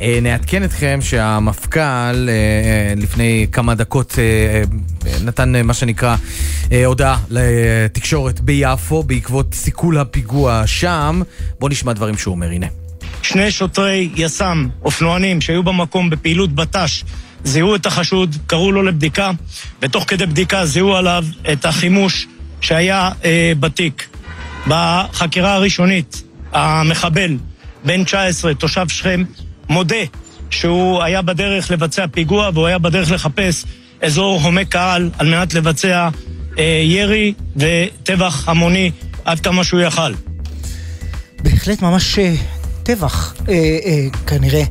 [0.00, 4.18] אה, נעדכן אתכם שהמפכ"ל אה, לפני כמה דקות
[5.24, 6.16] נתן מה שנקרא
[6.84, 11.22] הודעה לתקשורת ביפו בעקבות סיכול הפיגוע שם.
[11.60, 12.66] בואו נשמע דברים שהוא אומר, הנה.
[13.22, 17.04] שני שוטרי יס"מ, אופנוענים, שהיו במקום בפעילות בט"ש,
[17.44, 19.30] זיהו את החשוד, קראו לו לבדיקה,
[19.82, 22.26] ותוך כדי בדיקה זיהו עליו את החימוש
[22.60, 24.08] שהיה אה, בתיק.
[24.66, 27.36] בחקירה הראשונית, המחבל,
[27.84, 29.22] בן 19, תושב שכם,
[29.68, 29.96] מודה
[30.50, 33.64] שהוא היה בדרך לבצע פיגוע והוא היה בדרך לחפש
[34.02, 36.08] אזור הומה קהל על מנת לבצע
[36.58, 38.90] אה, ירי וטבח המוני
[39.24, 40.12] עד כמה שהוא יכל.
[41.42, 42.34] בהחלט ממש אה,
[42.84, 43.54] טבח, אה,
[43.84, 44.62] אה, כנראה.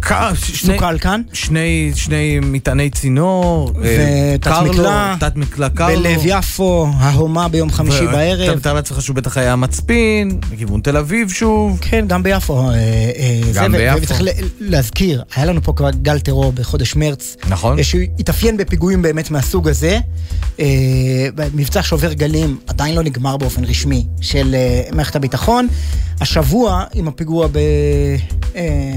[0.56, 1.22] סוכל כאן.
[1.34, 3.72] שני, שני מטעני צינור.
[3.84, 5.16] אה, ותת קרלו, מקלע.
[5.20, 6.00] תת מקלע קרלו.
[6.02, 8.50] בלב יפו, ההומה ביום חמישי ו- בערב.
[8.50, 11.78] אתה מתאר לעצמך שהוא בטח היה מצפין, לכיוון תל אביב שוב.
[11.82, 12.60] כן, גם ביפו.
[12.60, 14.02] אה, אה, זה, גם ו- ביפו.
[14.02, 14.22] וצריך
[14.60, 17.38] להזכיר, היה לנו פה כבר גל טרור בחודש מרץ.
[17.48, 17.84] נכון.
[17.84, 20.00] שהוא התאפיין בפיגועים באמת מהסוג הזה.
[20.60, 20.66] אה,
[21.54, 25.68] מבצע שובר גלים עדיין לא נגמר באופן רשמי של אה, מערכת הביטחון.
[26.22, 27.48] השבוע, עם הפיגוע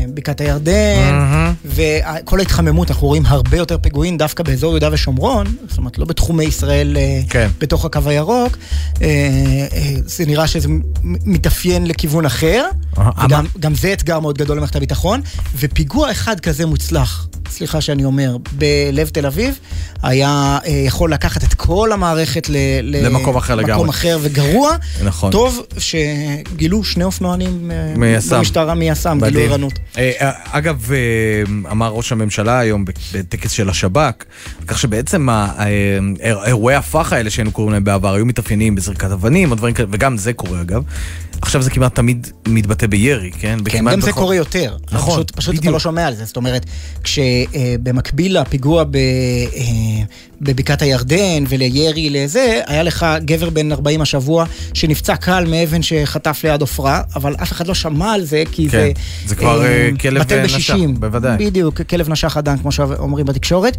[0.08, 1.54] בבקעת הירדן, מהמם.
[1.64, 6.44] וכל ההתחממות, אנחנו רואים הרבה יותר פיגועים דווקא באזור יהודה ושומרון, זאת אומרת, לא בתחומי
[6.44, 7.48] ישראל אה, כן.
[7.58, 8.56] בתוך הקו הירוק.
[9.02, 9.06] אה,
[9.72, 10.68] אה, זה נראה שזה
[11.02, 12.64] מתאפיין לכיוון אחר,
[12.98, 15.20] אה, וגם גם זה אתגר מאוד גדול למערכת הביטחון,
[15.58, 19.58] ופיגוע אחד כזה מוצלח, סליחה שאני אומר, בלב תל אביב,
[20.06, 20.28] היה
[20.66, 22.56] אה, יכול לקחת את כל המערכת ל-
[23.06, 23.74] למקום אחר לגמרי.
[23.74, 24.76] מקום אחר וגרוע.
[25.04, 25.32] נכון.
[25.32, 28.36] טוב שגילו שני אופנוענים אה, מיס"מ.
[28.36, 29.40] במשטרה מיס"מ, גילו.
[29.40, 29.72] ערנות.
[29.98, 30.12] אה,
[30.50, 30.90] אגב,
[31.70, 32.84] אמר ראש הממשלה היום
[33.14, 34.24] בטקס של השב"כ,
[34.66, 35.28] כך שבעצם
[36.46, 39.52] אירועי הפח האלה שהיינו קוראים להם בעבר היו מתאפיינים בזריקת אבנים
[39.90, 40.82] וגם זה קורה אגב.
[41.42, 43.58] עכשיו זה כמעט תמיד מתבטא בירי, כן?
[43.64, 44.76] כן, גם זה בכל- קורה יותר.
[44.92, 45.72] נכון, פשוט, פשוט אתה בדיוק.
[45.72, 46.24] לא שומע על זה.
[46.24, 46.66] זאת אומרת,
[47.02, 50.02] כשבמקביל לפיגוע ב, אה,
[50.40, 56.60] בבקעת הירדן ולירי לזה, היה לך גבר בן 40 השבוע שנפצע קל מאבן שחטף ליד
[56.60, 58.92] עופרה, אבל אף אחד לא שמע על זה, כי כן, זה...
[59.26, 61.00] זה כבר, אה, כלב בטל נשך, בשישים.
[61.00, 61.36] בוודאי.
[61.46, 63.76] בדיוק, כלב נשך אדם, כמו שאומרים בתקשורת.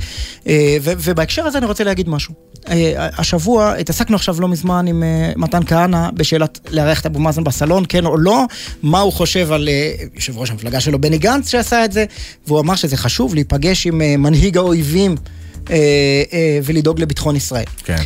[0.48, 2.34] אה, ו- ובהקשר הזה אני רוצה להגיד משהו.
[2.70, 7.44] אה, השבוע התעסקנו עכשיו לא מזמן עם אה, מתן כהנא בשאלת לארח את אבו מאזן
[7.44, 8.44] בסלון, כן או לא,
[8.84, 12.06] מה הוא חושב על אה, יושב ראש המפלגה שלו בני גנץ שעשה את זה,
[12.48, 15.37] והוא אמר שזה חשוב להיפגש עם אה, מנהיג האויבים אה, אה,
[16.64, 17.66] ולדאוג לביטחון ישראל.
[17.84, 18.04] כן.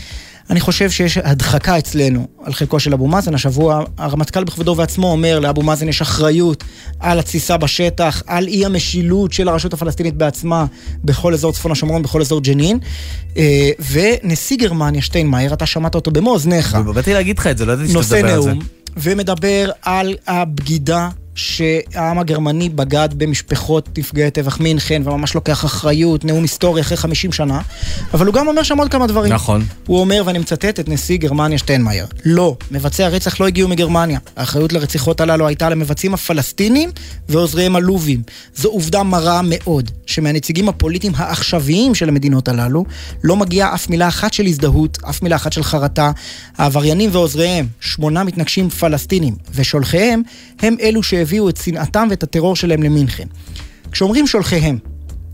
[0.52, 3.36] אני חושב שיש הדחקה אצלנו על חלקו של אבו מאזן.
[3.36, 6.64] השבוע הרמטכ"ל בכבודו ועצמו אומר לאבו מאזן יש אחריות
[7.00, 10.66] על התסיסה בשטח, על אי המשילות של הרשות הפלסטינית בעצמה
[11.04, 12.80] בכל אזור צפון השומרון, בכל אזור ג'נין.
[13.38, 16.76] אה, ונשיא גרמניה שטיינמאייר, אתה שמעת אותו במו אוזניך.
[16.76, 18.54] באתי להגיד לך את זה, לא ידעתי שאתה נושא מדבר על זה.
[18.54, 18.60] נאום,
[18.98, 21.10] ומדבר על הבגידה
[21.42, 27.62] שהעם הגרמני בגד במשפחות נפגעי טבח מינכן, וממש לוקח אחריות, נאום היסטורי אחרי 50 שנה,
[28.14, 29.34] אבל הוא גם אומר שם עוד כמה דברים.
[29.34, 29.66] נכון.
[29.88, 34.20] הוא אומר, ואני מצטט את נשיא גרמניה שטיינמאייר, לא, מבצעי הרצח לא הגיעו מגרמניה.
[34.36, 36.90] האחריות לרציחות הללו הייתה למבצעים הפלסטינים
[37.30, 38.22] ועוזריהם הלובים.
[38.56, 42.86] זו עובדה מרה מאוד, שמהנציגים הפוליטיים העכשוויים של המדינות הללו,
[43.24, 46.12] לא מגיעה אף מילה אחת של הזדהות, אף מילה אחת של חרטה.
[46.58, 50.22] העבריינים ועוזריהם, שמונה מתנגשים פלסטינים, ושולחיהם,
[50.60, 53.28] הם אלו שהביאו את שנאתם ואת הטרור שלהם למינכן.
[53.92, 54.78] כשאומרים שולחיהם,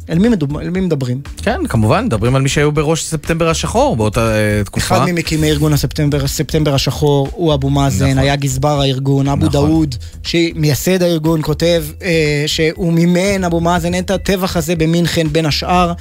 [0.09, 0.57] אל מי, מדוב...
[0.57, 1.21] אל מי מדברים?
[1.41, 4.97] כן, כמובן, מדברים על מי שהיו בראש ספטמבר השחור באותה אה, תקופה.
[4.97, 8.17] אחד ממקימי ארגון הספטמבר, ספטמבר השחור הוא אבו מאזן, נכון.
[8.17, 9.51] היה גזבר הארגון, אבו נכון.
[9.51, 15.93] דאוד, שמייסד הארגון, כותב אה, שהוא מימן, אבו מאזן, את הטבח הזה במינכן בין השאר,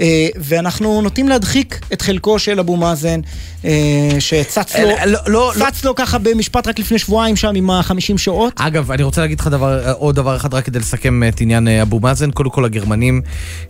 [0.00, 3.20] אה, ואנחנו נוטים להדחיק את חלקו של אבו מאזן,
[3.64, 7.70] אה, שצץ לו, אה, לא, לא, צץ לו ככה במשפט רק לפני שבועיים שם עם
[7.70, 8.52] ה-50 שעות.
[8.56, 11.82] אגב, אני רוצה להגיד לך דבר, עוד דבר אחד רק כדי לסכם את עניין אה,
[11.82, 12.30] אבו מאזן.
[12.30, 13.22] קודם כל הגרמנים,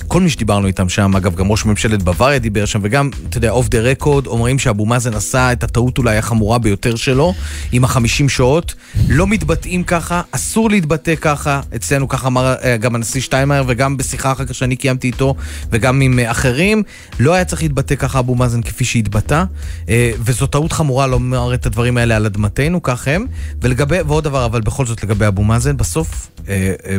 [0.09, 3.51] כל מי שדיברנו איתם שם, אגב, גם ראש ממשלת בוואריה דיבר שם, וגם, אתה יודע,
[3.51, 7.35] אוף דה רקורד, אומרים שאבו מאזן עשה את הטעות אולי החמורה ביותר שלו,
[7.73, 8.75] עם החמישים שעות.
[9.09, 11.61] לא מתבטאים ככה, אסור להתבטא ככה.
[11.77, 15.35] אצלנו ככה אמר אה, גם הנשיא שטיינמאייר, וגם בשיחה אחר כך שאני קיימתי איתו,
[15.71, 16.83] וגם עם אה, אחרים.
[17.21, 19.45] לא היה צריך להתבטא ככה אבו מאזן כפי שהתבטא,
[19.89, 23.27] אה, וזו טעות חמורה לומר את הדברים האלה על אדמתנו, כך הם.
[23.63, 26.31] ולגבי, ועוד דבר, אבל בכל זאת לגבי אבו מאזן, בסוף,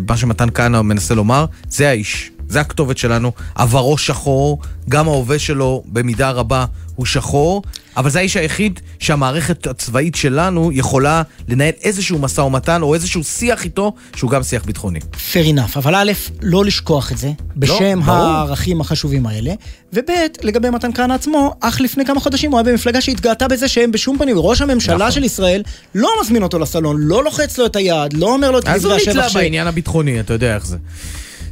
[0.10, 2.32] מה שמתן כהנא מנסה לומר, זה האיש.
[2.50, 4.60] זה הכתובת שלנו, עברו שחור,
[4.90, 6.66] גם ההווה שלו במידה רבה
[6.96, 7.62] הוא שחור,
[7.98, 13.64] אבל זה האיש היחיד שהמערכת הצבאית שלנו יכולה לנהל איזשהו משא ומתן או איזשהו שיח
[13.64, 15.00] איתו שהוא גם שיח ביטחוני.
[15.14, 16.12] fair enough, אבל א',
[16.42, 18.18] לא לשכוח את זה, בשם ברור.
[18.18, 19.54] הערכים החשובים האלה,
[19.94, 20.10] וב',
[20.42, 24.18] לגבי מתן כהנא עצמו, אך לפני כמה חודשים הוא היה במפלגה שהתגאתה בזה שהם בשום
[24.18, 25.12] פנים, ראש הממשלה נכון.
[25.12, 25.64] של ישראל
[25.96, 28.94] לא מזמין אותו לסלון, לא לוחץ לו את היד, לא אומר לו את אז הוא
[28.94, 29.36] דברי נתלה השבח ש...
[29.36, 30.78] בעניין הביטחוני, אתה יודע איך זה.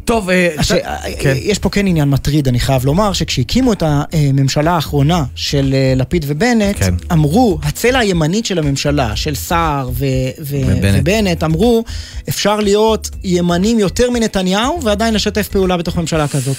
[0.05, 0.71] טוב, אה, הש...
[0.71, 1.33] אתה- כן.
[1.41, 6.25] יש פה כן עניין מטריד, אני חייב לומר, שכשהקימו את הממשלה האחרונה של אה, לפיד
[6.27, 6.93] ובנט, כן.
[7.11, 10.05] אמרו, הצלע הימנית של הממשלה, של סער ו-
[10.41, 10.95] ו- ובנט.
[11.01, 11.83] ובנט, אמרו,
[12.29, 16.57] אפשר להיות ימנים יותר מנתניהו ועדיין לשתף פעולה בתוך ממשלה כזאת.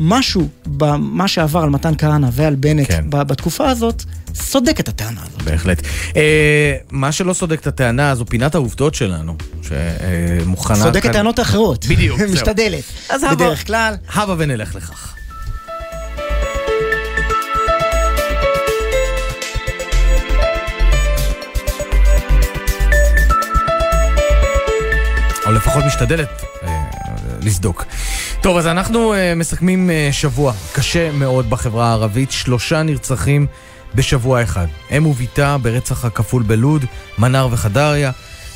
[0.00, 3.04] משהו במה שעבר על מתן כהנא ועל בנט כן.
[3.10, 4.02] ב- בתקופה הזאת,
[4.34, 5.42] סודק את הטענה הזאת.
[5.42, 5.82] בהחלט.
[6.16, 10.76] אה, מה שלא סודק את הטענה זו פינת העובדות שלנו, שמוכנה...
[10.76, 11.86] סודק כאן- את טענות האחרות.
[11.86, 12.32] בדיוק, זהו.
[12.32, 12.84] משתדלת.
[13.08, 13.94] אז הבה- בדרך כלל.
[14.14, 15.14] הבה ונלך לכך.
[25.46, 26.28] או לפחות משתדלת
[26.62, 26.82] אה,
[27.42, 27.84] לסדוק.
[28.42, 33.46] טוב, אז אנחנו אה, מסכמים אה, שבוע קשה מאוד בחברה הערבית, שלושה נרצחים
[33.94, 34.66] בשבוע אחד.
[34.96, 36.84] אם וביתה ברצח הכפול בלוד,
[37.18, 38.10] מנר וחדריה,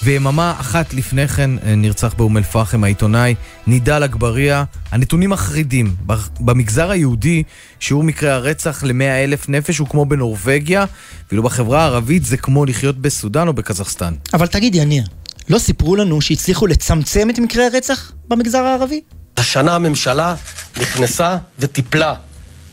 [0.05, 3.35] ויממה אחת לפני כן אה, נרצח באום אל-פחם העיתונאי
[3.67, 4.65] נידאל אגבריה.
[4.91, 5.95] הנתונים מחרידים.
[6.41, 7.43] במגזר היהודי
[7.81, 10.85] שיעור מקרי הרצח ל-100 אלף נפש הוא כמו בנורבגיה,
[11.29, 14.15] ואילו בחברה הערבית זה כמו לחיות בסודאן או בקזחסטן.
[14.35, 15.05] אבל תגיד, יניר,
[15.49, 19.01] לא סיפרו לנו שהצליחו לצמצם את מקרי הרצח במגזר הערבי?
[19.37, 20.35] השנה הממשלה
[20.81, 22.15] נכנסה וטיפלה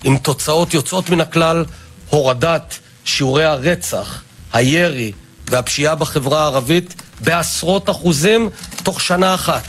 [0.03, 1.65] עם תוצאות יוצאות מן הכלל,
[2.09, 4.21] הורדת שיעורי הרצח,
[4.53, 5.11] הירי
[5.49, 8.49] והפשיעה בחברה הערבית בעשרות אחוזים
[8.83, 9.65] תוך שנה אחת.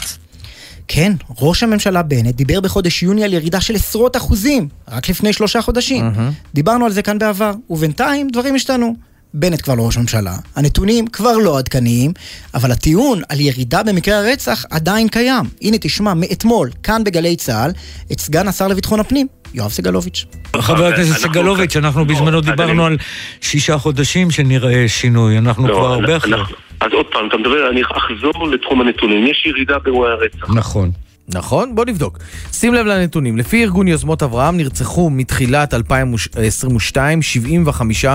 [0.87, 5.61] כן, ראש הממשלה בנט דיבר בחודש יוני על ירידה של עשרות אחוזים, רק לפני שלושה
[5.61, 6.11] חודשים.
[6.53, 8.95] דיברנו על זה כאן בעבר, ובינתיים דברים השתנו.
[9.33, 12.11] בנט כבר לא ראש ממשלה, הנתונים כבר לא עדכניים,
[12.53, 15.45] אבל הטיעון על ירידה במקרי הרצח עדיין קיים.
[15.61, 17.71] הנה תשמע מאתמול, כאן בגלי צה"ל,
[18.11, 20.25] את סגן השר לביטחון הפנים, יואב סגלוביץ'.
[20.57, 22.97] חבר הכנסת סגלוביץ', אנחנו בזמנו דיברנו על
[23.41, 26.33] שישה חודשים שנראה שינוי, אנחנו לא, כבר הרבה אחרי.
[26.33, 29.27] אנחנו- אז עוד פעם, אתה מדבר, אני אחזור לתחום הנתונים.
[29.27, 30.49] יש ירידה באירועי הרצח.
[30.55, 30.91] נכון.
[31.27, 31.75] נכון?
[31.75, 32.19] בוא נבדוק.
[32.51, 33.37] שים לב לנתונים.
[33.37, 38.05] לפי ארגון יוזמות אברהם נרצחו מתחילת 2022 75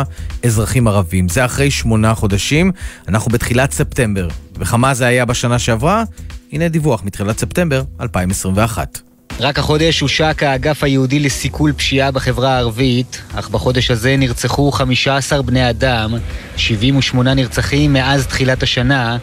[0.45, 1.29] אזרחים ערבים.
[1.29, 2.73] זה אחרי שמונה חודשים.
[3.09, 4.29] אנחנו בתחילת ספטמבר.
[4.59, 6.05] וכמה זה היה בשנה שעברה?
[6.53, 9.01] הנה דיווח מתחילת ספטמבר 2021.
[9.41, 15.71] רק החודש הושק האגף היהודי לסיכול פשיעה בחברה הערבית, אך בחודש הזה נרצחו 15 בני
[15.71, 16.15] אדם,
[16.57, 19.19] 78 נרצחים מאז תחילת השנה,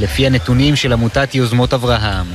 [0.00, 2.26] לפי הנתונים של עמותת יוזמות אברהם.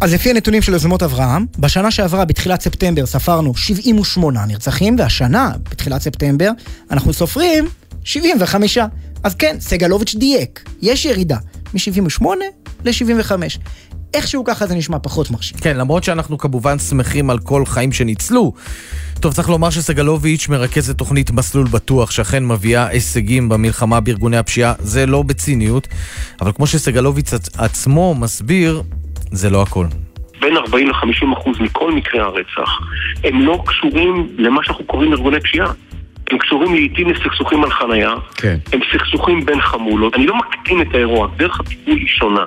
[0.00, 6.02] אז לפי הנתונים של יוזמות אברהם, בשנה שעברה, בתחילת ספטמבר, ספרנו 78 נרצחים, והשנה, בתחילת
[6.02, 6.50] ספטמבר,
[6.90, 7.64] אנחנו סופרים
[8.04, 8.78] 75.
[9.22, 11.36] אז כן, סגלוביץ' דייק, יש ירידה
[11.74, 12.24] מ-78
[12.84, 13.32] ל-75.
[14.14, 15.58] איכשהו ככה זה נשמע פחות מרשים.
[15.58, 18.52] כן, למרות שאנחנו כמובן שמחים על כל חיים שניצלו.
[19.20, 24.72] טוב, צריך לומר שסגלוביץ' מרכז את תוכנית מסלול בטוח, שאכן מביאה הישגים במלחמה בארגוני הפשיעה,
[24.78, 25.88] זה לא בציניות,
[26.40, 28.82] אבל כמו שסגלוביץ' עצ- עצמו מסביר,
[29.32, 29.86] זה לא הכל.
[30.40, 32.70] בין 40 ל-50 אחוז מכל מקרי הרצח
[33.24, 35.72] הם לא קשורים למה שאנחנו קוראים ארגוני פשיעה.
[36.30, 38.56] הם קשורים לעיתים לסכסוכים על חנייה, כן.
[38.72, 40.14] הם סכסוכים בין חמולות.
[40.14, 42.44] אני לא מקטין את האירוע, דרך הטיפול היא שונה.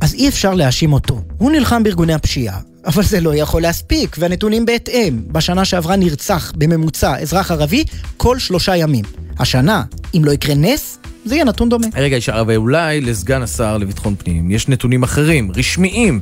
[0.00, 1.20] אז אי אפשר להאשים אותו.
[1.38, 5.20] הוא נלחם בארגוני הפשיעה, אבל זה לא יכול להספיק, והנתונים בהתאם.
[5.32, 7.84] בשנה שעברה נרצח בממוצע אזרח ערבי
[8.16, 9.04] כל שלושה ימים.
[9.38, 9.82] השנה,
[10.16, 11.86] אם לא יקרה נס, זה יהיה נתון דומה.
[11.96, 16.20] רגע, אבל אולי לסגן השר לביטחון פנים יש נתונים אחרים, רשמיים,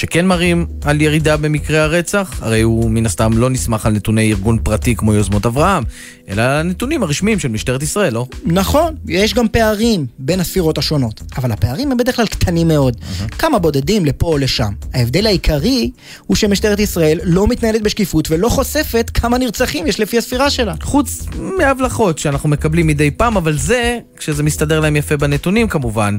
[0.00, 2.38] שכן מראים על ירידה במקרי הרצח?
[2.42, 5.84] הרי הוא מן הסתם לא נסמך על נתוני ארגון פרטי כמו יוזמות אברהם,
[6.28, 8.26] אלא על הנתונים הרשמיים של משטרת ישראל, לא?
[8.44, 12.96] נכון, יש גם פערים בין הספירות השונות, אבל הפערים הם בדרך כלל קטנים מאוד.
[13.38, 14.72] כמה בודדים לפה או לשם.
[14.94, 15.90] ההבדל העיקרי
[16.26, 20.74] הוא שמשטרת ישראל לא מתנהלת בשקיפות ולא חושפת כמה נרצחים יש לפי הספירה שלה.
[20.82, 21.26] חוץ
[21.58, 26.16] מהבלחות שאנחנו מקבלים מדי פעם, אבל זה, כשזה מסתדר להם יפה בנתונים כמובן,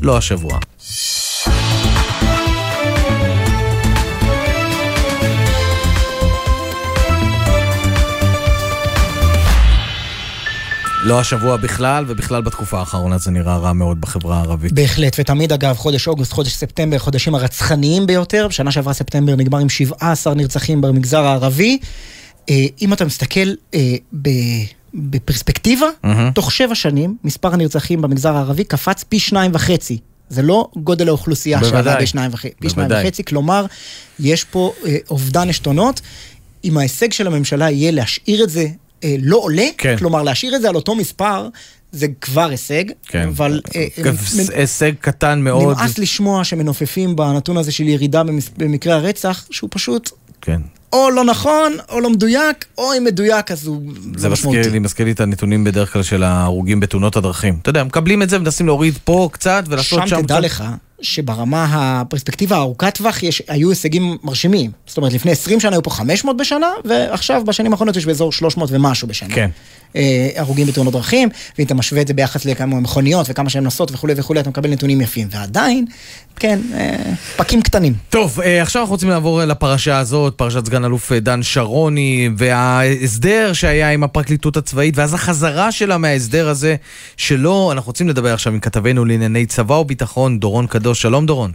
[0.00, 0.58] לא השבוע.
[11.04, 14.72] לא השבוע בכלל, ובכלל בתקופה האחרונה זה נראה רע מאוד בחברה הערבית.
[14.72, 18.46] בהחלט, ותמיד אגב, חודש אוגוסט, חודש ספטמבר, חודשים הרצחניים ביותר.
[18.48, 21.78] בשנה שעברה ספטמבר נגמר עם 17 נרצחים במגזר הערבי.
[22.50, 23.94] אה, אם אתה מסתכל אה,
[24.94, 26.30] בפרספקטיבה, מהמם.
[26.34, 29.98] תוך שבע שנים, מספר הנרצחים במגזר הערבי קפץ פי שניים וחצי.
[30.28, 31.96] זה לא גודל האוכלוסייה שעלה.
[32.00, 32.90] בשניים וחצי, פי שניים.
[32.90, 33.66] וחצי, כלומר,
[34.20, 36.00] יש פה אה, אובדן עשתונות.
[36.64, 38.66] אם ההישג של הממשלה יהיה להשאיר את זה
[39.04, 39.96] אה, לא עולה, כן.
[39.98, 41.48] כלומר להשאיר את זה על אותו מספר,
[41.92, 43.28] זה כבר הישג, כן.
[43.28, 43.60] אבל...
[43.76, 44.14] אה, גם
[44.54, 45.76] הישג קטן מאוד.
[45.76, 50.10] נמאס לשמוע שמנופפים בנתון הזה של ירידה במס- במקרי הרצח, שהוא פשוט
[50.40, 50.60] כן.
[50.92, 53.82] או לא נכון, או לא מדויק, או אם מדויק אז הוא
[54.16, 54.70] זה לא משמעותי.
[54.70, 57.58] לי, מזכיר לי את הנתונים בדרך כלל של ההרוגים בתאונות הדרכים.
[57.62, 60.22] אתה יודע, מקבלים את זה, מנסים להוריד פה קצת ולעשות שם שם.
[60.22, 60.64] תדע לך
[61.02, 64.70] שברמה הפרספקטיבה הארוכת טווח יש, היו הישגים מרשימים.
[64.86, 68.68] זאת אומרת, לפני 20 שנה היו פה 500 בשנה, ועכשיו בשנים האחרונות יש באזור 300
[68.72, 69.34] ומשהו בשנה.
[69.34, 69.50] כן.
[69.96, 71.28] אה, הרוגים בתאונות דרכים,
[71.58, 74.70] ואם אתה משווה את זה ביחס לכמה מכוניות וכמה שהן נוסעות וכולי וכולי, אתה מקבל
[74.70, 75.28] נתונים יפים.
[75.30, 75.84] ועדיין,
[76.36, 76.96] כן, אה,
[77.36, 77.94] פקים קטנים.
[78.10, 83.52] טוב, אה, עכשיו אנחנו רוצים לעבור לפרשה הזאת, פרשת סגן אלוף אה, דן שרוני, וההסדר
[83.52, 86.76] שהיה עם הפרקליטות הצבאית, ואז החזרה שלה מההסדר הזה
[87.16, 87.72] שלו.
[87.72, 90.89] אנחנו רוצים לדבר עכשיו עם כתבנו לענייני צבא וביטחון, דורון קדוש.
[90.94, 91.50] שלום דורון.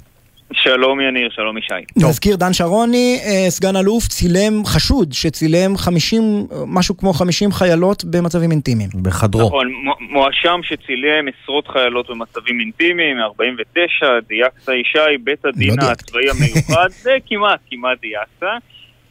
[0.53, 1.73] שלום יניר, שלום ישי.
[1.97, 6.21] נזכיר, דן שרוני, אה, סגן אלוף, צילם חשוד, שצילם 50,
[6.67, 8.89] משהו כמו 50 חיילות במצבים אינטימיים.
[9.01, 9.47] בחדרו.
[9.47, 15.99] נכון, מו- מואשם שצילם עשרות חיילות במצבים אינטימיים, 49, דייקסה ישי, בית הדין לא דייקת.
[15.99, 18.57] הצבאי המיוחד, זה כמעט, כמעט דייקסה.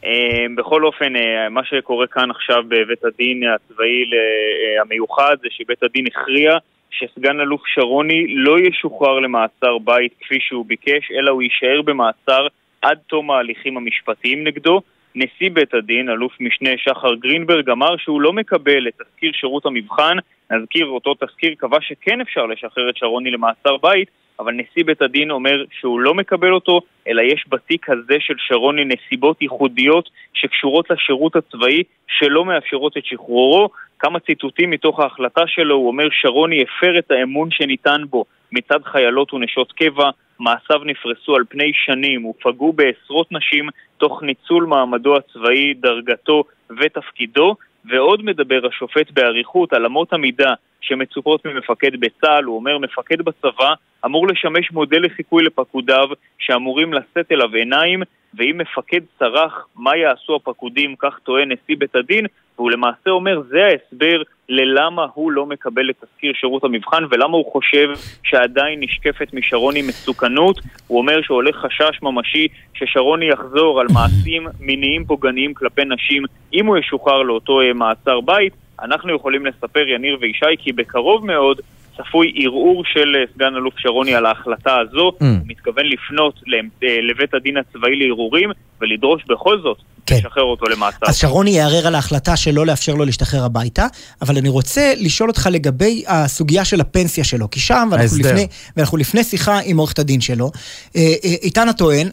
[0.05, 5.83] אה, בכל אופן, אה, מה שקורה כאן עכשיו בבית הדין הצבאי אה, המיוחד זה שבית
[5.83, 6.57] הדין הכריע
[6.91, 12.47] שסגן אלוף שרוני לא ישוחרר למעצר בית כפי שהוא ביקש, אלא הוא יישאר במעצר
[12.81, 14.81] עד תום ההליכים המשפטיים נגדו.
[15.15, 20.17] נשיא בית הדין, אלוף משנה שחר גרינברג, אמר שהוא לא מקבל את תזכיר שירות המבחן.
[20.51, 24.09] נזכיר, אותו תזכיר קבע שכן אפשר לשחרר את שרוני למעצר בית,
[24.39, 28.85] אבל נשיא בית הדין אומר שהוא לא מקבל אותו, אלא יש בתיק הזה של שרוני
[28.85, 33.69] נסיבות ייחודיות שקשורות לשירות הצבאי שלא מאפשרות את שחרורו.
[33.99, 39.33] כמה ציטוטים מתוך ההחלטה שלו, הוא אומר שרוני הפר את האמון שניתן בו מצד חיילות
[39.33, 40.09] ונשות קבע,
[40.39, 46.43] מעשיו נפרסו על פני שנים ופגעו בעשרות נשים תוך ניצול מעמדו הצבאי, דרגתו
[46.79, 47.55] ותפקידו,
[47.89, 53.73] ועוד מדבר השופט באריכות על אמות המידה שמצופות ממפקד בצה"ל, הוא אומר מפקד בצבא
[54.05, 56.07] אמור לשמש מודל לחיקוי לפקודיו
[56.39, 58.03] שאמורים לשאת אליו עיניים
[58.37, 62.25] ואם מפקד צרח, מה יעשו הפקודים, כך טוען נשיא בית הדין,
[62.57, 67.51] והוא למעשה אומר, זה ההסבר ללמה הוא לא מקבל את תזכיר שירות המבחן ולמה הוא
[67.51, 67.87] חושב
[68.23, 70.59] שעדיין נשקפת משרוני מסוכנות.
[70.87, 76.77] הוא אומר שעולה חשש ממשי ששרוני יחזור על מעשים מיניים פוגעניים כלפי נשים אם הוא
[76.77, 78.53] ישוחרר לאותו אה, מעצר בית.
[78.83, 81.57] אנחנו יכולים לספר, יניר וישי, כי בקרוב מאוד
[81.97, 85.09] צפוי ערעור של אה, סגן אלוף שרוני על ההחלטה הזו.
[85.09, 85.23] Mm.
[85.23, 86.41] הוא מתכוון לפנות
[86.83, 88.49] אה, לבית הדין הצבאי לערעורים
[88.81, 89.77] ולדרוש בכל זאת
[90.11, 90.97] לשחרר אותו למעצר.
[90.99, 91.05] כן.
[91.09, 93.87] אז שרוני יערער על ההחלטה שלא לאפשר לו להשתחרר הביתה,
[94.21, 98.17] אבל אני רוצה לשאול אותך לגבי הסוגיה של הפנסיה שלו, כי שם, ואנחנו.
[98.19, 98.47] לפני,
[98.77, 100.51] ואנחנו לפני שיחה עם עורכת הדין שלו,
[100.95, 102.09] אה, איתן הטוען,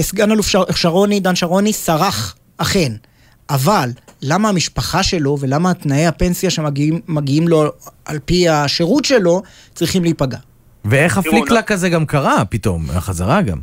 [0.00, 2.92] סגן אלוף שר- שרוני, דן שרוני, סרח, אכן,
[3.50, 3.88] אבל
[4.22, 7.62] למה המשפחה שלו ולמה תנאי הפנסיה שמגיעים מגיעים לו
[8.08, 9.42] על פי השירות שלו
[9.74, 10.38] צריכים להיפגע?
[10.84, 13.58] ואיך הפליק-לק הזה גם קרה פתאום, החזרה גם.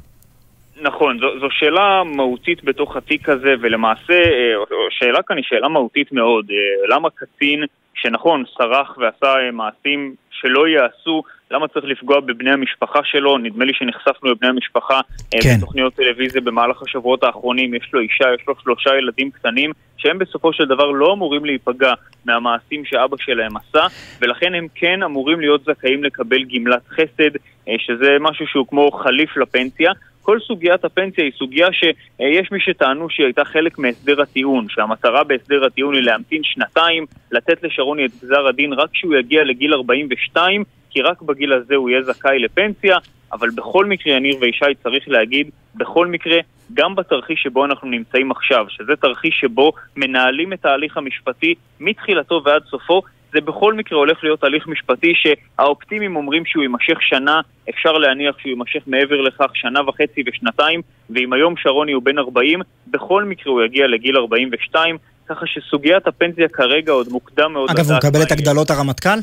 [0.81, 4.53] נכון, זו, זו שאלה מהותית בתוך התיק הזה, ולמעשה אה,
[4.87, 6.45] השאלה כאן היא שאלה מהותית מאוד.
[6.51, 7.63] אה, למה קצין
[7.93, 13.38] שנכון, סרח ועשה אה, מעשים שלא ייעשו, למה צריך לפגוע בבני המשפחה שלו?
[13.38, 15.02] נדמה לי שנחשפנו לבני המשפחה
[15.34, 15.57] אה, כן.
[15.57, 17.73] בתוכניות טלוויזיה במהלך השבועות האחרונים.
[17.73, 21.94] יש לו אישה, יש לו שלושה ילדים קטנים, שהם בסופו של דבר לא אמורים להיפגע
[22.26, 23.88] מהמעשים שאבא שלהם עשה,
[24.22, 27.36] ולכן הם כן אמורים להיות זכאים לקבל גמלת חסד,
[27.68, 29.91] אה, שזה משהו שהוא כמו חליף לפנסיה.
[30.22, 35.65] כל סוגיית הפנסיה היא סוגיה שיש מי שטענו שהיא הייתה חלק מהסדר הטיעון, שהמטרה בהסדר
[35.65, 41.01] הטיעון היא להמתין שנתיים, לתת לשרוני את גזר הדין רק כשהוא יגיע לגיל 42, כי
[41.01, 42.97] רק בגיל הזה הוא יהיה זכאי לפנסיה.
[43.34, 46.38] אבל בכל מקרה, יניר וישי, צריך להגיד, בכל מקרה,
[46.73, 52.61] גם בתרחיש שבו אנחנו נמצאים עכשיו, שזה תרחיש שבו מנהלים את ההליך המשפטי מתחילתו ועד
[52.69, 53.01] סופו,
[53.34, 58.49] זה בכל מקרה הולך להיות הליך משפטי שהאופטימים אומרים שהוא יימשך שנה, אפשר להניח שהוא
[58.49, 63.61] יימשך מעבר לכך שנה וחצי ושנתיים, ואם היום שרוני הוא בן 40, בכל מקרה הוא
[63.61, 64.97] יגיע לגיל 42,
[65.30, 69.19] ככה שסוגיית הפנסיה כרגע עוד מוקדם מאוד אגב, הוא מקבל את הגדלות הרמטכ"ל?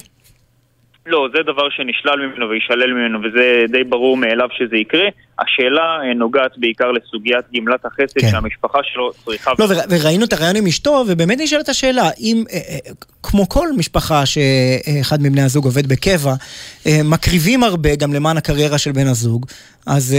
[1.09, 5.09] לא, זה דבר שנשלל ממנו ויישלל ממנו, וזה די ברור מאליו שזה יקרה.
[5.39, 8.31] השאלה אה, נוגעת בעיקר לסוגיית גמלת החסד כן.
[8.31, 9.51] שהמשפחה שלו צריכה...
[9.59, 12.79] לא, ור, וראינו את הרעיון עם אשתו, ובאמת נשאלת השאלה, אם, אה, אה,
[13.23, 16.33] כמו כל משפחה שאחד מבני הזוג עובד בקבע,
[17.05, 19.47] מקריבים הרבה גם למען הקריירה של בן הזוג,
[19.87, 20.17] אז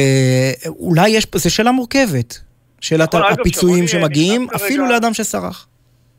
[0.67, 2.39] אולי יש, פה, זו שאלה מורכבת.
[2.81, 5.67] שאלת נכון, הפיצויים שמגיעים, אפילו לאדם שסרח.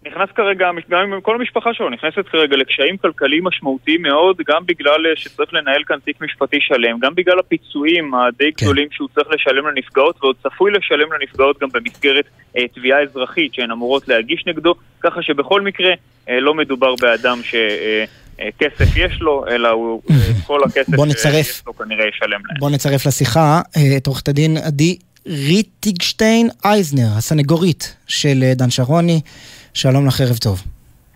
[0.07, 5.07] נכנס כרגע, גם עם כל המשפחה שלו, נכנסת כרגע לקשיים כלכליים משמעותיים מאוד, גם בגלל
[5.07, 8.67] אה, שצריך לנהל כאן תיק משפטי שלם, גם בגלל הפיצויים הדי כן.
[8.67, 12.25] גדולים שהוא צריך לשלם לנפגעות, ועוד צפוי לשלם לנפגעות גם במסגרת
[12.57, 15.91] אה, תביעה אזרחית שהן אמורות להגיש נגדו, ככה שבכל מקרה
[16.29, 17.55] אה, לא מדובר באדם ש...
[17.55, 18.05] אה,
[18.41, 20.17] אה כסף יש לו, אלא הוא, אה,
[20.47, 22.57] כל הכסף שיש לו כנראה ישלם להם.
[22.59, 23.61] בוא נצרף לשיחה
[23.97, 29.21] את עורכת הדין עדי ריטיגשטיין אייזנר, הסנגורית של דן שרוני.
[29.75, 30.63] שלום לך, ערב טוב.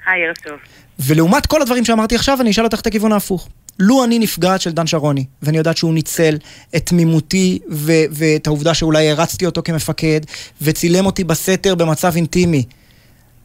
[0.06, 0.58] היי, ערב טוב.
[0.98, 3.48] ולעומת כל הדברים שאמרתי עכשיו, אני אשאל אותך את הכיוון ההפוך.
[3.78, 6.36] לו אני נפגעת של דן שרוני, ואני יודעת שהוא ניצל
[6.76, 10.20] את תמימותי ו- ואת העובדה שאולי הרצתי אותו כמפקד,
[10.62, 12.64] וצילם אותי בסתר במצב אינטימי,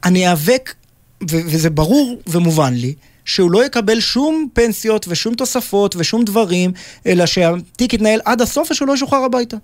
[0.04, 0.74] אני איאבק,
[1.32, 2.94] ו- וזה ברור ומובן לי,
[3.26, 6.72] שהוא לא יקבל שום פנסיות ושום תוספות ושום דברים,
[7.06, 9.58] אלא שהתיק יתנהל עד הסוף ושהוא לא ישוחרר הביתה.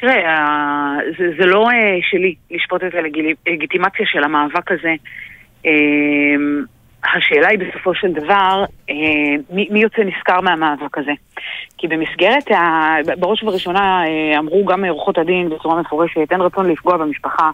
[0.00, 2.94] תראה, זה, זה לא אה, שלי לשפוט את
[3.46, 4.94] הלגיטימציה של המאבק הזה.
[5.64, 6.62] אמ,
[7.04, 8.94] השאלה היא בסופו של דבר, אה,
[9.50, 11.12] מי, מי יוצא נשכר מהמאבק הזה?
[11.78, 12.96] כי במסגרת, ה...
[13.18, 17.50] בראש ובראשונה אה, אמרו גם עורכות הדין בצורה מפורשת, אין רצון לפגוע במשפחה.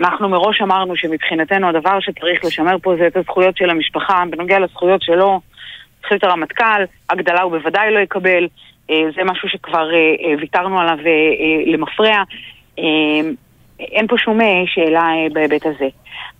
[0.00, 4.22] אנחנו מראש אמרנו שמבחינתנו הדבר שצריך לשמר פה זה את הזכויות של המשפחה.
[4.30, 5.40] בנוגע לזכויות שלו,
[6.04, 8.46] החליט הרמטכ"ל, הגדלה הוא בוודאי לא יקבל.
[8.90, 10.98] אה, זה משהו שכבר אה, אה, ויתרנו עליו
[11.66, 12.22] למפרע.
[13.80, 15.88] אין פה שום שאלה בהיבט הזה.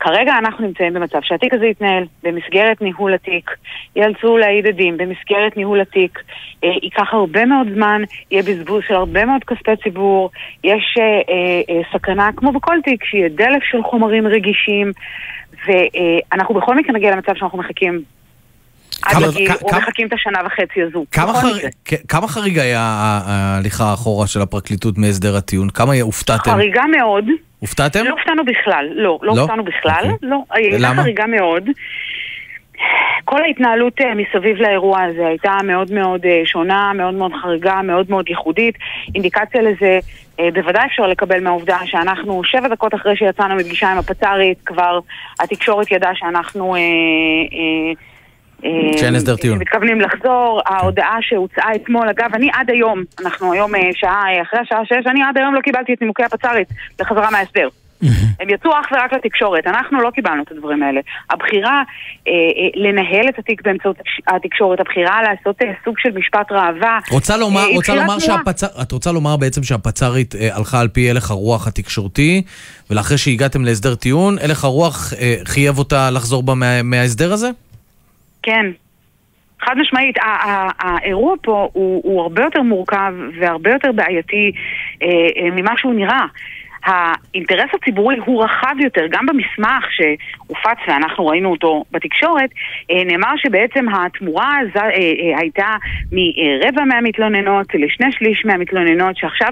[0.01, 3.51] כרגע אנחנו נמצאים במצב שהתיק הזה יתנהל במסגרת ניהול התיק,
[3.97, 6.19] יאלצו להעיד עדים במסגרת ניהול התיק,
[6.63, 10.31] ייקח הרבה מאוד זמן, יהיה בזבוז של הרבה מאוד כספי ציבור,
[10.65, 10.99] יש
[11.93, 14.93] סכנה, כמו בכל תיק, שיהיה דלף של חומרים רגישים,
[15.67, 18.03] ואנחנו בכל מקרה נגיע למצב שאנחנו מחכים
[19.21, 21.05] לגיל, או מחכים את השנה וחצי הזו.
[22.09, 22.81] כמה חריג היה
[23.27, 25.71] ההליכה האחורה של הפרקליטות מהסדר הטיעון?
[25.71, 26.51] כמה הופתעתם?
[26.51, 27.25] חריגה מאוד.
[27.59, 28.05] הופתעתם?
[28.05, 29.41] לא הופתענו בכלל, לא, לא, לא?
[29.41, 30.29] הופתענו בכלל, אוקיי.
[30.29, 30.39] לא.
[30.51, 31.69] הייתה חריגה מאוד.
[33.25, 38.11] כל ההתנהלות אה, מסביב לאירוע הזה הייתה מאוד מאוד אה, שונה, מאוד מאוד חריגה, מאוד
[38.11, 38.75] מאוד ייחודית.
[39.15, 39.99] אינדיקציה לזה
[40.41, 45.01] אה, בוודאי אפשר לקבל מהעובדה שאנחנו שבע דקות אחרי שיצאנו מפגישה עם הפצ"רית, כבר
[45.41, 46.75] התקשורת ידעה שאנחנו...
[46.75, 47.93] אה, אה,
[48.97, 49.59] שאין הסדר טיעון.
[49.59, 54.61] מתכוונים לחזור, ההודעה שהוצאה אתמול, אגב, אני עד היום, אנחנו היום אה, שעה אה, אחרי
[54.61, 56.69] השעה שש, אני עד היום לא קיבלתי את נימוקי הפצ"רית
[57.01, 57.69] לחזרה מההסדר.
[58.41, 61.01] הם יצאו אך ורק לתקשורת, אנחנו לא קיבלנו את הדברים האלה.
[61.31, 61.83] הבחירה
[62.29, 63.97] אה, אה, לנהל את התיק באמצעות
[64.27, 68.65] התקשורת, הבחירה לעשות אה, סוג של משפט ראווה, רוצה לומר, אה, רוצה לומר שהפצ...
[68.65, 72.43] את רוצה לומר בעצם שהפצ"רית אה, הלכה על פי הלך הרוח התקשורתי,
[72.91, 77.51] ולאחרי שהגעתם להסדר טיעון, הלך הרוח אה, חייב אותה לחזור בה מה, מההסדר הזה?
[78.43, 78.67] כן.
[79.61, 80.17] חד משמעית,
[80.79, 84.53] האירוע פה הוא, הוא הרבה יותר מורכב והרבה יותר בעייתי
[85.03, 86.27] אה, אה, ממה שהוא נראה.
[86.85, 92.51] האינטרס הציבורי הוא רחב יותר, גם במסמך שהופץ ואנחנו ראינו אותו בתקשורת,
[92.91, 95.67] אה, נאמר שבעצם התמורה הזו, אה, אה, הייתה
[96.13, 99.49] מרבע מהמתלוננות לשני שליש מהמתלוננות שעכשיו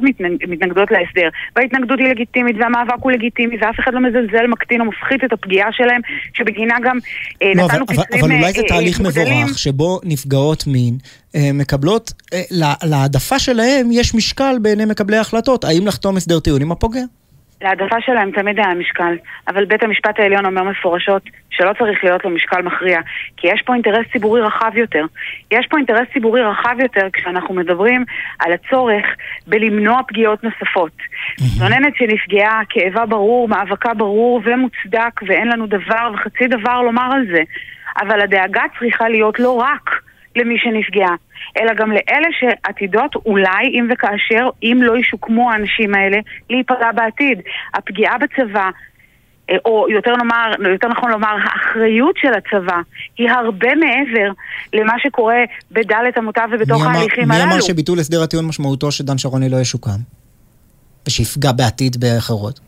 [0.48, 5.24] מתנגדות להסדר, וההתנגדות היא לגיטימית והמאבק הוא לגיטימי ואף אחד לא מזלזל, מקטין או מפחית
[5.24, 6.00] את הפגיעה שלהם,
[6.34, 6.98] שבגינה גם
[7.42, 8.24] לא, נתנו פיצויים מוגדלים.
[8.24, 10.94] אבל אולי זה תהליך מבורך שבו נפגעות מין
[11.54, 12.12] מקבלות,
[12.82, 17.00] להעדפה שלהם יש משקל בעיני מקבלי ההחלטות, האם לחתום הסדר טיעון עם הפוגע?
[17.62, 19.16] להעדפה שלהם תמיד היה משקל,
[19.48, 23.00] אבל בית המשפט העליון אומר מפורשות שלא צריך להיות לו משקל מכריע,
[23.36, 25.04] כי יש פה אינטרס ציבורי רחב יותר.
[25.50, 28.04] יש פה אינטרס ציבורי רחב יותר כשאנחנו מדברים
[28.38, 29.04] על הצורך
[29.46, 30.92] בלמנוע פגיעות נוספות.
[31.40, 37.42] מתלוננת שנפגעה, כאבה ברור, מאבקה ברור ומוצדק, ואין לנו דבר וחצי דבר לומר על זה.
[38.00, 39.90] אבל הדאגה צריכה להיות לא רק
[40.38, 41.14] למי שנפגעה,
[41.60, 46.18] אלא גם לאלה שעתידות אולי, אם וכאשר, אם לא ישוקמו האנשים האלה,
[46.50, 47.40] להיפגע בעתיד.
[47.74, 48.70] הפגיעה בצבא
[49.50, 52.80] אה, או יותר, נאמר, יותר נכון לומר, האחריות של הצבא
[53.18, 54.32] היא הרבה מעבר
[54.72, 55.36] למה שקורה
[55.70, 57.46] בדלת אמותיו ובתוך ההליכים הללו.
[57.46, 60.00] מי אמר שביטול הסדר הטיעון משמעותו שדן שרוני לא ישוקם?
[61.06, 62.60] ושיפגע בעתיד באחרות?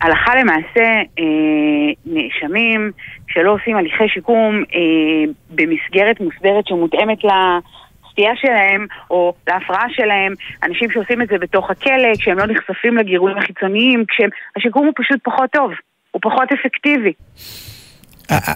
[0.00, 0.86] הלכה למעשה,
[1.18, 2.90] אה, נאשמים
[3.28, 10.32] שלא עושים הליכי שיקום אה, במסגרת מוסדרת שמותאמת לסטייה שלהם או להפרעה שלהם,
[10.62, 15.50] אנשים שעושים את זה בתוך הכלא, כשהם לא נחשפים לגירויים החיצוניים, כשהשיקום הוא פשוט פחות
[15.50, 15.70] טוב,
[16.10, 17.12] הוא פחות אפקטיבי.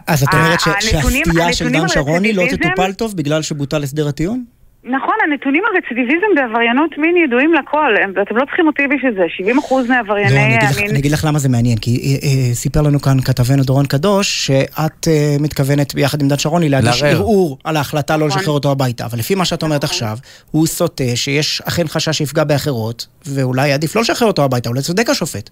[0.07, 4.60] אז את אומרת שהסטייה של דן שרוני לא תטופל טוב בגלל שבוטל הסדר הטיעון?
[4.85, 9.89] נכון, הנתונים על רצידיביזם בעבריינות מין ידועים לכל, אתם לא צריכים אותי בשביל זה, 70%
[9.89, 12.83] מעברייני לא, אני אגיד, לך, אני אגיד לך למה זה מעניין, כי אה, אה, סיפר
[12.83, 17.77] לנו כאן כתבנו דורון קדוש, שאת אה, מתכוונת ביחד עם דן שרוני להגיש ערעור על
[17.77, 18.39] ההחלטה לא נכון.
[18.39, 19.95] לשחרר אותו הביתה, אבל לפי מה שאת אומרת נכון.
[19.95, 20.19] עכשיו,
[20.51, 25.11] הוא סוטה שיש אכן חשש שיפגע באחרות, ואולי עדיף לא לשחרר אותו הביתה, אולי צודק
[25.11, 25.51] השופט.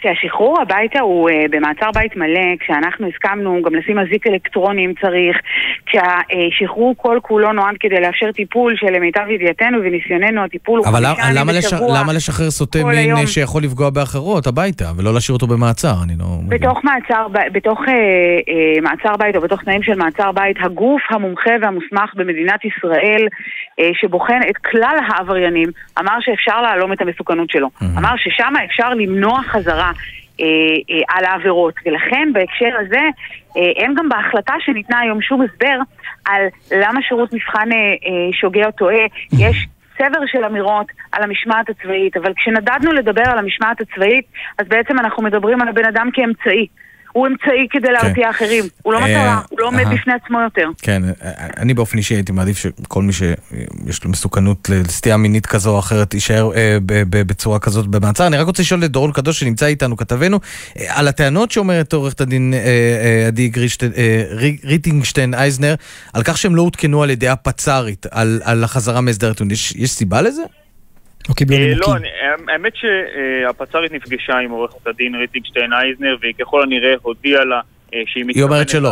[0.00, 5.36] כשהשחרור הביתה הוא uh, במעצר בית מלא, כשאנחנו הסכמנו גם לשים אזיק אלקטרוני אם צריך,
[5.86, 11.88] כשהשחרור כל כולו נועד כדי לאפשר טיפול שלמיטב ידיעתנו וניסיוננו הטיפול הוא חמישה ימים בשבוע.
[11.88, 13.26] אבל למה לשחרר סוטה מין היום.
[13.26, 15.94] שיכול לפגוע באחרות הביתה, ולא להשאיר אותו במעצר?
[16.04, 16.58] אני לא מבין.
[16.58, 21.50] בתוך מעצר, בתוך uh, uh, מעצר בית או בתוך תנאים של מעצר בית, הגוף המומחה
[21.62, 25.68] והמוסמך במדינת ישראל uh, שבוחן את כלל העבריינים,
[26.00, 27.68] אמר שאפשר להלום את המסוכנות שלו.
[27.68, 27.98] Mm-hmm.
[27.98, 29.87] אמר ששם אפשר למנוע חזרה.
[30.40, 30.44] אה,
[30.90, 31.74] אה, על העבירות.
[31.86, 33.00] ולכן בהקשר הזה
[33.56, 35.78] אה, אין גם בהחלטה שניתנה היום שום הסבר
[36.24, 36.42] על
[36.72, 37.68] למה שירות מבחן
[38.32, 39.04] שוגה או טועה.
[39.32, 39.66] יש
[39.98, 44.24] צבר של אמירות על המשמעת הצבאית, אבל כשנדדנו לדבר על המשמעת הצבאית,
[44.58, 46.66] אז בעצם אנחנו מדברים על הבן אדם כאמצעי.
[47.18, 48.30] הוא אמצעי כדי להרתיע כן.
[48.30, 48.64] אחרים.
[48.82, 50.68] הוא לא מטרה, אה, הוא לא עומד בפני עצמו יותר.
[50.82, 51.02] כן,
[51.56, 56.14] אני באופן אישי הייתי מעדיף שכל מי שיש לו מסוכנות לסטייה מינית כזו או אחרת
[56.14, 56.78] יישאר אה,
[57.10, 58.26] בצורה כזאת במעצר.
[58.26, 60.38] אני רק רוצה לשאול את דורון קדוש שנמצא איתנו, כתבנו,
[60.78, 62.54] אה, על הטענות שאומרת עורכת הדין
[63.26, 63.50] עדי
[64.64, 65.74] ריטינגשטיין אייזנר,
[66.12, 68.06] על כך שהם לא עודכנו על ידי הפצ"רית,
[68.42, 69.50] על החזרה מהסדר הטיעון.
[69.50, 70.42] יש סיבה לזה?
[71.28, 71.92] לא קיבלו אה, נימוקים.
[72.46, 77.60] לא, האמת שהפצ"רית נפגשה עם עורכת הדין ריטינגשטיין אייזנר, והיא ככל הנראה הודיעה לה
[77.94, 78.90] אה, שהיא מתכוונת היא אומרת שלא.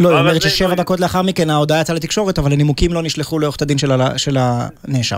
[0.00, 3.62] לא, היא אומרת ששבע דקות לאחר מכן ההודעה יצאה לתקשורת, אבל הנימוקים לא נשלחו לעורכת
[3.62, 3.78] הדין
[4.16, 5.16] של הנאשם.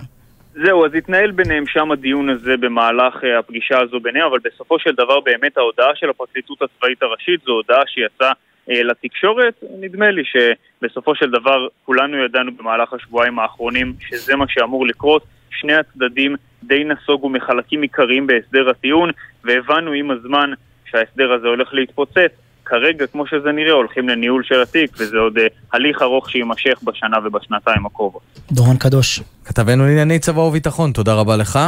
[0.64, 4.94] זהו, אז התנהל ביניהם שם הדיון הזה במהלך אה, הפגישה הזו ביניהם, אבל בסופו של
[4.94, 8.32] דבר באמת ההודעה של הפרקליטות הצבאית הראשית זו הודעה שיצאה
[8.68, 9.54] לתקשורת.
[9.80, 15.22] נדמה לי שבסופו של דבר כולנו ידענו במהלך השבועיים האחרונים שזה מה שאמור לקרות.
[15.50, 19.10] שני הצדדים די נסוגו מחלקים עיקריים בהסדר הטיעון,
[19.44, 20.50] והבנו עם הזמן
[20.90, 22.32] שההסדר הזה הולך להתפוצץ.
[22.64, 25.40] כרגע, כמו שזה נראה, הולכים לניהול של התיק, וזה עוד uh,
[25.72, 28.22] הליך ארוך שיימשך בשנה ובשנתיים הקרובות.
[28.52, 29.20] דורון קדוש.
[29.44, 31.58] כתבנו לענייני צבא וביטחון, תודה רבה לך.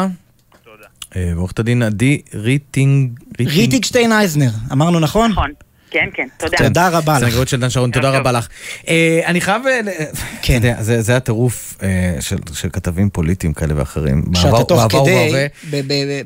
[0.65, 0.87] תודה.
[1.11, 3.19] אה, ועורכת הדין עדי ריטינג...
[3.41, 5.31] ריטינגשטיין אייזנר, אמרנו נכון?
[5.31, 5.51] נכון.
[5.91, 6.57] כן, כן, תודה.
[6.59, 7.25] תודה רבה לך.
[7.25, 8.49] סנגורית של דן שרון, תודה רבה לך.
[8.89, 9.63] אה, אני חייב...
[9.67, 9.81] אה,
[10.43, 10.61] כן.
[10.81, 12.17] זה הטירוף אה,
[12.53, 14.25] של כתבים פוליטיים כאלה ואחרים.
[14.35, 15.47] שאתה תוך כדי,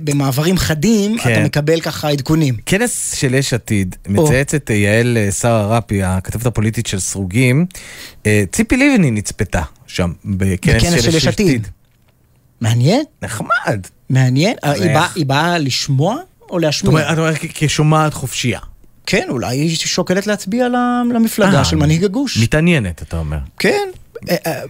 [0.05, 1.45] במעברים חדים, אתה כן.
[1.45, 2.57] מקבל ככה עדכונים.
[2.67, 7.67] כנס של יש עתיד, מצייצת יעל שרה רפי, הכתבת הפוליטית של סרוגים,
[8.53, 11.69] ציפי לבני נצפתה שם, בכנס של יש עתיד.
[12.61, 13.03] מעניין.
[13.23, 13.87] נחמד.
[14.11, 14.57] מעניין.
[15.15, 16.17] היא באה לשמוע
[16.51, 17.13] או להשמיע?
[17.13, 18.61] את אומרת כשומעת חופשייה.
[19.07, 20.69] כן, אולי היא שוקלת להצביע
[21.15, 22.39] למפלגה אה, של מנהיג הגוש.
[22.39, 23.39] מתעניינת, אתה אומר.
[23.59, 23.89] כן.
[24.31, 24.63] אה, אה,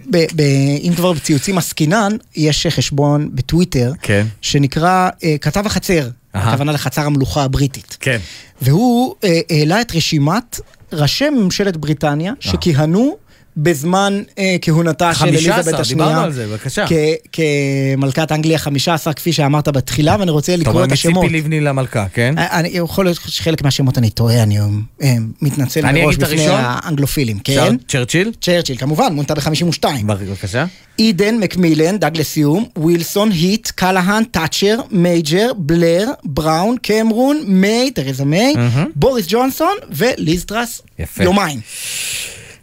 [0.83, 4.25] אם כבר בציוצים עסקינן, יש חשבון בטוויטר, כן.
[4.41, 5.09] שנקרא
[5.41, 7.97] כתב החצר, הכוונה לחצר המלוכה הבריטית.
[7.99, 8.17] כן.
[8.61, 9.15] והוא
[9.49, 10.59] העלה את רשימת
[10.91, 13.17] ראשי ממשלת בריטניה שכיהנו
[13.57, 15.83] בזמן אה, כהונתה של אליזבת השנייה.
[15.83, 16.85] 15, דיברנו על זה, בבקשה.
[17.31, 21.11] כמלכת אנגליה 15, כפי שאמרת בתחילה, ואני רוצה לקרוא את השמות.
[21.11, 22.35] אתה אומר מציפי לבני למלכה, כן?
[22.37, 27.75] אה, אני, יכול להיות שחלק מהשמות אני טועה, אני אה, מתנצל מראש בפני האנגלופילם, כן?
[27.87, 28.31] צ'רצ'יל?
[28.41, 29.85] צ'רצ'יל, כמובן, מונתה ב-52.
[30.05, 30.65] בבקשה.
[30.99, 38.53] אידן, מקמילן, דאגלס יום, ווילסון, היט, קלהן, תאצ'ר, מייג'ר, בלר, בראון, קמרון, מיי, תרזה מיי,
[38.95, 40.81] בוריס ג'ונסון וליז טראס.
[40.99, 41.23] יפה.
[41.23, 41.59] יומיים.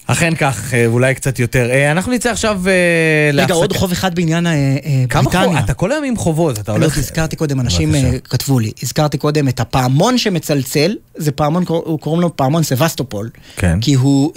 [0.07, 1.71] אכן כך, אה, אולי קצת יותר.
[1.71, 2.61] אה, אנחנו נצא עכשיו
[3.33, 3.51] להפסק.
[3.51, 4.47] רגע, עוד חוב אחד בעניין
[5.09, 5.61] בריטניה.
[5.61, 6.97] אתה כל היום עם חובות, אתה הולך...
[6.97, 7.93] לא, הזכרתי קודם, אנשים
[8.25, 8.73] כתבו לי.
[8.83, 11.65] הזכרתי קודם את הפעמון שמצלצל, זה פעמון,
[12.01, 13.31] קוראים לו פעמון סבסטופול.
[13.57, 13.81] כן.
[13.81, 14.33] כי הוא,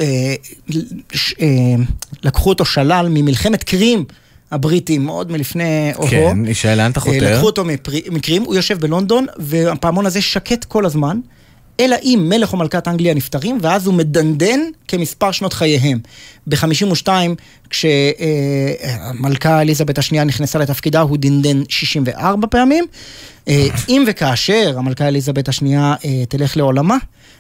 [2.24, 4.06] לקחו אותו שלל ממלחמת קרים.
[4.52, 6.10] הבריטים, עוד מלפני אוהו.
[6.10, 7.34] כן, ישאל, לאן אתה חותר?
[7.34, 7.64] לקחו אותו
[8.12, 11.20] מקרים, הוא יושב בלונדון, והפעמון הזה שקט כל הזמן.
[11.80, 16.00] אלא אם מלך או מלכת אנגליה נפטרים, ואז הוא מדנדן כמספר שנות חייהם.
[16.48, 17.08] ב-52,
[17.70, 22.86] כשהמלכה אליזבת השנייה נכנסה לתפקידה, הוא דנדן 64 פעמים.
[23.48, 26.98] אה, אם וכאשר המלכה אליזבת השנייה אה, תלך לעולמה,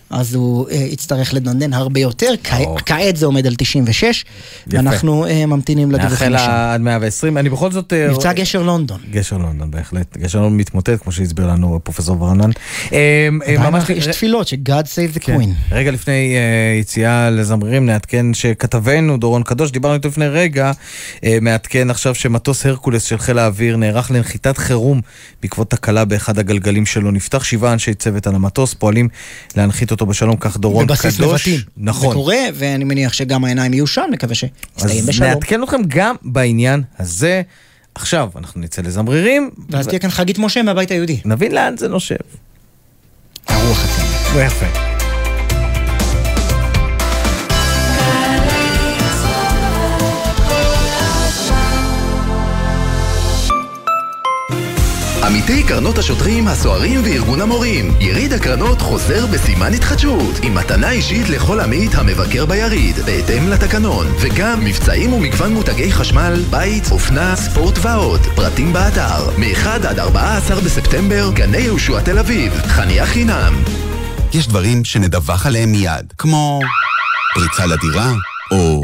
[0.10, 4.26] אז הוא אה, יצטרך לדנדן הרבה יותר, כע- כעת זה עומד על 96,
[4.68, 7.38] ואנחנו אה, ממתינים לדיווחים נאחל עד 120.
[7.38, 7.94] אני בכל זאת...
[7.94, 9.00] אה, מבצע גשר לונדון.
[9.12, 10.18] גשר לונדון, בהחלט.
[10.18, 12.50] גשר לונדון מתמוטט, כמו שהסביר לנו פרופסור ורנן.
[12.94, 14.56] אה, אה, ממש- יש תפילות ש-God
[14.86, 15.38] save the כן.
[15.42, 15.50] queen.
[15.72, 20.72] רגע לפני uh, יציאה לזמרים, נעדכן שכתבנו דורון קדוש, דיברנו איתו לפני רגע,
[21.16, 25.02] uh, מעדכן עכשיו שמטוס הרקולס של חיל האוויר נערך לנחיתת חירום
[25.42, 27.12] בעקבות תקלה באחד הגלגלים שלו.
[27.12, 29.10] נפתח שבעה אנשי צוות על המטוס, פועלים
[29.56, 31.48] להנחית אותו בשלום, כך דורון בבסיס קדוש.
[31.48, 31.60] נבטים.
[31.78, 32.10] נכון.
[32.10, 35.30] זה קורה, ואני מניח שגם העיניים יהיו שם, נקווה שיסתיים אז בשלום.
[35.30, 37.42] נעדכן אתכם גם בעניין הזה.
[37.96, 39.50] עכשיו, אנחנו נצא לזמרירים.
[39.70, 41.20] ואז תהיה כאן חגית משה מהבית היהודי.
[41.26, 42.16] נבין לאן זה נושב.
[43.48, 44.42] הרוח הצמא.
[44.42, 44.95] יפה.
[55.26, 57.92] עמיתי קרנות השוטרים, הסוהרים וארגון המורים.
[58.00, 64.66] יריד הקרנות חוזר בסימן התחדשות, עם מתנה אישית לכל עמית המבקר ביריד, בהתאם לתקנון, וגם
[64.66, 68.22] מבצעים ומגוון מותגי חשמל, בית, אופנה, ספורט ועוד.
[68.36, 73.64] פרטים באתר, מ-1 עד 14 בספטמבר, גני יהושע תל אביב, חניה חינם.
[74.34, 76.60] יש דברים שנדווח עליהם מיד, כמו
[77.36, 78.12] פריצה לדירה,
[78.52, 78.82] או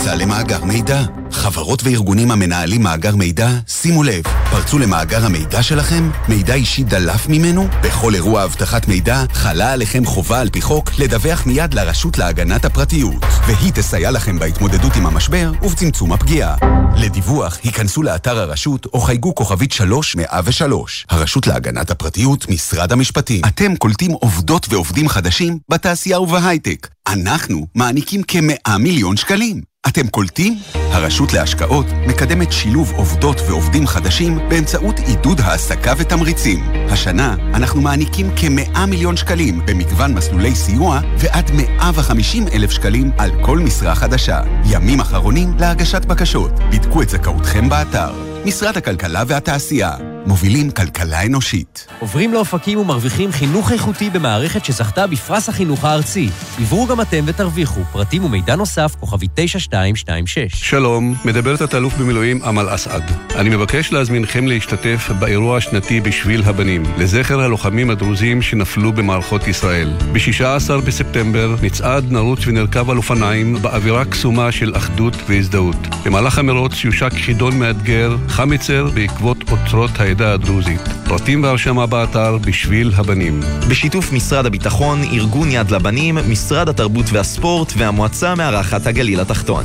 [0.00, 1.02] פריצה למאגר מידע.
[1.30, 7.68] חברות וארגונים המנהלים מאגר מידע, שימו לב, פרצו למאגר המידע שלכם, מידע אישי דלף ממנו,
[7.82, 13.24] בכל אירוע אבטחת מידע חלה עליכם חובה על פי חוק לדווח מיד לרשות להגנת הפרטיות,
[13.46, 16.54] והיא תסייע לכם בהתמודדות עם המשבר ובצמצום הפגיעה.
[16.96, 23.40] לדיווח, היכנסו לאתר הרשות או חייגו כוכבית 3103, הרשות להגנת הפרטיות, משרד המשפטים.
[23.44, 26.88] אתם קולטים עובדות ועובדים חדשים בתעשייה ובהייטק.
[27.06, 29.69] אנחנו מעניקים כ-100 מיליון שקלים.
[29.88, 30.58] אתם קולטים?
[30.74, 36.58] הרשות להשקעות מקדמת שילוב עובדות ועובדים חדשים באמצעות עידוד העסקה ותמריצים.
[36.90, 43.58] השנה אנחנו מעניקים כ-100 מיליון שקלים במגוון מסלולי סיוע ועד 150 אלף שקלים על כל
[43.58, 44.40] משרה חדשה.
[44.64, 46.50] ימים אחרונים להגשת בקשות.
[46.72, 48.12] בדקו את זכאותכם באתר.
[48.44, 50.09] משרד הכלכלה והתעשייה.
[50.26, 51.86] מובילים כלכלה אנושית.
[51.98, 56.28] עוברים לאופקים ומרוויחים חינוך איכותי במערכת שזכתה בפרס החינוך הארצי.
[56.58, 57.80] עברו גם אתם ותרוויחו.
[57.92, 60.52] פרטים ומידע נוסף, כוכבי 9226.
[60.54, 63.10] שלום, מדבר תת-אלוף במילואים אמל אסעד.
[63.34, 69.92] אני מבקש להזמינכם להשתתף באירוע השנתי בשביל הבנים, לזכר הלוחמים הדרוזים שנפלו במערכות ישראל.
[70.12, 75.76] ב-16 בספטמבר נצעד, נרוץ ונרכב על אופניים באווירה קסומה של אחדות והזדהות.
[76.04, 80.80] במהלך המרוץ יושק חידון מאתגר, חמיצר, בעקבות אוצרות העדה הדרוזית.
[81.08, 83.40] פרטים והרשמה באתר בשביל הבנים.
[83.70, 89.64] בשיתוף משרד הביטחון, ארגון יד לבנים, משרד התרבות והספורט והמועצה מארחת הגליל התחתון.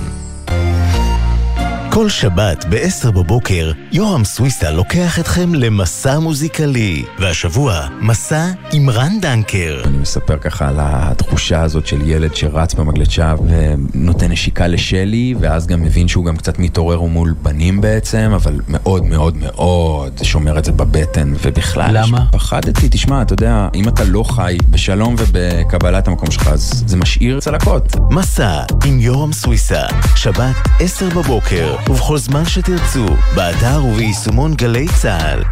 [1.95, 7.03] כל שבת ב-10 בבוקר, יורם סוויסה לוקח אתכם למסע מוזיקלי.
[7.19, 9.81] והשבוע, מסע עם רן דנקר.
[9.85, 15.81] אני מספר ככה על התחושה הזאת של ילד שרץ במגלשה ונותן נשיקה לשלי, ואז גם
[15.81, 20.71] מבין שהוא גם קצת מתעורר מול בנים בעצם, אבל מאוד מאוד מאוד שומר את זה
[20.71, 21.89] בבטן, ובכלל...
[21.91, 22.25] למה?
[22.31, 27.39] פחדתי, תשמע, אתה יודע, אם אתה לא חי בשלום ובקבלת המקום שלך, אז זה משאיר
[27.39, 27.95] צלקות.
[28.09, 29.81] מסע עם יורם סוויסה,
[30.15, 33.05] שבת 10 בבוקר, ובכל זמן שתרצו,
[33.35, 35.43] באתר וביישומון גלי צה"ל.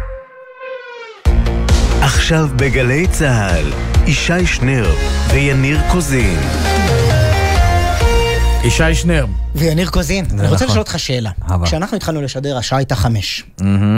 [2.02, 3.72] עכשיו בגלי צה"ל,
[4.06, 4.90] ישי שנר
[5.30, 6.38] ויניר קוזין.
[8.64, 9.26] ישי שנר.
[9.54, 10.66] ויניר קוזין, אני רוצה נכון.
[10.66, 11.30] לשאול אותך שאלה.
[11.64, 13.44] כשאנחנו התחלנו לשדר, השעה הייתה חמש.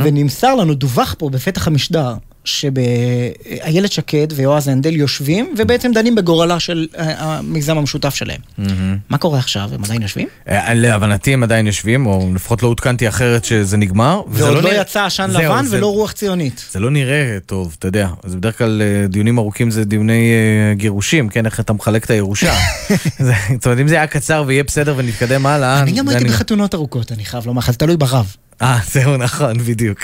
[0.04, 2.14] ונמסר לנו, דווח פה בפתח המשדר,
[2.46, 8.40] שאיילת שקד ויועז הנדל יושבים ובעצם דנים בגורלה של אה, המיזם המשותף שלהם.
[8.58, 8.96] מהמם.
[9.08, 9.70] מה קורה עכשיו?
[9.74, 10.28] הם עדיין יושבים?
[10.48, 14.20] אה, להבנתי הם עדיין יושבים, או לפחות לא עודכנתי אחרת שזה נגמר.
[14.28, 16.64] ועוד לא נראה- יצא עשן זהו, לבן זה- ולא רוח ציונית.
[16.72, 18.08] זה לא נראה טוב, אתה יודע.
[18.24, 21.46] אז בדרך כלל אה, דיונים ארוכים זה דיוני אה, גירושים, כן?
[21.46, 22.54] איך אתה מחלק את הירושה.
[23.54, 25.80] זאת אומרת, אם זה היה קצר ויהיה בסדר ונתקדם הלאה...
[25.82, 28.36] אני גם הייתי בחתונות ארוכות, אני חייב לומר לך, זה תלוי ברב.
[28.62, 29.98] אה, זהו, נכון, בדיוק.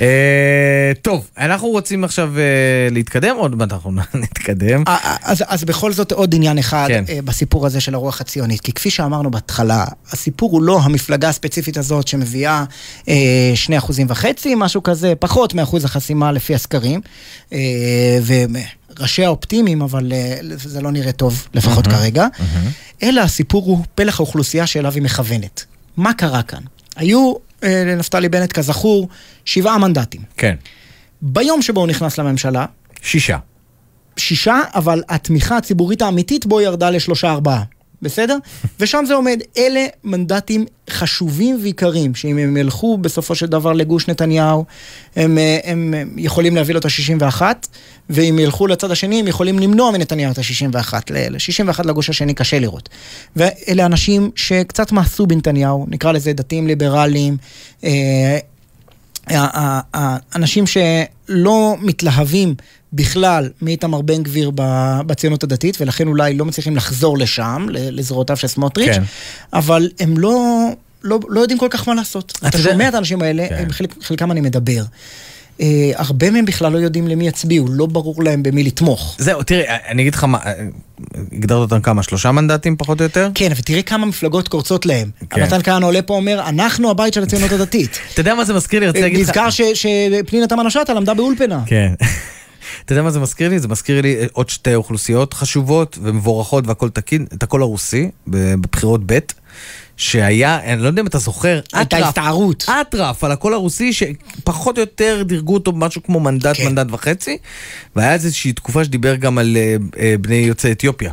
[0.00, 2.42] אה, טוב, אנחנו רוצים עכשיו אה,
[2.90, 3.90] להתקדם, עוד מעט אנחנו
[4.22, 4.84] נתקדם.
[4.88, 7.04] אה, אה, אז, אז בכל זאת עוד עניין אחד כן.
[7.06, 7.24] כן.
[7.24, 12.08] בסיפור הזה של הרוח הציונית, כי כפי שאמרנו בהתחלה, הסיפור הוא לא המפלגה הספציפית הזאת
[12.08, 12.64] שמביאה
[13.08, 17.00] אה, שני אחוזים וחצי, משהו כזה, פחות מאחוז החסימה לפי הסקרים,
[17.52, 17.58] אה,
[18.26, 22.26] וראשיה אופטימיים, אבל אה, זה לא נראה טוב, לפחות מהמם, כרגע,
[23.02, 25.64] אלא הסיפור הוא פלח האוכלוסייה שאליו היא מכוונת.
[25.96, 26.60] מה קרה כאן?
[26.96, 29.08] היו אה, לנפתלי בנט, כזכור,
[29.44, 30.20] שבעה מנדטים.
[30.36, 30.54] כן.
[31.22, 32.66] ביום שבו הוא נכנס לממשלה,
[33.02, 33.38] שישה.
[34.16, 37.62] שישה, אבל התמיכה הציבורית האמיתית בו ירדה לשלושה ארבעה.
[38.04, 38.36] בסדר?
[38.80, 39.40] ושם זה עומד.
[39.58, 44.64] אלה מנדטים חשובים ויקרים, שאם הם ילכו בסופו של דבר לגוש נתניהו,
[45.16, 47.42] הם, אה, הם, הם יכולים להביא לו את ה-61,
[48.10, 51.38] ואם ילכו לצד השני, הם יכולים למנוע מנתניהו את ה-61 לאלה.
[51.38, 52.88] 61 לגוש השני קשה לראות.
[53.36, 57.36] ואלה אנשים שקצת מאסו בנתניהו, נקרא לזה דתיים ליברליים,
[57.84, 58.38] אה,
[59.30, 62.54] האנשים שלא מתלהבים
[62.92, 64.50] בכלל מאיתמר בן גביר
[65.06, 69.02] בציונות הדתית, ולכן אולי לא מצליחים לחזור לשם, לזרועותיו של סמוטריץ', כן.
[69.52, 70.68] אבל הם לא,
[71.02, 72.38] לא, לא יודעים כל כך מה לעשות.
[72.46, 73.66] אתה שומע את האנשים האלה, כן.
[73.70, 74.82] חלק, חלקם אני מדבר.
[75.58, 75.62] Uh,
[75.94, 79.16] הרבה מהם בכלל לא יודעים למי יצביעו, לא ברור להם במי לתמוך.
[79.18, 80.38] זהו, תראה, אני אגיד לך מה,
[81.32, 82.02] הגדרת אותם כמה?
[82.02, 83.28] שלושה מנדטים פחות או יותר?
[83.34, 85.10] כן, ותראה כמה מפלגות קורצות להם.
[85.30, 85.42] כן.
[85.42, 87.98] נתן כהנא עולה פה אומר, אנחנו הבית של הציונות הדתית.
[88.12, 88.86] אתה יודע מה זה מזכיר לי?
[88.86, 89.28] רציתי להגיד לך...
[89.28, 91.62] נזכר שפנינה תמנו שטה למדה באולפנה.
[91.66, 91.92] כן.
[92.84, 93.58] אתה יודע מה זה מזכיר לי?
[93.58, 99.18] זה מזכיר לי עוד שתי אוכלוסיות חשובות ומבורכות והכל תקין, את הקול הרוסי בבחירות ב'.
[99.96, 102.64] שהיה, אני לא יודע אם אתה זוכר, הייתה הסתערות.
[102.80, 106.66] אטרף על הקול הרוסי, שפחות או יותר דירגו אותו במשהו כמו מנדט, כן.
[106.66, 107.38] מנדט וחצי,
[107.96, 111.12] והיה איזושהי תקופה שדיבר גם על uh, בני יוצאי אתיופיה.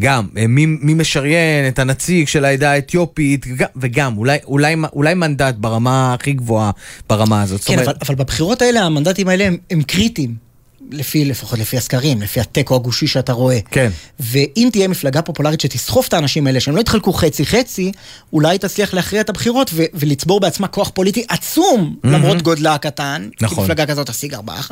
[0.00, 3.46] גם, uh, מי, מי משריין את הנציג של העדה האתיופית,
[3.76, 6.70] וגם, אולי, אולי, אולי מנדט ברמה הכי גבוהה
[7.08, 7.64] ברמה הזאת.
[7.64, 7.88] כן, אומרת...
[7.88, 10.47] אבל, אבל בבחירות האלה, המנדטים האלה הם, הם קריטיים.
[10.90, 13.58] לפי, לפחות לפי הסקרים, לפי התיקו הגושי שאתה רואה.
[13.70, 13.90] כן.
[14.20, 17.92] ואם תהיה מפלגה פופולרית שתסחוף את האנשים האלה, שהם לא יתחלקו חצי-חצי,
[18.32, 22.08] אולי תצליח להכריע את הבחירות ו- ולצבור בעצמה כוח פוליטי עצום, mm-hmm.
[22.08, 23.28] למרות גודלה הקטן.
[23.40, 23.56] נכון.
[23.56, 24.62] כי מפלגה כזאת תשיג ארבעה,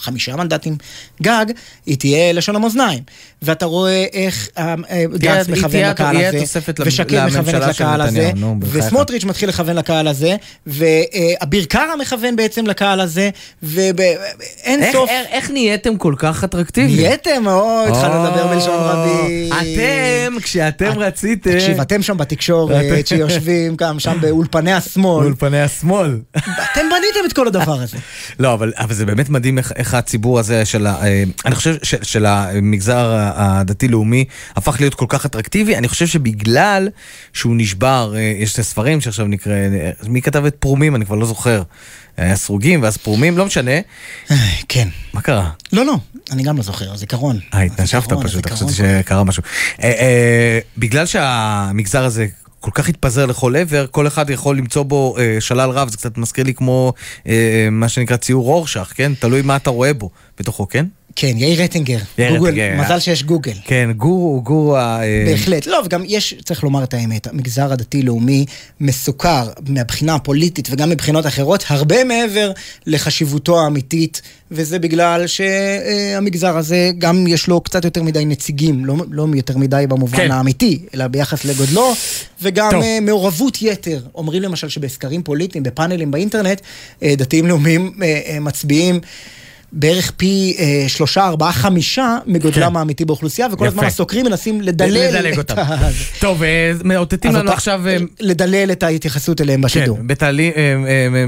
[0.00, 0.76] חמישה מנדטים
[1.22, 1.46] גג,
[1.86, 3.02] היא תהיה לשון המאזניים.
[3.44, 8.30] ואתה רואה איך אה, אה, גנץ מכוון לקהל הזה, ושקד מכוונת לקהל הזה,
[8.60, 13.30] וסמוטריץ' מתחיל לכוון לקהל הזה, ואביר קארה מכוון בעצם לקהל הזה,
[13.62, 15.10] ואין סוף...
[15.30, 16.96] איך נהייתם כל כך אטרקטיביים?
[16.96, 19.52] נהייתם, או, התחלנו לדבר בלשון רבים.
[19.52, 21.52] אתם, כשאתם רציתם...
[21.52, 25.22] תקשיב, אתם שם בתקשורת, שיושבים שם באולפני השמאל.
[25.22, 26.18] באולפני השמאל.
[26.36, 27.96] אתם בניתם את כל הדבר הזה.
[28.38, 34.24] לא, אבל זה באמת מדהים איך הציבור הזה של, אה, אני חושב של המגזר הדתי-לאומי
[34.56, 36.88] הפך להיות כל כך אטרקטיבי, אני חושב שבגלל
[37.32, 40.96] שהוא נשבר, אה, יש את הספרים שעכשיו נקרא, אה, מי כתב את פרומים?
[40.96, 41.62] אני כבר לא זוכר.
[42.16, 43.70] היה סרוגים ואז פרומים, לא משנה.
[44.68, 44.88] כן.
[45.12, 45.50] מה קרה?
[45.72, 45.96] לא, לא,
[46.30, 47.38] אני גם לא זוכר, זיכרון.
[47.54, 49.42] אה, התנשפת פשוט, חשבתי שקרה משהו.
[50.78, 52.26] בגלל שהמגזר הזה
[52.64, 56.18] כל כך התפזר לכל עבר, כל אחד יכול למצוא בו אה, שלל רב, זה קצת
[56.18, 56.92] מזכיר לי כמו
[57.26, 59.12] אה, מה שנקרא ציור רורשך, כן?
[59.14, 60.86] תלוי מה אתה רואה בו בתוכו, כן?
[61.16, 61.98] כן, יאיר רטינגר.
[62.18, 62.82] יאיר גוגל, רטינגר.
[62.84, 63.52] מזל שיש גוגל.
[63.64, 65.02] כן, גורו, גורו ה...
[65.02, 65.66] אה, בהחלט.
[65.66, 68.44] לא, וגם יש, צריך לומר את האמת, המגזר הדתי-לאומי
[68.80, 72.52] מסוכר מהבחינה הפוליטית וגם מבחינות אחרות, הרבה מעבר
[72.86, 79.26] לחשיבותו האמיתית, וזה בגלל שהמגזר הזה, גם יש לו קצת יותר מדי נציגים, לא, לא
[79.34, 80.30] יותר מדי במובן כן.
[80.30, 81.94] האמיתי, אלא ביחס לגודלו,
[82.42, 82.82] וגם טוב.
[82.82, 84.00] אה, מעורבות יתר.
[84.14, 86.60] אומרים למשל שבסקרים פוליטיים, בפאנלים באינטרנט,
[87.02, 87.92] אה, דתיים-לאומיים
[88.40, 89.00] מצביעים.
[89.76, 92.76] בערך פי אה, שלושה, ארבעה, חמישה מגודלם כן.
[92.76, 93.66] האמיתי באוכלוסייה, וכל יפה.
[93.66, 95.54] הזמן הסוקרים מנסים לדלל לדלג אותם.
[96.20, 97.88] טוב, אה, מאותתים לנו אתה, עכשיו...
[97.88, 99.96] אה, לדלל את ההתייחסות אליהם בשידור.
[99.96, 100.52] כן, בתעלי,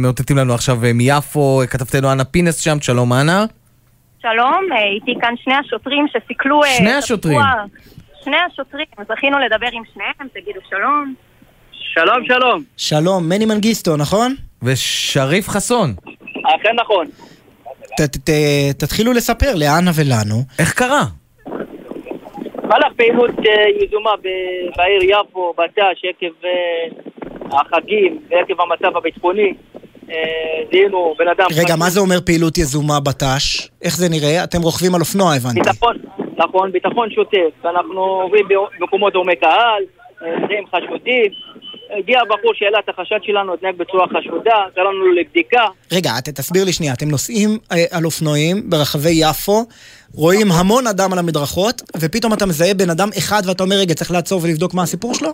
[0.01, 3.45] מאותתים לנו עכשיו מיפו, כתבתנו אנה פינס שם, שלום אנה.
[4.23, 6.61] שלום, איתי כאן שני השוטרים שסיכלו...
[6.77, 7.41] שני השוטרים.
[8.25, 11.15] שני השוטרים, זכינו לדבר עם שניהם, תגידו שלום.
[11.73, 12.63] שלום, שלום.
[12.77, 14.35] שלום, מני מנגיסטו, נכון?
[14.63, 15.95] ושריף חסון.
[16.45, 17.07] אכן נכון.
[17.97, 18.31] ת, ת,
[18.79, 20.43] תתחילו לספר לאנה ולנו.
[20.59, 21.05] איך קרה?
[22.69, 24.11] מהלך פעילות אה, יזומה
[24.77, 29.55] בעיר יפו, בט"ש, עקב אה, החגים ועקב המצב הביטחוני.
[30.11, 30.15] אה,
[30.71, 31.47] זיהינו בן אדם...
[31.57, 33.69] רגע, מה זה אומר פעילות יזומה בט"ש?
[33.83, 34.45] איך זה נראה?
[34.45, 35.61] אתם רוכבים על אופנוע, הבנתי.
[35.61, 35.97] ביטחון,
[36.37, 37.65] נכון, ביטחון שוטף.
[37.65, 38.45] אנחנו עוברים
[38.79, 39.83] במקומות דורמי קהל,
[40.23, 41.31] נמצאים חשודים.
[41.91, 45.65] הגיע הבחור שהעלה את החשד שלנו, התנהג בצורה חשודה, קראנו לו לבדיקה.
[45.93, 49.65] רגע, תסביר לי שנייה, אתם נוסעים אה, על אופנועים ברחבי יפו,
[50.15, 54.11] רואים המון אדם על המדרכות, ופתאום אתה מזהה בן אדם אחד ואתה אומר, רגע, צריך
[54.11, 55.31] לעצור ולבדוק מה הסיפור שלו?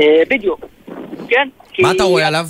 [0.00, 0.60] אה, בדיוק,
[1.28, 1.48] כן.
[1.78, 2.46] מה אתה רואה עליו?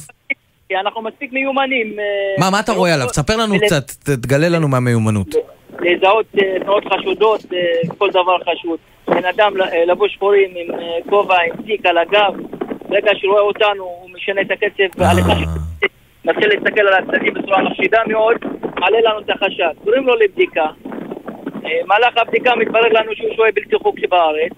[0.69, 1.87] כי אנחנו מספיק מיומנים.
[1.99, 2.05] אה,
[2.39, 3.07] מה, מה אתה רואה עליו?
[3.07, 5.35] תספר לנו קצת, תגלה לנו מהמיומנות.
[5.81, 6.27] לזהות
[6.63, 7.41] תנועות חשודות,
[7.99, 8.79] כל דבר חשוד.
[9.09, 9.53] בן אדם
[9.87, 10.67] לבוש שחורים עם
[11.11, 12.35] כובע, עם תיק על הגב,
[12.95, 15.33] ברגע שהוא רואה אותנו, הוא משנה את הקצב, והליכה
[16.25, 18.37] מתחיל להסתכל על הצדדים בצורה מחשידה מאוד,
[18.81, 19.75] מעלה לנו את החשד.
[19.85, 20.67] קוראים לו לבדיקה.
[21.65, 24.53] אה, מהלך הבדיקה מתברר לנו שהוא שוהה בלתי חוקי בארץ.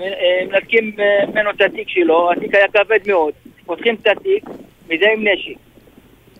[0.00, 3.32] אה, מנתקים אה, ממנו את התיק שלו, התיק היה כבד מאוד.
[3.66, 4.44] פותחים את התיק,
[4.88, 5.58] מזהים נשק.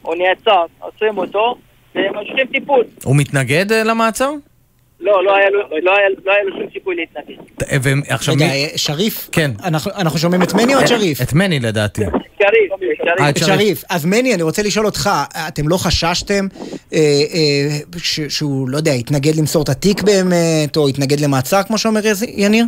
[0.03, 1.55] הוא נעצר, עוצרים אותו,
[1.95, 2.85] וממשיכים טיפול.
[3.05, 4.31] הוא מתנגד למעצר?
[5.05, 5.93] לא, לא היה לו- לא
[6.24, 7.40] לא היה לו שום סיכוי להתנגד.
[8.10, 8.44] ועכשיו מי...
[8.44, 9.28] אה, שריף?
[9.32, 9.51] כן.
[9.64, 11.22] אנחנו- שומעים את מני או את שריף?
[11.22, 12.01] את מני לדעתי.
[12.39, 12.72] שריף,
[13.20, 13.47] אה, שריף.
[13.47, 13.82] שריף.
[13.90, 15.10] אז מני, אני רוצה לשאול אותך,
[15.48, 16.44] אתם לא חששתם
[16.94, 16.98] אה,
[17.98, 22.01] ש- שהוא, לא יודע, התנגד למסור את התיק באמת, או התנגד למעצר, כמו שאומר
[22.36, 22.64] יניר?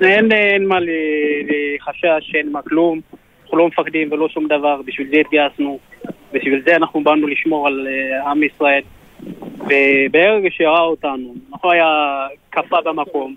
[0.00, 0.28] אין,
[0.68, 3.00] מה לחשש, אין מה כלום.
[3.42, 5.78] אנחנו לא מפחדים ולא שום דבר, בשביל זה התגייסנו.
[6.32, 7.86] בשביל זה אנחנו באנו לשמור על
[8.26, 8.80] עם ישראל.
[9.60, 13.34] וברגע שראה אותנו, אנחנו היה קפה במקום,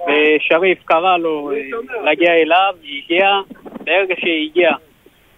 [0.00, 1.60] ושריף קרא לו אה,
[2.04, 3.40] להגיע אליו, היא הגיעה,
[3.84, 4.74] ברגע שהיא הגיעה,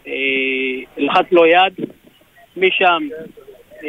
[0.07, 0.13] אה,
[0.97, 1.73] לחץ לו יד,
[2.57, 3.09] משם
[3.85, 3.89] אה,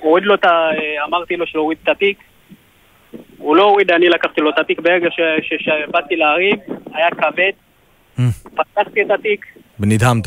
[0.00, 0.70] הוריד לו את ה...
[1.04, 2.18] אמרתי לו להוריד את התיק,
[3.38, 4.80] הוא לא הוריד, אני לקחתי לו את התיק.
[4.80, 6.58] ברגע שבאתי להריב,
[6.94, 7.52] היה כבד,
[8.54, 9.46] פתחתי את התיק,
[9.80, 10.26] ונדהמת.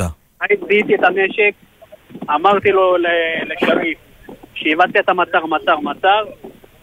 [0.68, 1.52] זיהיתי את הנשק,
[2.30, 2.96] אמרתי לו
[3.46, 3.98] לשריף,
[4.54, 6.24] שהבנתי את המעצר, מעצר, מעצר,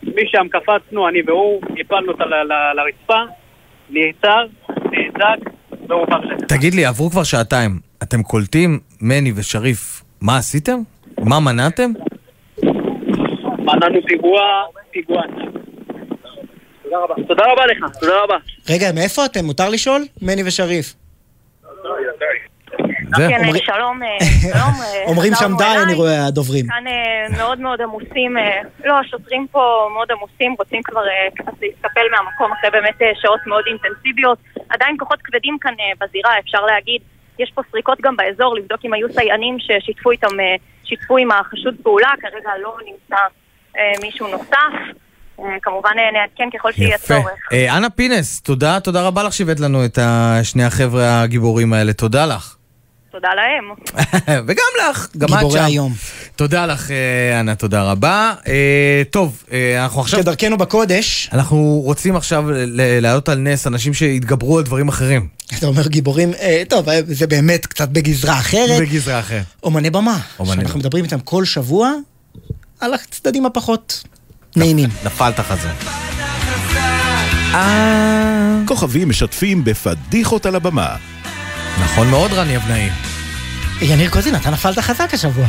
[0.03, 3.19] משם קפצנו, אני והוא, הפלנו אותה ל- ל- לרצפה,
[3.89, 4.45] נעצר,
[4.91, 5.39] נאזק,
[5.87, 6.45] והובא לזה.
[6.47, 7.71] תגיד לי, עברו כבר שעתיים.
[8.03, 10.79] אתם קולטים, מני ושריף, מה עשיתם?
[11.19, 11.91] מה מנעתם?
[13.59, 14.41] מנענו פיגוע,
[14.91, 15.21] פיגוע.
[16.83, 17.15] תודה רבה.
[17.27, 18.35] תודה רבה לך, תודה רבה.
[18.69, 19.45] רגע, מאיפה אתם?
[19.45, 20.01] מותר לשאול?
[20.21, 20.93] מני ושריף.
[23.17, 24.73] כן, שלום, אה, שלום.
[24.81, 25.83] אה, אומרים שם די.
[25.83, 26.65] אני רואה, הדוברים.
[26.67, 28.37] כאן אה, מאוד מאוד עמוסים,
[28.85, 31.01] לא, השוטרים פה מאוד עמוסים, רוצים כבר
[31.35, 34.37] קצת להסתפל מהמקום אחרי באמת שעות מאוד אינטנסיביות.
[34.69, 37.01] עדיין כוחות כבדים כאן בזירה, אפשר להגיד.
[37.39, 40.27] יש פה סריקות גם באזור, לבדוק אם היו סייענים ששיתפו איתם,
[40.83, 43.15] שיתפו עם החשוד פעולה, כרגע לא נמצא
[44.01, 44.99] מישהו נוסף.
[45.61, 46.97] כמובן נעדכן ככל שיהיה.
[46.97, 47.53] צורך.
[47.77, 49.99] אנה פינס, תודה, תודה רבה לך שהבאת לנו את
[50.43, 52.58] שני החבר'ה הגיבורים האלה, תודה לך.
[53.11, 53.63] תודה להם.
[54.47, 55.37] וגם לך, גם את שם.
[55.37, 55.93] גיבורי היום.
[56.35, 56.91] תודה לך,
[57.39, 58.33] אנה, תודה רבה.
[58.47, 60.19] אה, טוב, אה, אנחנו עכשיו...
[60.19, 61.29] כדרכנו בקודש.
[61.33, 62.45] אנחנו רוצים עכשיו
[63.01, 65.27] להעלות על נס אנשים שהתגברו על דברים אחרים.
[65.57, 68.81] אתה אומר גיבורים, אה, טוב, זה באמת קצת בגזרה אחרת.
[68.81, 69.43] בגזרה אחרת.
[69.63, 70.19] אומני במה.
[70.39, 70.79] אומני שאנחנו במה.
[70.79, 71.91] מדברים איתם כל שבוע
[72.79, 74.03] על הצדדים הפחות
[74.55, 74.89] נעימים.
[75.03, 75.69] נפלת חזה.
[78.67, 80.95] כוכבים משתפים בפדיחות על הבמה.
[81.83, 82.89] נכון מאוד, רני אבנאי.
[83.81, 85.45] יניר קוזין, אתה נפלת חזק השבוע.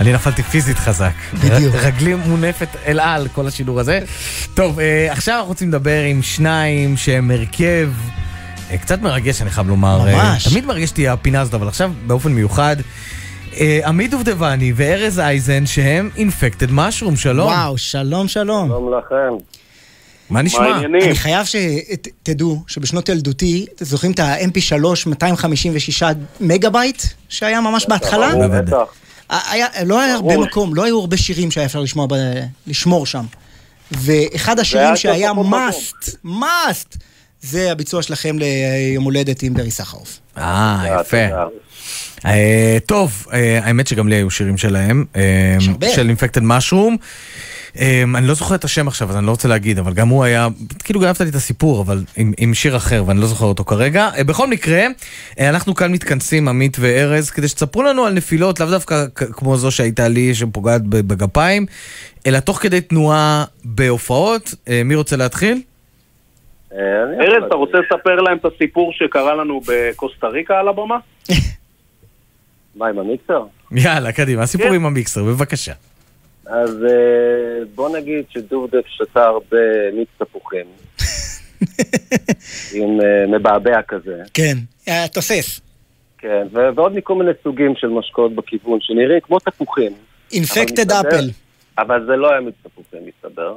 [0.00, 1.12] אני נפלתי פיזית חזק.
[1.34, 1.74] בדיוק.
[1.74, 4.00] רגלי מונפת אל על, כל השידור הזה.
[4.54, 7.90] טוב, אה, עכשיו אנחנו רוצים לדבר עם שניים שהם הרכב
[8.70, 10.08] אה, קצת מרגש, אני חייב לומר.
[10.08, 10.48] אה, ממש.
[10.48, 12.76] תמיד מרגש אותי הפינה הזאת, אבל עכשיו באופן מיוחד.
[13.84, 17.46] עמית דובדבני וארז אייזן שהם Infected Mushroom, שלום.
[17.46, 18.68] וואו, שלום, שלום.
[18.68, 19.57] שלום לכם.
[20.30, 20.78] מה נשמע?
[20.78, 26.02] אני חייב שתדעו שבשנות ילדותי, אתם זוכרים את ה-MP3 256
[26.40, 28.48] מגה בייט שהיה ממש בהתחלה?
[28.48, 28.76] בטח.
[29.28, 30.38] היה, לא היה הרבה.
[30.38, 32.14] מקום, לא היו הרבה שירים שהיה אפשר לשמוע, ב,
[32.66, 33.24] לשמור שם.
[33.90, 36.96] ואחד השירים שהיה must, must,
[37.42, 40.18] זה הביצוע שלכם ליום הולדת עם ברי סחרוף.
[40.38, 41.26] אה, יפה.
[42.26, 45.88] אה, טוב, אה, האמת שגם לי היו שירים שלהם, אה, הרבה.
[45.90, 46.96] של אינפקטד משרום.
[48.14, 50.48] אני לא זוכר את השם עכשיו, אז אני לא רוצה להגיד, אבל גם הוא היה,
[50.84, 54.08] כאילו גנבת לי את הסיפור, אבל עם, עם שיר אחר, ואני לא זוכר אותו כרגע.
[54.18, 54.86] אה, בכל מקרה,
[55.40, 59.70] אה, אנחנו כאן מתכנסים, עמית וארז, כדי שתספרו לנו על נפילות, לאו דווקא כמו זו
[59.70, 61.66] שהייתה לי, שפוגעת בגפיים,
[62.26, 64.54] אלא תוך כדי תנועה בהופעות.
[64.68, 65.62] אה, מי רוצה להתחיל?
[67.20, 70.98] ארז, אתה רוצה לספר להם את הסיפור שקרה לנו בקוסטה ריקה על הבמה?
[72.76, 73.42] מה, עם המיקסר?
[73.72, 75.72] יאללה, קדימה, הסיפור עם המיקסר, בבקשה.
[76.48, 80.66] אז אה, בוא נגיד שדובדב שתה הרבה מיץ תפוחים.
[82.74, 84.22] עם אה, מבעבע כזה.
[84.34, 84.56] כן,
[84.88, 85.60] אה, תוסס.
[86.18, 89.92] כן, ועוד מכל מיני סוגים של משקאות בכיוון, שנראים כמו תפוחים.
[90.32, 91.30] אינפקטד אפל.
[91.78, 93.54] אבל זה לא היה מיץ תפוחים, מסתבר.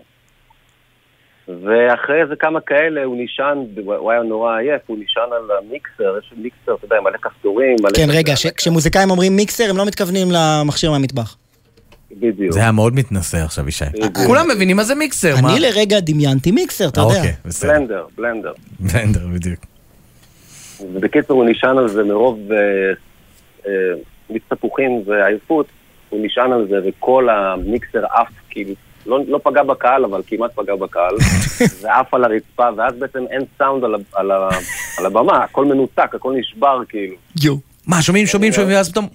[1.47, 6.33] ואחרי איזה כמה כאלה הוא נשען, הוא היה נורא עייף, הוא נשען על המיקסר, יש
[6.37, 7.91] מיקסר, אתה יודע, מלא כפתורים, מלא...
[7.95, 11.35] כן, רגע, כשמוזיקאים אומרים מיקסר, הם לא מתכוונים למכשיר מהמטבח.
[12.19, 12.53] בדיוק.
[12.53, 13.85] זה היה מאוד מתנשא עכשיו, ישי.
[14.27, 15.51] כולם מבינים מה זה מיקסר, מה?
[15.51, 17.15] אני לרגע דמיינתי מיקסר, אתה יודע.
[17.15, 17.69] אוקיי, בסדר.
[17.69, 18.51] בלנדר, בלנדר.
[18.79, 19.59] בלנדר, בדיוק.
[20.93, 22.57] ובקיצור, הוא נשען על זה מרוב אה,
[23.67, 23.71] אה,
[24.29, 25.65] מיץ תפוחים ועייפות,
[26.09, 28.73] הוא נשען על זה וכל המיקסר עף, כאילו,
[29.05, 31.15] לא, לא פגע בקהל, אבל כמעט פגע בקהל,
[31.81, 33.95] ועף על הרצפה, ואז בעצם אין סאונד על,
[34.97, 37.15] על, הבמה, הכל מנותק, הכל נשבר, כאילו.
[37.43, 37.55] יו.
[37.87, 39.07] מה, שומעים, שומעים, שומעים, ואז פתאום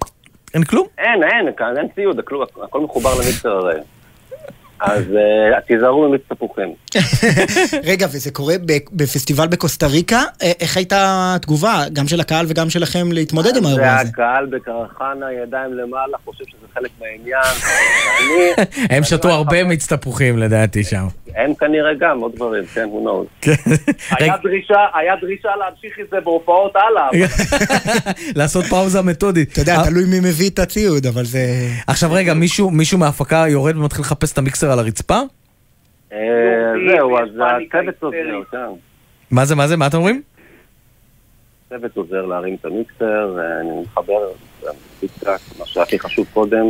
[0.54, 0.86] אין כלום?
[0.98, 3.80] אין, אין, כאן אין ציוד, הכל, הכל מחובר למיקסר הרי.
[4.80, 6.74] אז אה, תיזהרו ממיץ תפוחים.
[7.90, 8.54] רגע, וזה קורה
[8.92, 10.22] בפסטיבל בקוסטה ריקה?
[10.42, 14.04] אה, איך הייתה התגובה, גם של הקהל וגם שלכם, להתמודד עם האירוע הזה?
[14.04, 17.54] זה הקהל בקרחנה, ידיים למעלה, חושב שזה חלק מהעניין.
[18.96, 21.06] הם שתו הרבה מיץ תפוחים לדעתי שם.
[21.34, 23.50] הם כנראה גם עוד דברים, כן, who knows.
[24.10, 27.08] היה דרישה, היה דרישה להמשיך את זה בהופעות הלאה.
[28.38, 29.52] לעשות פאוזה מתודית.
[29.52, 31.38] אתה יודע, תלוי מי מביא את הציוד, אבל זה...
[31.86, 35.20] עכשיו רגע, מישהו מישהו מההפקה יורד ומתחיל לחפש את המיקסר על הרצפה?
[36.12, 36.18] אה,
[36.88, 38.58] זהו, אז הצוות עוזר, כן.
[39.30, 40.22] מה זה, מה זה, מה אתם אומרים?
[41.66, 44.28] הצוות עוזר להרים את המיקסר, אה, אני מחבר
[45.58, 46.66] מה שהכי חשוב קודם,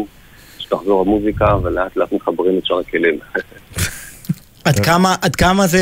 [0.58, 3.18] שתחזור המוזיקה, ולאט לאט מחברים את שאר הכלים.
[4.66, 5.80] עד כמה, עד כמה זה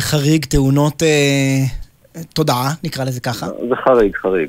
[0.00, 3.46] חריג תאונות אה, תודעה, נקרא לזה ככה?
[3.46, 4.48] זה חריג, חריג.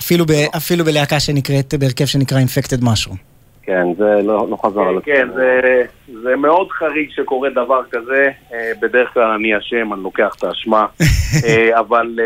[0.00, 3.33] אפילו, ב, אפילו בלהקה שנקראת, בהרכב שנקרא Infected Mushroom.
[3.66, 5.60] כן, זה לא, לא חזר על כן, זה,
[6.22, 8.24] זה מאוד חריג שקורה דבר כזה.
[8.52, 10.86] אה, בדרך כלל אני אשם, אני לוקח את האשמה.
[11.46, 12.24] אה, אבל אה,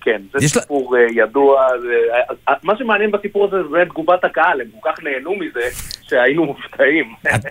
[0.00, 1.60] כן, זה סיפור אה, ידוע.
[1.80, 5.60] זה- מה שמעניין בסיפור הזה זה תגובת הקהל, הם כל כך נהנו מזה
[6.08, 7.04] שהיינו מופתעים.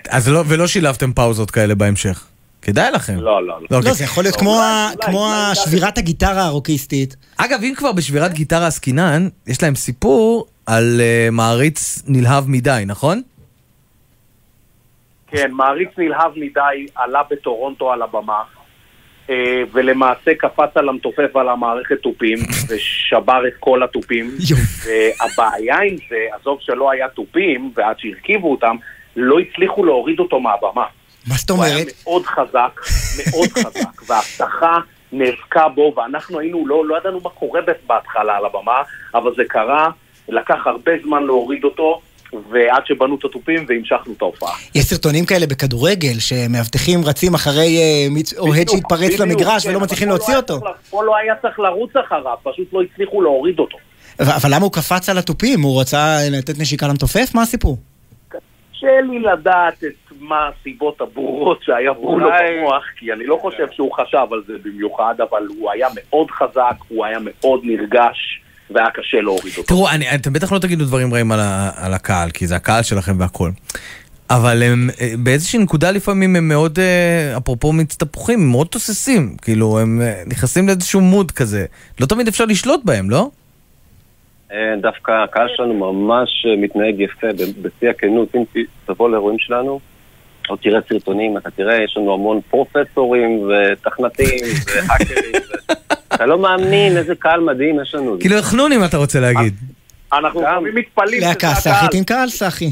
[0.09, 2.25] אז לא, ולא שילבתם פאוזות כאלה בהמשך.
[2.61, 3.15] כדאי לכם.
[3.19, 3.81] לא, לא, לא.
[3.85, 4.61] לא, זה יכול להיות כמו,
[5.51, 7.15] השבירת הגיטרה הרוקיסטית.
[7.37, 11.01] אגב, אם כבר בשבירת גיטרה עסקינן, יש להם סיפור על
[11.31, 13.21] מעריץ נלהב מדי, נכון?
[15.31, 18.41] כן, מעריץ נלהב מדי עלה בטורונטו על הבמה,
[19.29, 22.37] אה, ולמעשה קפץ על המתופף ועל המערכת תופים,
[22.69, 24.31] ושבר את כל התופים.
[24.85, 28.75] והבעיה עם זה, עזוב שלא היה תופים, ועד שהרכיבו אותם,
[29.15, 30.85] לא הצליחו להוריד אותו מהבמה.
[31.27, 31.87] מה זאת הוא היה אומרת?
[32.03, 32.81] מאוד חזק,
[33.17, 34.79] מאוד חזק, וההבטחה
[35.11, 38.81] נאבקה בו, ואנחנו היינו, לא, לא ידענו מה קורה בהתחלה על הבמה,
[39.13, 39.89] אבל זה קרה,
[40.29, 42.01] לקח הרבה זמן להוריד אותו,
[42.33, 44.53] ועד שבנו את התופים והמשכנו את ההופעה.
[44.75, 48.07] יש סרטונים כאלה בכדורגל, שמאבטחים רצים אחרי אה,
[48.37, 50.59] אוהד שהתפרץ למגרש כן, ולא מצליחים לא להוציא אותו.
[50.89, 53.77] פה לא היה צריך לרוץ אחריו, פשוט לא הצליחו להוריד אותו.
[54.19, 55.61] אבל אבל למה הוא קפץ על התופים?
[55.61, 57.35] הוא רצה לתת נשיקה למתופף?
[57.35, 57.77] מה הסיפור?
[58.29, 63.91] קשה לי לדעת את מה הסיבות הברורות שעברו לו במוח, כי אני לא חושב שהוא
[63.93, 68.41] חשב על זה במיוחד, אבל הוא היה מאוד חזק, הוא היה מאוד נרגש,
[68.71, 69.67] והיה קשה להוריד אותו.
[69.67, 72.83] תראו, אני, אתם בטח לא תגידו דברים רעים על, ה, על הקהל, כי זה הקהל
[72.83, 73.49] שלכם והכל.
[74.29, 79.35] אבל הם אה, באיזושהי נקודה לפעמים הם מאוד, אה, אפרופו מיץ תפוחים, הם מאוד תוססים.
[79.41, 81.65] כאילו, הם אה, נכנסים לאיזשהו מוד כזה.
[81.99, 83.29] לא תמיד אפשר לשלוט בהם, לא?
[84.81, 87.27] דווקא הקהל שלנו ממש מתנהג יפה,
[87.61, 88.43] בשיא הכנות, אם
[88.85, 89.79] תבוא לאירועים שלנו,
[90.49, 94.39] או תראה סרטונים, אתה תראה, יש לנו המון פרופסורים ותכנתים
[94.75, 95.73] והאקרים, ו-
[96.13, 98.17] אתה לא מאמין איזה קהל מדהים יש לנו.
[98.19, 99.55] כאילו, חנונים אתה רוצה להגיד.
[100.13, 101.73] אנחנו לפעמים מתפלאים להקה שזה הקהל.
[101.73, 102.71] סאחית עם קהל סאחי.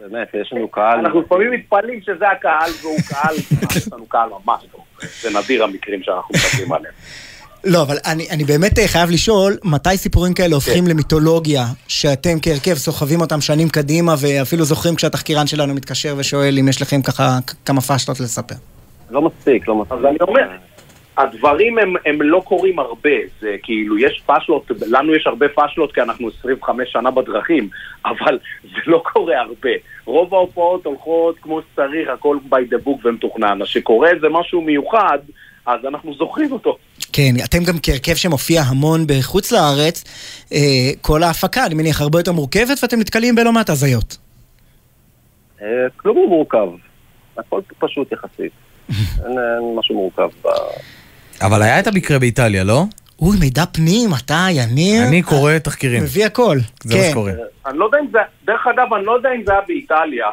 [0.00, 0.98] באמת, יש לנו קהל...
[0.98, 3.34] אנחנו לפעמים מתפלאים שזה הקהל, והוא קהל,
[3.76, 4.80] יש לנו קהל ממש טוב.
[5.22, 6.94] זה נדיר המקרים שאנחנו מדברים עליהם.
[7.64, 12.74] לא, אבל אני, אני באמת אה, חייב לשאול, מתי סיפורים כאלה הופכים למיתולוגיה, שאתם כהרכב
[12.74, 17.80] סוחבים אותם שנים קדימה, ואפילו זוכרים כשהתחקירן שלנו מתקשר ושואל אם יש לכם ככה כמה
[17.80, 18.54] פאשלות לספר.
[19.10, 19.98] לא מספיק, לא מספיק.
[19.98, 20.48] אז אני אומר,
[21.18, 26.02] הדברים הם, הם לא קורים הרבה, זה כאילו, יש פאשלות, לנו יש הרבה פאשלות כי
[26.02, 27.68] אנחנו 25 שנה בדרכים,
[28.04, 29.70] אבל זה לא קורה הרבה.
[30.04, 33.62] רוב ההופעות הולכות כמו שצריך, הכל by the book ומתוכנן.
[33.62, 35.18] אז שקורה איזה משהו מיוחד,
[35.66, 36.76] אז אנחנו זוכרים אותו.
[37.12, 40.04] כן, אתם גם כהרכב שמופיע המון בחוץ לארץ,
[40.52, 40.58] אה,
[41.00, 44.16] כל ההפקה, אני מניח, הרבה יותר מורכבת, ואתם נתקלים בלא מעט הזיות.
[45.62, 45.66] אה,
[45.96, 46.68] כלום לא מורכב,
[47.38, 48.52] הכל פשוט יחסית.
[49.24, 50.48] אין אין משהו מורכב ב...
[51.42, 52.84] אבל היה את המקרה באיטליה, לא?
[53.20, 55.02] אוי, מידע פנים, אתה, יניר.
[55.08, 56.02] אני קורא תחקירים.
[56.02, 56.58] מביא הכל.
[56.84, 57.10] זה מה כן.
[57.10, 57.32] שקורה.
[57.66, 60.26] אני לא יודע אם זה, דרך אגב, אני לא יודע אם זה היה באיטליה.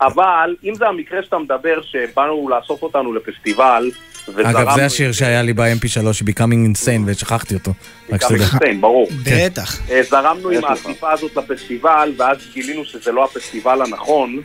[0.00, 3.90] אבל אם זה המקרה שאתה מדבר, שבאנו לאסוף אותנו לפסטיבל,
[4.28, 4.58] וזרמנו...
[4.58, 7.72] אגב, זה השיר שהיה לי ב-MP3, Becoming Insane, ושכחתי אותו.
[8.10, 8.44] רק שתדע.
[8.60, 9.08] כן, ברור.
[9.24, 9.90] בטח.
[9.90, 10.64] אה, זרמנו עם.
[10.64, 14.40] האסיפה הזאת לפסטיבל, ואז גילינו שזה לא הפסטיבל הנכון,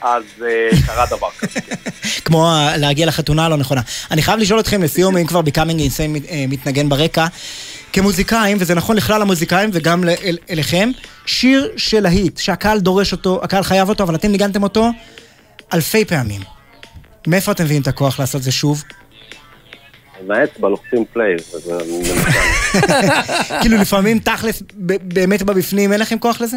[0.00, 1.60] אז אה, קרה דבר כזה.
[2.24, 3.80] כמו ה- להגיע לחתונה הלא נכונה.
[4.10, 5.40] אני חייב לשאול אתכם לסיום, אם כבר
[5.78, 7.26] Insane מת- אה, מתנגן ברקע,
[7.92, 10.90] כמוזיקאים, וזה נכון לכלל המוזיקאים וגם אל- אליכם,
[11.26, 14.90] שיר של להיט, שהקהל דורש אותו, הקהל חייב אותו, אבל אתם ניגנתם אותו
[15.74, 16.40] אלפי פעמים.
[17.26, 18.84] מאיפה אתם מביאים את הכוח לעשות זה שוב?
[20.26, 21.78] מהאצבע לוחצים פליי, וזה.
[23.60, 24.62] כאילו לפעמים תכלס,
[25.02, 26.56] באמת בבפנים, אין לכם כוח לזה?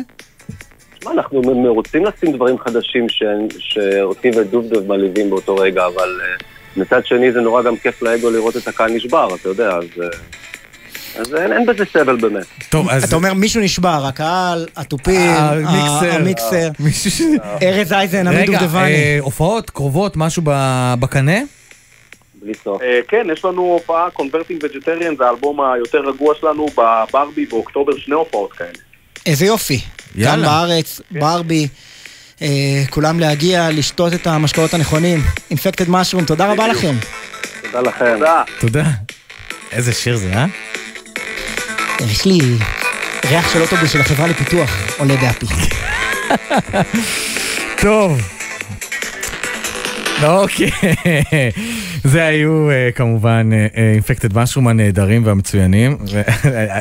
[1.02, 3.24] תשמע, אנחנו מ- רוצים לשים דברים חדשים ש-
[3.60, 6.36] שאותי ודובדוב מלהיבים באותו רגע, אבל אה,
[6.78, 9.84] מצד שני זה נורא גם כיף לאגו לראות את הקהל נשבר, אתה יודע, אז...
[10.04, 10.08] אה,
[11.16, 12.46] אז אין, אין בזה סבל באמת.
[12.70, 13.04] טוב, אז...
[13.04, 16.16] אתה אומר מישהו נשבר, הקהל, התופים, המיקסר.
[16.16, 16.70] המיקסר,
[17.64, 18.82] ארז אייזן, עמית רגע, דובדבני.
[18.82, 21.38] אה, הופעות קרובות, משהו ב- בקנה?
[22.42, 22.82] בלי סוף.
[22.82, 28.16] אה, כן, יש לנו הופעה, Converting Vegetarians, זה האלבום היותר רגוע שלנו בברבי באוקטובר, שני
[28.16, 28.70] הופעות כאלה.
[29.26, 29.80] איזה יופי.
[30.16, 30.36] יאללה.
[30.36, 31.68] גם בארץ, ברבי,
[32.42, 35.24] אה, כולם להגיע, לשתות את המשקאות הנכונים.
[35.50, 36.96] Infected Mushroom, תודה רבה לכם.
[37.62, 38.06] תודה לכם.
[38.14, 38.44] תודה.
[38.60, 38.84] תודה.
[39.72, 40.46] איזה שיר זה, אה?
[42.00, 42.40] יש לי
[43.26, 45.46] ריח של אוטובוס של החברה לפיתוח עולה באפי.
[47.82, 48.41] טוב.
[50.24, 50.72] אוקיי,
[52.04, 55.98] זה היו אה, כמובן אינפקטד משרום הנהדרים והמצוינים,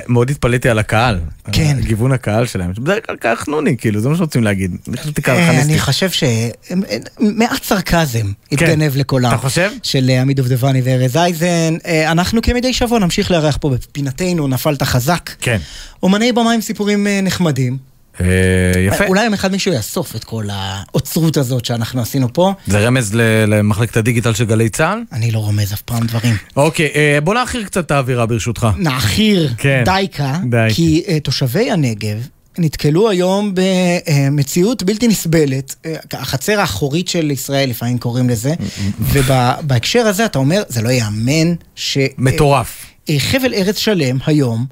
[0.09, 1.21] ומאוד התפלאתי על הקהל,
[1.53, 1.77] כן.
[1.81, 5.37] גיוון הקהל שלהם, בדרך כלל קהל חנוני, כאילו, זה מה שרוצים להגיד, אני חשבתי קהל
[5.37, 5.73] אה, חניסטי.
[5.73, 9.31] אני חושב שמעט סרקזם התגנב לקולם.
[9.31, 9.71] אתה חושב?
[9.83, 11.77] של אה, עמית דובדבני וארז אייזן.
[12.07, 15.31] אנחנו כמדי שבוע נמשיך לארח פה בפינתנו, נפלת חזק.
[15.41, 15.59] כן.
[16.03, 17.90] אומני במה עם סיפורים נחמדים.
[18.21, 19.07] אה, יפה.
[19.07, 22.53] אולי יום אחד מישהו יאסוף את כל האוצרות הזאת שאנחנו עשינו פה.
[22.67, 23.15] זה רמז
[23.47, 25.03] למחלקת הדיגיטל של גלי צה"ל?
[25.13, 26.37] אני לא רומז אף פעם דברים.
[26.57, 28.69] אוקיי, אה, בוא נעכיר קצת את האווירה ברשותך.
[28.79, 29.83] נעכיר כן.
[29.85, 30.75] דייקה, דייקה.
[30.75, 32.27] כי uh, תושבי הנגב
[32.59, 38.55] נתקלו היום במציאות בלתי נסבלת, אה, החצר האחורית של ישראל לפעמים קוראים לזה,
[39.01, 41.99] ובהקשר הזה אתה אומר, זה לא ייאמן ש...
[42.19, 42.87] מטורף.
[43.11, 44.67] אה, חבל ארץ שלם היום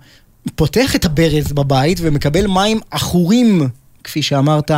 [0.57, 3.61] פותח את הברז בבית ומקבל מים עכורים,
[4.05, 4.71] כפי שאמרת.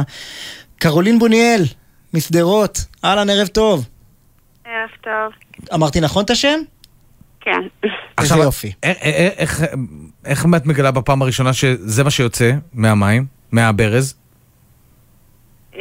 [0.78, 1.62] קרולין בוניאל,
[2.14, 3.88] משדרות, אהלן, ערב טוב.
[4.64, 5.32] ערב טוב.
[5.74, 6.58] אמרתי נכון את השם?
[7.40, 7.60] כן.
[8.20, 8.72] איזה יופי.
[8.82, 9.60] איך- איך- איך-
[10.24, 14.14] איך את מגלה בפעם הראשונה שזה מה שיוצא מהמים, מהברז?
[15.76, 15.80] אה,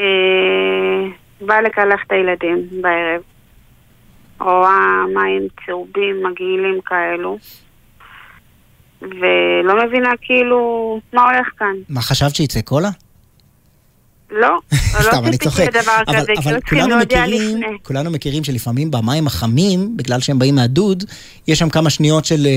[1.41, 3.21] באה לקלח את הילדים בערב.
[4.41, 7.37] רואה מים צהובים, מגעילים כאלו.
[9.01, 11.73] ולא מבינה כאילו מה הולך כאן.
[11.89, 12.89] מה חשבת שיצא קולה?
[14.31, 14.59] לא,
[14.93, 15.75] לא סתם, אני צוחק.
[16.07, 17.77] אבל, כזה, אבל לא צריכים כולנו להודיע מכירים.
[17.83, 21.03] כולנו מכירים שלפעמים במים החמים, בגלל שהם באים מהדוד,
[21.47, 22.51] יש שם כמה שניות של אה,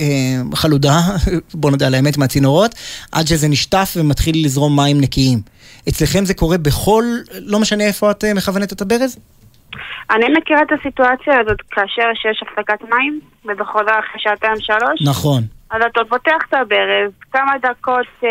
[0.00, 1.00] אה, חלודה,
[1.54, 2.74] בוא נודה על האמת, מהצינורות,
[3.12, 5.38] עד שזה נשטף ומתחיל לזרום מים נקיים.
[5.88, 9.18] אצלכם זה קורה בכל, לא משנה איפה את אה, מכוונת את הברז?
[10.10, 15.02] אני מכירה את הסיטואציה הזאת כאשר שיש הפסקת מים, ובחוזר אחרי שעתיים שלוש.
[15.04, 15.42] נכון.
[15.70, 18.06] אז אתה פותח את הברז, כמה דקות...
[18.24, 18.28] אה,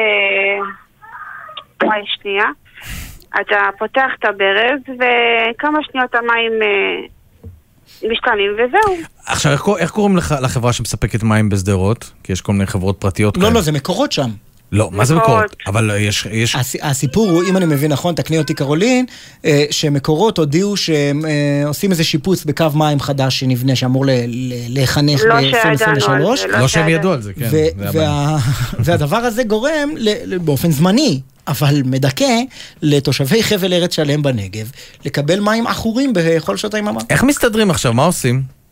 [1.84, 2.46] וואי, שנייה.
[3.42, 7.08] אתה פותח את הברז, וכמה שניות המים אה,
[8.10, 8.98] משתנים, וזהו.
[9.26, 12.12] עכשיו, איך, איך קוראים לך, לחברה שמספקת מים בשדרות?
[12.24, 14.30] כי יש כל מיני חברות פרטיות לא, לא, זה מקורות שם.
[14.72, 15.56] לא, מה זה מקורות.
[15.68, 16.28] אבל אה, יש...
[16.32, 16.56] יש...
[16.56, 19.06] הס- הסיפור הוא, אם אני מבין נכון, תקני אותי קרולין,
[19.46, 21.32] אה, שמקורות הודיעו שהם אה,
[21.68, 24.06] עושים איזה שיפוץ בקו מים חדש שנבנה, שאמור
[24.70, 26.38] להיחנך לא שידענו על ב-2023.
[26.38, 27.50] זה, לא לא שהם ידעו על זה, כן.
[27.50, 28.10] זה הבעיה.
[28.12, 28.38] וה-
[28.80, 32.40] והדבר הזה גורם, ל- ל- באופן זמני, אבל מדכא,
[32.82, 34.72] לתושבי חבל ארץ שלם בנגב,
[35.06, 37.02] לקבל מים עכורים בכל שעות היממה.
[37.10, 37.94] איך מסתדרים עכשיו?
[37.94, 38.63] מה עושים?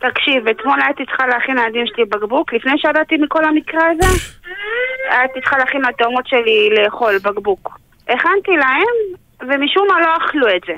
[0.00, 4.18] תקשיב, אתמול הייתי צריכה להכין לילדים שלי בקבוק, לפני שידעתי מכל המקרה הזה,
[5.10, 7.78] הייתי צריכה להכין לתאומות שלי לאכול בקבוק.
[8.08, 8.96] הכנתי להם,
[9.40, 10.74] ומשום מה לא אכלו את זה.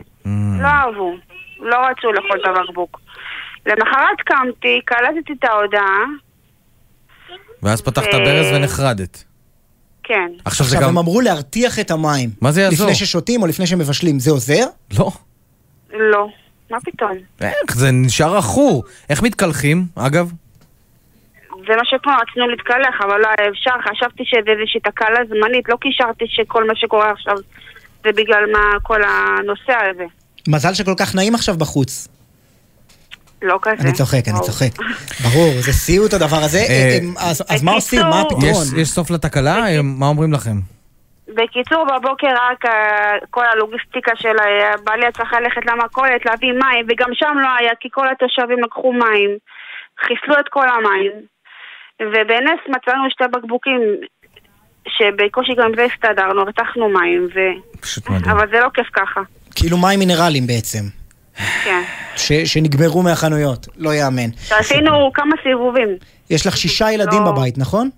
[0.62, 1.14] לא אהבו,
[1.60, 3.00] לא רצו לאכול את הבקבוק.
[3.66, 6.04] למחרת קמתי, קלטתי את ההודעה,
[7.62, 9.24] ואז פתחת ברז ונחרדת.
[10.02, 10.30] כן.
[10.44, 10.88] עכשיו זה עכשיו, גם...
[10.88, 12.30] הם אמרו להרתיח את המים.
[12.40, 12.86] מה זה יעזור?
[12.86, 14.64] לפני ששותים או לפני שמבשלים, זה עוזר?
[14.98, 15.10] לא.
[15.92, 16.28] לא.
[16.70, 17.10] מה פתאום?
[17.40, 17.74] איך?
[17.74, 18.84] זה נשאר עכור.
[19.10, 20.32] איך מתקלחים, אגב?
[21.66, 25.76] זה מה שפה רצינו להתקלח, אבל לא היה אפשר, חשבתי שזה איזושהי תקלה זמנית, לא
[25.80, 27.34] קישרתי שכל מה שקורה עכשיו
[28.04, 30.04] זה בגלל מה כל הנושא הזה.
[30.48, 32.08] מזל שכל כך נעים עכשיו בחוץ.
[33.42, 33.74] לא כזה.
[33.80, 34.40] אני צוחק, אני.
[34.40, 34.68] צוחק.
[35.22, 36.58] ברור, זה סיוט הדבר הזה.
[36.68, 38.00] אה, הם- אז אז מה עושים?
[38.00, 38.44] מה הפתרון?
[38.44, 39.82] יש- יש סוף לתקלה?
[39.82, 40.56] מה אומרים לכם?
[41.36, 47.08] בקיצור, בבוקר רק אה, כל הלוגיסטיקה של אה, בעלי צריך ללכת למכולת, להביא מים, וגם
[47.14, 49.30] שם לא היה, כי כל התושבים לקחו מים,
[50.06, 51.12] חיסלו את כל המים,
[52.02, 53.80] ובנס מצאנו שתי בקבוקים
[54.88, 57.38] שבקושי גם זה הסתדרנו, הרתחנו מים, ו...
[57.80, 58.30] פשוט מדהים.
[58.30, 59.20] אבל זה לא כיף ככה,
[59.54, 60.84] כאילו מים מינרליים בעצם,
[61.64, 61.82] כן.
[62.16, 64.30] ש- שנגמרו מהחנויות, לא יאמן.
[64.48, 65.88] שעשינו כמה סיבובים.
[66.30, 67.32] יש לך שישה ילדים לא.
[67.32, 67.90] בבית, נכון?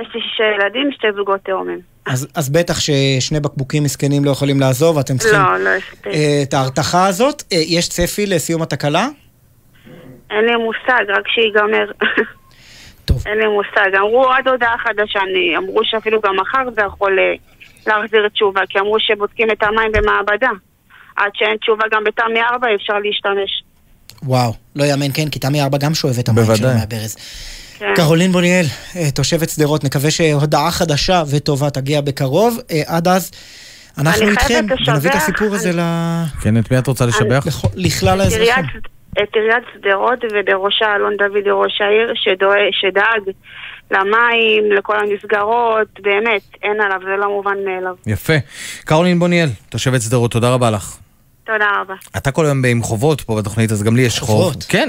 [0.00, 1.80] יש לי שישה ילדים, שתי זוגות תאומים.
[2.06, 6.06] אז, אז בטח ששני בקבוקים מסכנים לא יכולים לעזוב, ואתם צריכים לא, לא הספיק.
[6.06, 7.42] אה, את ההרתחה הזאת.
[7.52, 9.06] אה, יש צפי לסיום התקלה?
[10.30, 11.90] אין לי מושג, רק שיגמר.
[13.04, 13.22] טוב.
[13.26, 13.94] אין לי מושג.
[13.98, 17.34] אמרו עד הודעה חדשה, אני- אמרו שאפילו גם מחר זה יכול אה,
[17.86, 20.50] להחזיר תשובה, כי אמרו שבודקים את המים במעבדה.
[21.16, 23.62] עד שאין תשובה גם בתמי 4 אפשר להשתמש.
[24.22, 26.74] וואו, לא יאמן, כן, כי תמי ארבע גם שואב את המים שלו בוודאי.
[26.74, 27.16] מהברז.
[27.82, 27.94] כן.
[27.96, 28.64] קרולין בוניאל,
[28.96, 32.58] אה, תושבת שדרות, נקווה שהודעה חדשה וטובה תגיע בקרוב.
[32.70, 33.30] אה, עד אז,
[33.98, 35.80] אנחנו אני איתכם, ונביא את הסיפור הזה ל...
[36.42, 37.44] כן, את מי את רוצה לשבח?
[37.76, 38.64] לכלל האזרחים.
[39.12, 42.12] את עיריית שדרות ובראשה אלון דודי ראש העיר
[42.72, 43.34] שדאג
[43.90, 47.94] למים, לכל המסגרות, באמת, אין עליו, זה לא מובן מאליו.
[48.06, 48.32] יפה.
[48.84, 50.96] קרולין בוניאל, תושבת שדרות, תודה רבה לך.
[51.44, 51.94] תודה רבה.
[52.16, 54.28] אתה כל היום עם חובות פה בתוכנית, אז גם לי יש חוב.
[54.28, 54.64] חובות?
[54.68, 54.88] כן,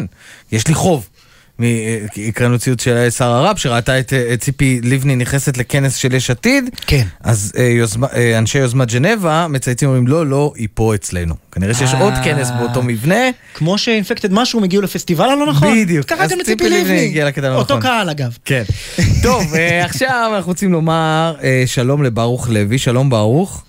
[0.52, 1.10] יש לי חוב.
[1.60, 1.98] מ- אה,
[2.28, 6.70] הקראנו ציוץ של שר הרב, שראתה את אה, ציפי לבני נכנסת לכנס של יש עתיד.
[6.88, 7.04] כן.
[7.24, 8.08] אז אה, יוזמה-
[8.38, 11.36] אנשי יוזמת ז'נבה מצייצים ואומרים, לא, לא, היא פה אצלנו.
[11.52, 11.94] כנראה שיש.
[11.94, 13.16] עוד כנס באותו מבנה.
[13.54, 15.82] כמו שאינפקטד משהו הגיעו לפסטיבל הלא נכון?
[15.84, 16.12] בדיוק.
[16.12, 17.06] אז קראתם לציפי לבני.
[17.06, 17.82] הגיעה לקטע הלא אותו נכון.
[17.82, 18.38] קהל אגב.
[18.46, 18.64] כן.
[19.24, 19.44] טוב,
[19.84, 21.36] עכשיו אנחנו רוצים לומר
[21.66, 22.78] שלום לברוך לוי.
[22.78, 23.64] שלום ברוך.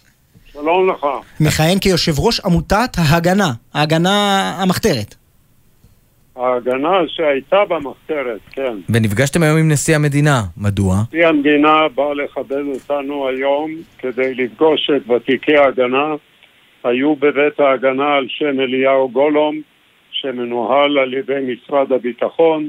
[0.52, 1.06] שלום לך.
[1.40, 4.10] מכהן כיושב ראש עמותת ההגנה, ההגנה
[4.58, 5.14] המחתרת.
[6.36, 8.76] ההגנה שהייתה במחתרת, כן.
[8.88, 10.40] ונפגשתם היום עם נשיא המדינה.
[10.56, 10.94] מדוע?
[11.08, 16.14] נשיא המדינה בא לכבד אותנו היום כדי לפגוש את ותיקי ההגנה.
[16.84, 19.60] היו בבית ההגנה על שם אליהו גולום,
[20.10, 22.68] שמנוהל על ידי משרד הביטחון.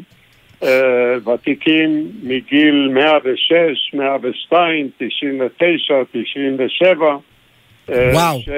[0.64, 1.90] אה, ותיקים
[2.24, 7.06] מגיל 106, 102, 99, 97.
[7.90, 8.40] אה, וואו.
[8.40, 8.50] ש-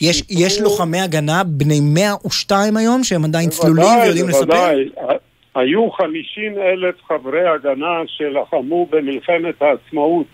[0.00, 4.44] יש, יש לוחמי הגנה בני 102 היום, שהם עדיין צלולים בוודאי, ויודעים לספר?
[4.44, 4.88] בוודאי.
[5.00, 5.26] ה-
[5.60, 10.26] היו 50 אלף חברי הגנה שלחמו במלחמת העצמאות.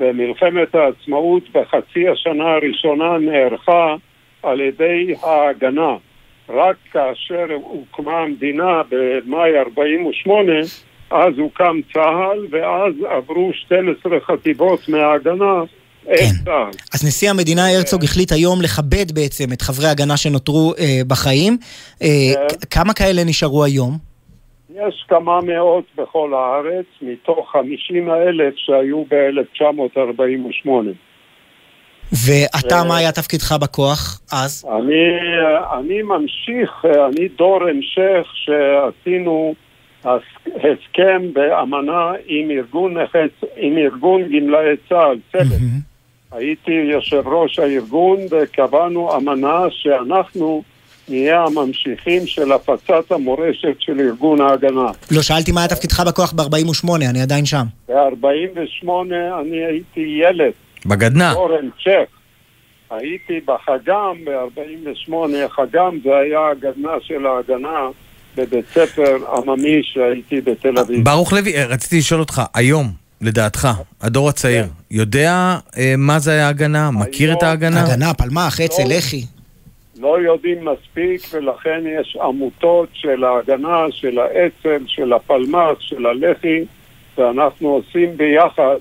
[0.00, 3.94] ומלחמת העצמאות בחצי השנה הראשונה נערכה
[4.42, 5.96] על ידי ההגנה.
[6.48, 10.52] רק כאשר הוקמה המדינה במאי 48,
[11.10, 15.62] אז הוקם צה"ל, ואז עברו 12 חטיבות מההגנה
[16.14, 16.70] את צה"ל.
[16.94, 21.58] אז נשיא המדינה הרצוג החליט היום לכבד בעצם את חברי ההגנה שנותרו אה, בחיים.
[22.02, 22.08] אה,
[22.48, 22.56] כן.
[22.60, 23.98] כ- כמה כאלה נשארו היום?
[24.74, 30.68] יש כמה מאות בכל הארץ, מתוך 50 אלף שהיו ב-1948.
[32.26, 32.84] ואתה, אה.
[32.84, 34.66] מה היה תפקידך בכוח אז?
[34.78, 35.04] אני,
[35.78, 39.54] אני ממשיך, אני דור המשך שעשינו
[40.04, 42.94] הס- הסכם באמנה עם ארגון,
[43.56, 45.58] עם ארגון גמלאי צה"ל, צוות.
[46.32, 50.62] הייתי יושב ראש הארגון וקבענו אמנה שאנחנו
[51.08, 54.90] נהיה הממשיכים של הפצת המורשת של ארגון ההגנה.
[55.10, 57.64] לא, שאלתי מה היה תפקידך בכוח ב-48, אני עדיין שם.
[57.88, 58.88] ב-48
[59.40, 60.52] אני הייתי ילד.
[60.86, 61.32] בגדנ"ע.
[61.32, 62.10] דור המשך.
[62.90, 65.12] הייתי בחגם ב-48,
[65.48, 67.88] חגם זה היה הגדנ"ע של ההגנה
[68.36, 71.04] בבית ספר עממי שהייתי בתל אביב.
[71.04, 73.68] ברוך לוי, רציתי לשאול אותך, היום, לדעתך,
[74.02, 76.90] הדור הצעיר, יודע אה, מה זה ההגנה?
[76.90, 77.84] מכיר את ההגנה?
[77.84, 78.96] הגנה, פלמ"ח, אצ"ל, לא.
[78.96, 79.24] לח"י.
[80.00, 86.64] לא יודעים מספיק ולכן יש עמותות של ההגנה, של האצ"ל, של הפלמ"ח, של הלח"י
[87.18, 88.76] ואנחנו עושים ביחד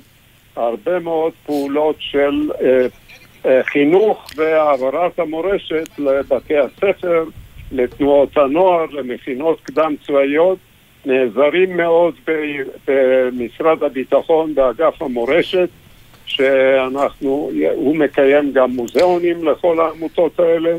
[0.55, 2.85] הרבה מאוד פעולות של אה,
[3.45, 7.23] אה, חינוך והעברת המורשת לבתי הספר,
[7.71, 10.57] לתנועות הנוער, למכינות קדם צבאיות.
[11.05, 12.13] נעזרים מאוד
[12.87, 15.69] במשרד הביטחון, באגף המורשת,
[16.25, 20.77] שאנחנו, הוא מקיים גם מוזיאונים לכל העמותות האלה,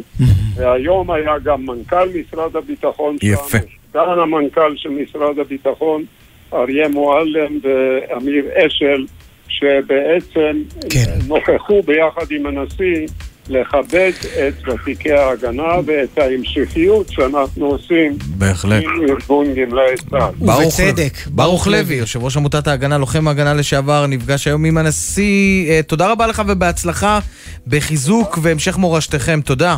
[0.56, 3.58] והיום היה גם מנכ"ל משרד הביטחון יפה.
[3.90, 6.04] סגן המנכ"ל של משרד הביטחון,
[6.52, 9.06] אריה מועלם ואמיר אשל,
[9.48, 10.62] שבעצם
[11.28, 13.06] נוכחו ביחד עם הנשיא
[13.48, 14.12] לכבד
[14.48, 18.82] את ותיקי ההגנה ואת ההמשכיות שאנחנו עושים בהחלט.
[18.84, 20.46] עם ארגון גמלאי צה"ל.
[20.46, 20.80] ברוך,
[21.26, 25.70] ברוך לוי, יושב ראש עמותת ההגנה, לוחם ההגנה לשעבר, נפגש היום עם הנשיא.
[25.70, 27.18] אה, תודה רבה לך ובהצלחה
[27.66, 29.40] בחיזוק והמשך מורשתכם.
[29.44, 29.76] תודה.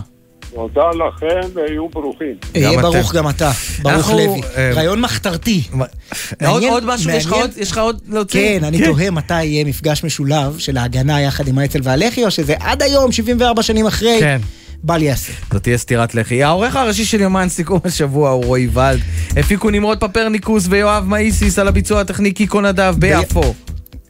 [0.54, 2.34] תודה לכם והיו ברוכים.
[2.54, 2.82] יהיה.
[2.82, 3.50] ברוך גם אתה,
[3.82, 4.40] ברוך לוי.
[4.56, 5.62] אה, רעיון מחתרתי.
[6.70, 7.10] עוד משהו?
[7.56, 8.58] יש לך עוד- להוציא?
[8.58, 12.54] כן, אני תוהה מתי יהיה מפגש משולב של ההגנה יחד עם האצ"ל והלח"י, או שזה
[12.60, 14.38] עד היום, 74 שנים אחרי, כן.
[14.82, 15.32] בל ייעשה.
[15.52, 16.42] זאת תהיה סטירת לחי.
[16.42, 18.98] העורך הראשי של יומן סיכום השבוע הוא רועי ולד.
[19.36, 23.54] הפיקו נמרוד פפרניקוס ויואב מאיסיס על הביצוע הטכני קיקו נדב ביפו.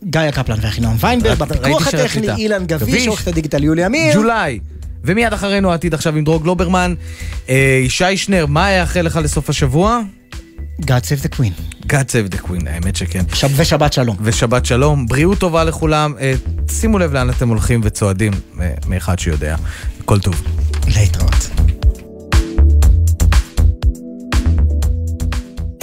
[0.05, 1.87] גיא קפלן ואחינועם ויינברג, בפיקוח.
[1.89, 3.07] הטכני אילן גביש, גביש.
[3.07, 4.15] עורכת הדיגיטל יולי אמיר.
[4.15, 4.59] ג'ולי.
[5.05, 6.95] ומיד אחרינו העתיד עכשיו עם דרור גלוברמן.
[7.49, 10.01] אה, ישי שנר, מה יאחל לך לסוף השבוע?
[10.83, 11.85] God save the queen.
[11.87, 13.25] God save the queen, האמת שכן.
[13.35, 14.17] שב- ושבת שלום.
[14.23, 15.07] ושבת שלום.
[15.07, 16.15] בריאות טובה לכולם.
[16.21, 16.35] אה,
[16.71, 19.57] שימו לב לאן אתם הולכים וצועדים, אה, מאחד שיודע.
[20.01, 20.43] הכל טוב.
[20.89, 21.28] להתראות.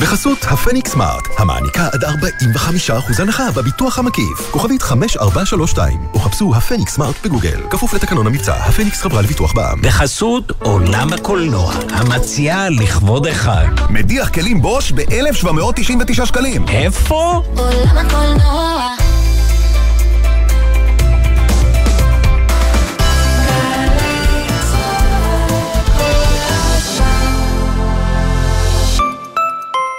[0.06, 4.52] בחסות הפניקס סמארט, המעניקה עד 45% הנחה בביטוח המקיף.
[4.52, 7.62] כוכבית 5432, או חפשו הפניקס סמארט בגוגל.
[7.70, 9.82] כפוף לתקנון המבצע, הפניקס חברה לביטוח בע"מ.
[9.82, 13.68] בחסות עולם הקולנוע, המציעה לכבוד החג.
[13.90, 16.66] מדיח כלים בוש ב-1,799 שקלים.
[16.68, 17.42] איפה?
[17.58, 19.05] עולם הקולנוע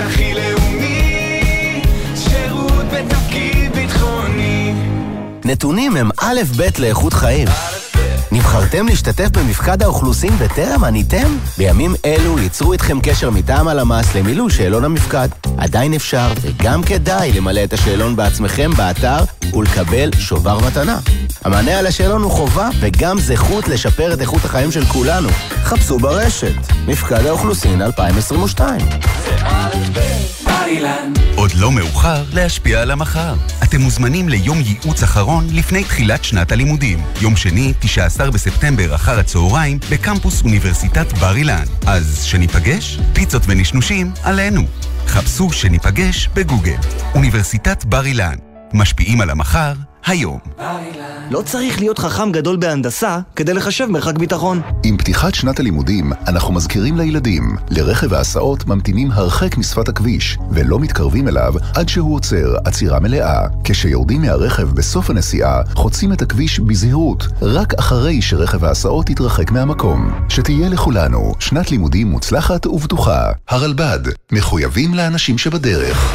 [0.00, 1.82] הכי לאומי,
[2.16, 4.74] שירות בתפקיד ביטחוני.
[5.44, 7.48] נתונים הם א' ב' לאיכות חיים.
[8.34, 11.38] נבחרתם להשתתף במפקד האוכלוסין וטרם עניתם?
[11.58, 15.28] בימים אלו ייצרו איתכם קשר מטעם הלמ"ס למילוי שאלון המפקד.
[15.58, 20.98] עדיין אפשר וגם כדאי למלא את השאלון בעצמכם באתר ולקבל שובר מתנה.
[21.44, 25.28] המענה על השאלון הוא חובה וגם זכות לשפר את איכות החיים של כולנו.
[25.64, 26.56] חפשו ברשת,
[26.86, 28.80] מפקד האוכלוסין 2022.
[31.36, 33.34] עוד לא מאוחר להשפיע על המחר.
[33.62, 37.02] אתם מוזמנים ליום ייעוץ אחרון לפני תחילת שנת הלימודים.
[37.20, 41.64] יום שני, 19 בספטמבר אחר הצהריים, בקמפוס אוניברסיטת בר אילן.
[41.86, 42.98] אז שניפגש?
[43.12, 44.62] פיצות ונשנושים עלינו.
[45.06, 46.78] חפשו שניפגש בגוגל.
[47.14, 48.36] אוניברסיטת בר אילן.
[48.72, 49.72] משפיעים על המחר,
[50.06, 50.38] היום.
[51.30, 54.60] לא צריך להיות חכם גדול בהנדסה כדי לחשב מרחק ביטחון.
[54.82, 61.28] עם פתיחת שנת הלימודים, אנחנו מזכירים לילדים, לרכב ההסעות ממתינים הרחק משפת הכביש, ולא מתקרבים
[61.28, 63.46] אליו עד שהוא עוצר עצירה מלאה.
[63.64, 70.10] כשיורדים מהרכב בסוף הנסיעה, חוצים את הכביש בזהירות, רק אחרי שרכב ההסעות יתרחק מהמקום.
[70.28, 73.30] שתהיה לכולנו שנת לימודים מוצלחת ובטוחה.
[73.48, 74.00] הרלב"ד,
[74.32, 76.14] מחויבים לאנשים שבדרך.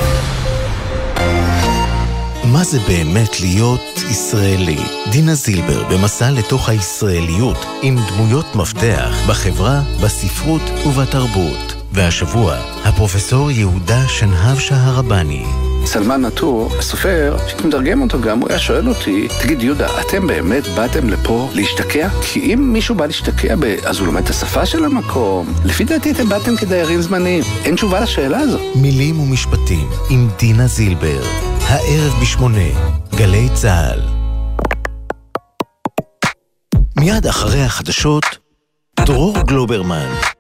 [2.51, 3.81] מה זה באמת להיות
[4.11, 4.77] ישראלי?
[5.11, 11.78] דינה זילבר במסע לתוך הישראליות עם דמויות מפתח בחברה, בספרות ובתרבות.
[11.93, 12.55] והשבוע,
[12.85, 15.45] הפרופסור יהודה שנהב שהרבני.
[15.85, 20.67] סלמן נטור, הסופר, כשאתה מתרגם אותו גם, הוא היה שואל אותי, תגיד יהודה, אתם באמת
[20.67, 22.09] באתם לפה להשתקע?
[22.21, 23.63] כי אם מישהו בא להשתקע, ב...
[23.63, 25.53] אז הוא לומד את השפה של המקום.
[25.65, 27.43] לפי דעתי אתם באתם כדיירים זמניים.
[27.65, 28.59] אין תשובה לשאלה הזו.
[28.75, 31.21] מילים ומשפטים עם דינה זילבר.
[31.61, 32.69] הערב בשמונה,
[33.15, 33.99] גלי צה"ל.
[36.99, 38.23] מיד אחרי החדשות,
[38.99, 40.38] דרור גלוברמן.